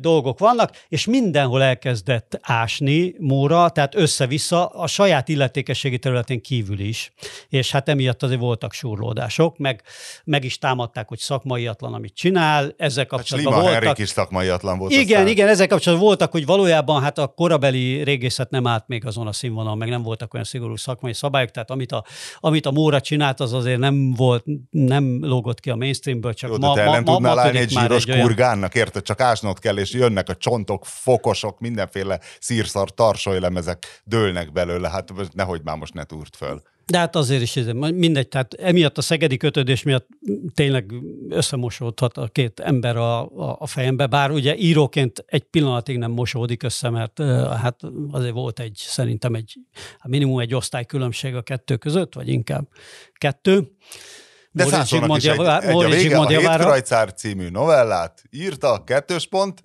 dolgok 0.00 0.38
vannak, 0.38 0.84
és 0.88 1.06
mindenhol 1.06 1.62
elkezdett 1.62 2.38
ásni 2.42 3.14
Móra, 3.18 3.68
tehát 3.68 3.94
össze-vissza 3.94 4.66
a 4.66 4.86
saját 4.86 5.28
illetékességi 5.28 5.98
területén 5.98 6.42
kívül 6.42 6.80
is, 6.80 7.12
és 7.48 7.70
hát 7.70 7.88
emiatt 7.88 8.22
azért 8.22 8.40
voltak 8.40 8.72
surlódások, 8.72 9.58
meg, 9.58 9.82
meg 10.24 10.44
is 10.44 10.58
támadták, 10.58 11.08
hogy 11.08 11.18
szakmaiatlan, 11.18 11.94
amit 11.94 12.14
csinál, 12.14 12.74
ezzel 12.76 13.06
hát 13.08 13.12
kapcsolatban 13.12 13.52
hát 13.52 13.62
voltak... 13.62 13.82
Henrik 13.82 14.04
is 14.04 14.08
szakmaiatlan 14.08 14.78
volt. 14.78 14.92
Igen, 14.92 15.04
aztán... 15.04 15.26
igen, 15.26 15.48
ezzel 15.48 15.66
kapcsolatban 15.66 16.06
voltak, 16.06 16.30
hogy 16.30 16.46
valójában 16.46 17.02
hát 17.02 17.18
a 17.18 17.26
korabeli 17.26 18.02
régészet 18.02 18.50
nem 18.50 18.66
állt 18.66 18.84
még 18.86 19.06
azon 19.06 19.26
a 19.26 19.32
színvonalon, 19.32 19.78
meg 19.78 19.88
nem 19.88 20.02
voltak 20.02 20.34
olyan 20.34 20.46
szigorú 20.46 20.76
szakmai 20.76 21.12
szabályok, 21.12 21.50
tehát 21.50 21.70
amit 21.70 21.92
a, 21.92 22.04
amit 22.40 22.66
a 22.66 22.70
Móra 22.70 23.00
csinált, 23.00 23.40
az 23.40 23.52
azért 23.52 23.78
nem 23.78 24.12
volt, 24.14 24.44
nem 24.70 25.18
lógott 25.24 25.60
ki 25.60 25.70
a 25.70 25.76
mainstreamből, 25.76 26.34
csak 26.34 26.50
Jó, 26.50 26.56
ma, 26.56 26.74
te 26.74 26.84
ma, 26.84 26.90
ellen 26.90 27.02
ma, 27.02 27.12
tudnál 27.12 27.34
ma 27.34 27.40
állni 27.40 27.58
egy 27.58 27.70
zsíros 27.70 28.02
egy 28.02 28.10
olyan... 28.10 28.26
kurgánnak, 28.26 28.74
érted? 28.74 29.02
Csak 29.02 29.20
ásnod 29.20 29.58
kell, 29.72 29.82
és 29.82 29.92
jönnek 29.92 30.28
a 30.28 30.34
csontok, 30.34 30.86
fokosok, 30.86 31.60
mindenféle 31.60 32.20
szírszar, 32.40 32.90
tarsolylemezek 32.90 34.02
dőlnek 34.04 34.52
belőle, 34.52 34.88
hát 34.88 35.12
nehogy 35.32 35.60
már 35.64 35.76
most 35.76 35.94
ne 35.94 36.04
túrt 36.04 36.36
föl. 36.36 36.62
De 36.86 36.98
hát 36.98 37.16
azért 37.16 37.42
is 37.42 37.58
mindegy, 37.78 38.28
tehát 38.28 38.54
emiatt 38.54 38.98
a 38.98 39.02
szegedi 39.02 39.36
kötődés 39.36 39.82
miatt 39.82 40.08
tényleg 40.54 40.92
összemosódhat 41.28 42.16
a 42.16 42.28
két 42.28 42.60
ember 42.60 42.96
a, 42.96 43.20
a, 43.20 43.56
a 43.58 43.66
fejembe, 43.66 44.06
bár 44.06 44.30
ugye 44.30 44.56
íróként 44.56 45.24
egy 45.26 45.42
pillanatig 45.42 45.98
nem 45.98 46.10
mosódik 46.10 46.62
össze, 46.62 46.90
mert 46.90 47.22
hát 47.62 47.80
azért 48.10 48.32
volt 48.32 48.60
egy, 48.60 48.74
szerintem 48.76 49.34
egy, 49.34 49.54
minimum 50.04 50.38
egy 50.38 50.54
osztálykülönbség 50.54 51.34
a 51.34 51.42
kettő 51.42 51.76
között, 51.76 52.14
vagy 52.14 52.28
inkább 52.28 52.68
kettő. 53.12 53.68
De 54.52 54.64
Szászónak 54.66 55.16
is 55.16 55.24
egy, 55.24 55.40
egy 55.40 55.74
a 55.74 55.88
vége, 55.88 56.18
a 56.18 56.26
Hétkrajcár 56.26 57.14
című 57.14 57.48
novellát 57.48 58.22
írta, 58.30 58.84
kettős 58.84 59.26
pont, 59.26 59.62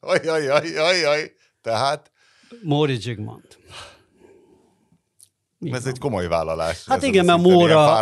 Ajaj, 0.00 0.48
ajaj, 0.48 0.76
ajaj, 0.76 1.32
tehát... 1.62 2.12
Móri 2.62 3.00
Zsigmond. 3.00 3.58
Ez 5.60 5.86
egy 5.86 5.98
komoly 5.98 6.28
vállalás. 6.28 6.84
Hát 6.86 7.02
igen, 7.02 7.24
mert 7.24 7.40
Móra, 7.40 7.98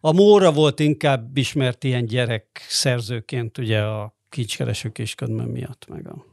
a 0.00 0.12
Móra 0.12 0.52
volt 0.52 0.80
inkább 0.80 1.36
ismert 1.36 1.84
ilyen 1.84 2.04
gyerek 2.04 2.66
szerzőként, 2.68 3.58
ugye 3.58 3.82
a 3.82 4.14
kincskereső 4.28 4.88
kisködmön 4.88 5.48
miatt, 5.48 5.86
meg 5.88 6.08
a 6.08 6.29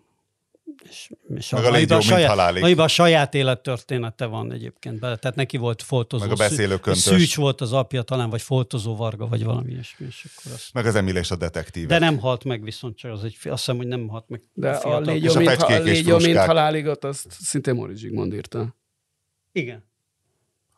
és, 0.84 1.11
és 1.36 1.49
meg 1.49 1.63
a, 1.63 1.67
a 1.67 1.71
légy 1.71 1.89
jó, 1.89 1.99
saját, 1.99 2.30
halálig. 2.30 2.80
a 2.80 2.88
saját 2.88 3.34
élettörténete 3.34 4.25
van 4.25 4.51
egyébként 4.51 4.99
bele. 4.99 5.15
Tehát 5.15 5.38
neki 5.38 5.57
volt 5.57 5.82
foltozó. 5.82 6.23
Meg 6.23 6.32
a 6.32 6.36
beszélő 6.36 6.80
Szűcs 6.84 7.36
volt 7.36 7.61
az 7.61 7.73
apja 7.73 8.01
talán, 8.01 8.30
vagy 8.30 8.41
foltozó 8.41 8.95
varga, 8.95 9.28
vagy 9.28 9.43
valami 9.43 9.71
ilyesmi. 9.71 10.05
És 10.05 10.25
akkor 10.36 10.51
azt... 10.51 10.73
Meg 10.73 10.86
az 10.86 10.95
Emil 10.95 11.15
és 11.15 11.32
a 11.32 11.36
detektív. 11.36 11.88
De 11.88 11.99
nem 11.99 12.19
halt 12.19 12.43
meg 12.43 12.63
viszont, 12.63 12.97
csak 12.97 13.11
az 13.11 13.23
egy, 13.23 13.38
azt 13.43 13.57
hiszem, 13.57 13.78
hogy 13.78 13.88
nem 13.88 14.07
halt 14.07 14.30
meg. 14.30 14.41
De 14.53 14.69
a, 14.69 14.95
a 14.95 14.99
légy 14.99 15.23
jó, 15.23 15.34
mint, 15.34 15.61
a 15.61 15.80
légy 15.80 16.07
jó, 16.07 16.17
mint 16.17 16.38
halálig, 16.38 16.86
ott 16.86 17.03
azt 17.03 17.28
szintén 17.30 17.75
Móricz 17.75 17.99
Zsigmond 17.99 18.34
írta. 18.34 18.75
Igen. 19.51 19.86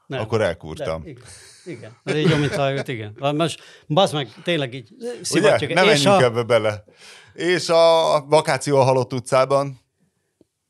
Nem. 0.07 0.19
Akkor 0.19 0.41
elkúrtam. 0.41 1.03
De, 1.03 1.09
igen. 1.09 1.23
Igen, 1.65 1.97
ez 2.03 2.15
így 2.15 2.29
jó, 2.29 2.37
mint 2.37 2.55
halágot, 2.55 2.87
igen. 2.87 3.17
Most 3.35 3.61
bazd 3.87 4.13
meg, 4.13 4.33
tényleg 4.43 4.73
így 4.73 4.89
szivatjuk. 5.21 5.69
Ugye? 5.69 5.79
Nem 5.79 5.85
menjünk 5.85 6.15
a... 6.15 6.23
ebbe 6.23 6.43
bele. 6.43 6.83
És 7.33 7.69
a 7.69 8.25
vakáció 8.27 8.77
a 8.77 8.83
halott 8.83 9.13
utcában 9.13 9.78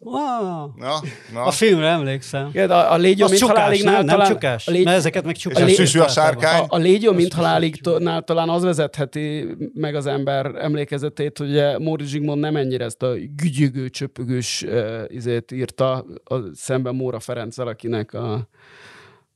Wow. 0.01 0.71
Na, 0.75 1.01
na. 1.33 1.43
A 1.43 1.51
filmre 1.51 1.87
emlékszem. 1.87 2.47
Igen, 2.49 2.71
a, 2.71 2.91
a 2.91 2.97
légyó, 2.97 3.27
mint 3.27 3.39
csukás, 3.39 3.55
halálig 3.55 3.83
nem, 3.83 4.05
nem 4.05 4.23
csukás? 4.23 4.67
A 4.67 4.71
légy... 4.71 4.83
Mert 4.83 4.97
ezeket 4.97 5.25
meg 5.25 5.35
csukás. 5.35 5.61
A 5.61 5.67
süsű 5.67 5.99
a 5.99 6.07
sárkány? 6.07 6.61
A, 6.61 6.65
a 6.75 6.77
légyó, 6.77 7.13
mint 7.13 7.33
halálig 7.33 7.81
talán 8.25 8.49
az 8.49 8.63
vezetheti 8.63 9.47
meg 9.73 9.95
az 9.95 10.05
ember 10.05 10.55
emlékezetét, 10.55 11.37
hogy 11.37 11.49
ugye 11.49 11.79
Móri 11.79 12.05
Zsigmond 12.05 12.39
nem 12.39 12.55
ennyire 12.55 12.85
ezt 12.85 13.03
a 13.03 13.13
gügyögő, 13.35 13.89
csöpögős 13.89 14.61
uh, 14.61 15.03
izét 15.07 15.51
írta 15.51 16.05
a, 16.23 16.35
szemben 16.53 16.95
Móra 16.95 17.19
Ferenccel, 17.19 17.67
akinek 17.67 18.13
a 18.13 18.47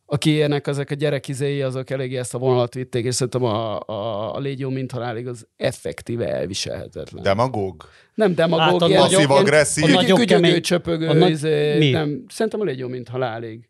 akinek 0.06 0.68
ezek 0.68 0.92
a 0.92 0.94
gyerekizéi, 0.94 1.62
azok 1.62 1.90
eléggé 1.90 2.18
ezt 2.18 2.34
a 2.34 2.38
vonalat 2.38 2.74
vitték, 2.74 3.06
és 3.06 3.16
szerintem 3.16 3.44
a, 3.44 3.80
a, 3.80 4.36
a 4.36 4.40
légyó 4.40 4.70
mint 4.70 4.92
halálig 4.92 5.28
az 5.28 5.48
effektíve 5.58 6.28
elviselhetetlen. 6.28 7.24
Demagóg? 7.24 7.84
Nem 8.14 8.36
demagóg, 8.36 8.82
hát 8.82 8.82
a 8.82 8.88
ilyen, 8.88 9.02
passzív 9.02 9.32
agresszív. 9.32 9.84
A 9.84 9.88
nagyobb 9.88 10.20
kemény, 10.20 10.62
csöpögő, 10.62 11.08
a 11.08 11.14
nagy, 11.14 11.30
izé, 11.30 11.78
mi? 11.78 11.90
nem, 11.90 12.26
szerintem 12.28 12.62
a 12.62 12.64
légyó 12.64 12.88
mint 12.88 13.10
halálig. 13.10 13.70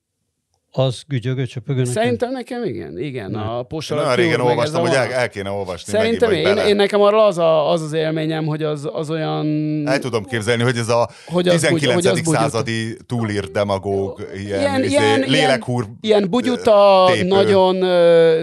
Az 0.75 1.03
gügyögő, 1.07 1.45
csöpögő 1.45 1.83
Szerintem 1.83 2.31
nekem 2.31 2.63
igen, 2.63 2.99
igen. 2.99 3.31
Nem. 3.31 3.49
A 3.49 3.63
posalat 3.63 4.03
Nagyon 4.03 4.25
régen 4.25 4.39
olvastam, 4.39 4.81
hogy 4.81 4.93
el, 4.93 5.11
el 5.11 5.29
kéne 5.29 5.49
olvasni. 5.49 5.91
Szerintem 5.91 6.29
megint, 6.29 6.57
én, 6.57 6.65
én, 6.65 6.75
nekem 6.75 7.01
arra 7.01 7.25
az, 7.25 7.37
a, 7.37 7.71
az 7.71 7.81
az 7.81 7.93
élményem, 7.93 8.45
hogy 8.45 8.63
az, 8.63 8.89
az 8.93 9.09
olyan... 9.09 9.47
El 9.87 9.99
tudom 9.99 10.23
képzelni, 10.23 10.63
hogy 10.63 10.77
ez 10.77 10.89
a 10.89 11.09
hogy 11.25 11.43
19. 11.43 12.03
Bugy, 12.03 12.25
hogy 12.25 12.35
századi 12.35 12.97
túlírt 13.07 13.51
demagóg, 13.51 14.27
ilyen, 14.35 14.59
ilyen, 14.59 14.83
izé, 14.83 14.93
ilyen 14.93 15.19
lélekhúr 15.19 15.85
Ilyen 16.01 16.29
bugyuta, 16.29 17.09
tépő, 17.11 17.27
nagyon, 17.27 17.75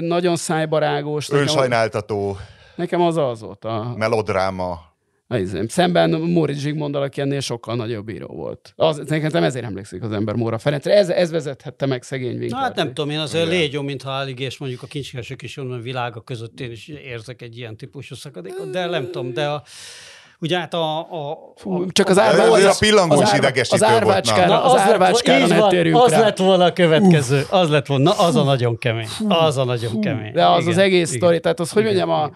nagyon 0.05 0.37
szájbarágos. 0.37 1.31
Önsajnáltató. 1.31 2.37
Nekem 2.77 3.01
az 3.01 3.17
az 3.17 3.41
volt 3.41 3.65
a... 3.65 3.95
Melodráma. 3.97 4.90
Szemben 5.69 6.11
Móricz 6.11 6.59
Zsigmondal, 6.59 7.03
aki 7.03 7.21
ennél 7.21 7.41
sokkal 7.41 7.77
nagyobb 7.77 8.09
író 8.09 8.27
volt. 8.27 8.73
Az, 8.77 9.03
nekem 9.07 9.45
ezért 9.45 9.65
emlékszik 9.65 10.03
az 10.03 10.13
ember 10.13 10.35
Móra 10.35 10.59
Ferencre. 10.59 10.95
Ez, 10.95 11.09
ez 11.09 11.31
vezethette 11.31 11.87
meg 11.87 12.03
szegény 12.03 12.39
Winkler. 12.39 12.63
Hát 12.63 12.77
nem 12.77 12.87
tudom, 12.87 13.11
én 13.11 13.19
azért 13.19 13.49
légyom, 13.49 13.85
mintha 13.85 14.11
alig, 14.11 14.41
és 14.41 14.59
mondjuk 14.59 14.83
a 14.83 14.87
kincskeresek 14.87 15.43
is 15.43 15.57
a 15.57 15.65
világa 15.83 16.21
között 16.21 16.61
én 16.61 16.71
is 16.71 16.89
érzek 16.89 17.43
egy 17.43 17.59
ilyen 17.59 17.77
típusú 17.77 18.15
szakadékot, 18.15 18.71
de 18.71 18.87
nem 18.87 19.05
tudom, 19.05 19.33
de 19.33 19.47
a, 19.47 19.63
Ugye 20.43 20.59
hát 20.59 20.75
a... 20.75 20.99
a, 20.99 21.39
Fú, 21.57 21.91
csak 21.91 22.09
az 22.09 22.19
árva, 22.19 22.43
az, 22.43 22.65
a 22.65 22.75
pillangós 22.79 23.23
az, 23.23 23.37
idegesítő 23.37 23.85
az 23.85 23.91
árvácskára, 23.93 24.63
az, 24.65 24.73
az 24.73 24.79
árvácskára 24.81 25.67
Az 26.03 26.11
rá. 26.11 26.21
lett 26.21 26.39
volna 26.39 26.65
a 26.65 26.73
következő, 26.73 27.47
az 27.51 27.69
lett 27.69 27.87
volna, 27.87 28.05
na 28.05 28.19
az 28.19 28.37
a 28.37 28.43
nagyon 28.43 28.79
kemény, 28.79 29.09
az 29.29 29.57
a 29.57 29.65
nagyon 29.65 30.01
kemény. 30.01 30.33
De 30.33 30.47
az 30.47 30.61
igen, 30.61 30.73
az 30.73 30.79
egész 30.79 31.11
sztori, 31.11 31.41
tehát 31.41 31.61
az, 31.61 31.71
hogy 31.71 31.85
mondjam, 31.85 32.11
a, 32.11 32.31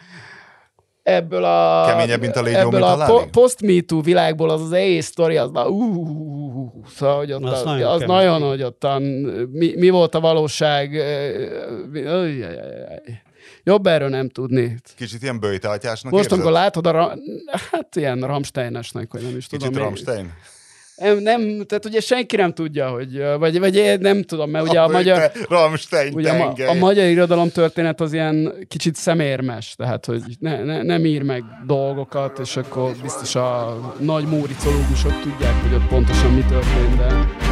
ebből 1.05 1.45
a... 1.45 1.85
Keményebb, 1.87 2.21
mint 2.21 2.37
a 2.37 2.43
légy 2.43 2.55
ebből 2.55 2.83
a, 2.83 3.01
a 3.01 3.07
po- 3.07 3.31
post 3.31 3.87
too 3.87 4.01
világból 4.01 4.51
az 4.51 4.63
az 4.63 4.73
egész 4.73 5.07
sztori, 5.07 5.37
az 5.37 5.51
na, 5.51 5.69
uh, 5.69 6.73
szóval, 6.97 7.17
hogy 7.17 7.33
ott 7.33 7.45
az, 7.45 7.61
a, 7.61 7.65
nagyon, 7.65 7.91
az 7.91 8.03
nagyon, 8.07 8.43
hogy 8.43 8.63
ottan, 8.63 9.03
mi, 9.53 9.75
mi 9.77 9.89
volt 9.89 10.15
a 10.15 10.21
valóság, 10.21 11.03
jobb 13.65 13.87
erről 13.87 14.09
nem 14.09 14.29
tudni. 14.29 14.77
Kicsit 14.97 15.23
ilyen 15.23 15.41
bőjtáltyásnak 15.41 16.13
Most, 16.13 16.33
amikor 16.33 16.53
látod 16.53 16.87
a, 16.87 16.91
ra- 16.91 17.19
hát 17.71 17.97
ilyen 17.97 18.21
Ramsteinesnek, 18.21 19.11
hogy 19.11 19.23
nem 19.23 19.37
is 19.37 19.47
Kicsit 19.47 19.59
tudom. 19.59 19.73
Kicsit 19.73 19.85
Ramstein? 19.85 20.33
Nem, 20.97 21.19
nem, 21.19 21.65
tehát 21.67 21.85
ugye 21.85 22.01
senki 22.01 22.37
nem 22.37 22.53
tudja, 22.53 22.89
hogy, 22.89 23.23
vagy, 23.39 23.59
vagy 23.59 23.97
nem 24.01 24.23
tudom, 24.23 24.51
mert 24.51 24.69
ugye 24.69 24.81
a, 24.81 24.85
a 24.85 24.89
magyar, 24.89 25.31
ugye 26.13 26.31
a, 26.31 26.55
a, 26.69 26.75
magyar 26.75 27.07
irodalom 27.07 27.51
történet 27.51 28.01
az 28.01 28.13
ilyen 28.13 28.55
kicsit 28.69 28.95
szemérmes, 28.95 29.75
tehát 29.77 30.07
hogy 30.07 30.23
ne, 30.39 30.65
ne, 30.65 30.83
nem 30.83 31.05
ír 31.05 31.23
meg 31.23 31.43
dolgokat, 31.67 32.39
és 32.39 32.57
akkor 32.57 32.93
biztos 33.03 33.35
a 33.35 33.77
nagy 33.99 34.25
múricológusok 34.25 35.21
tudják, 35.21 35.63
hogy 35.63 35.75
ott 35.75 35.89
pontosan 35.89 36.33
mi 36.33 36.45
történt 36.49 37.44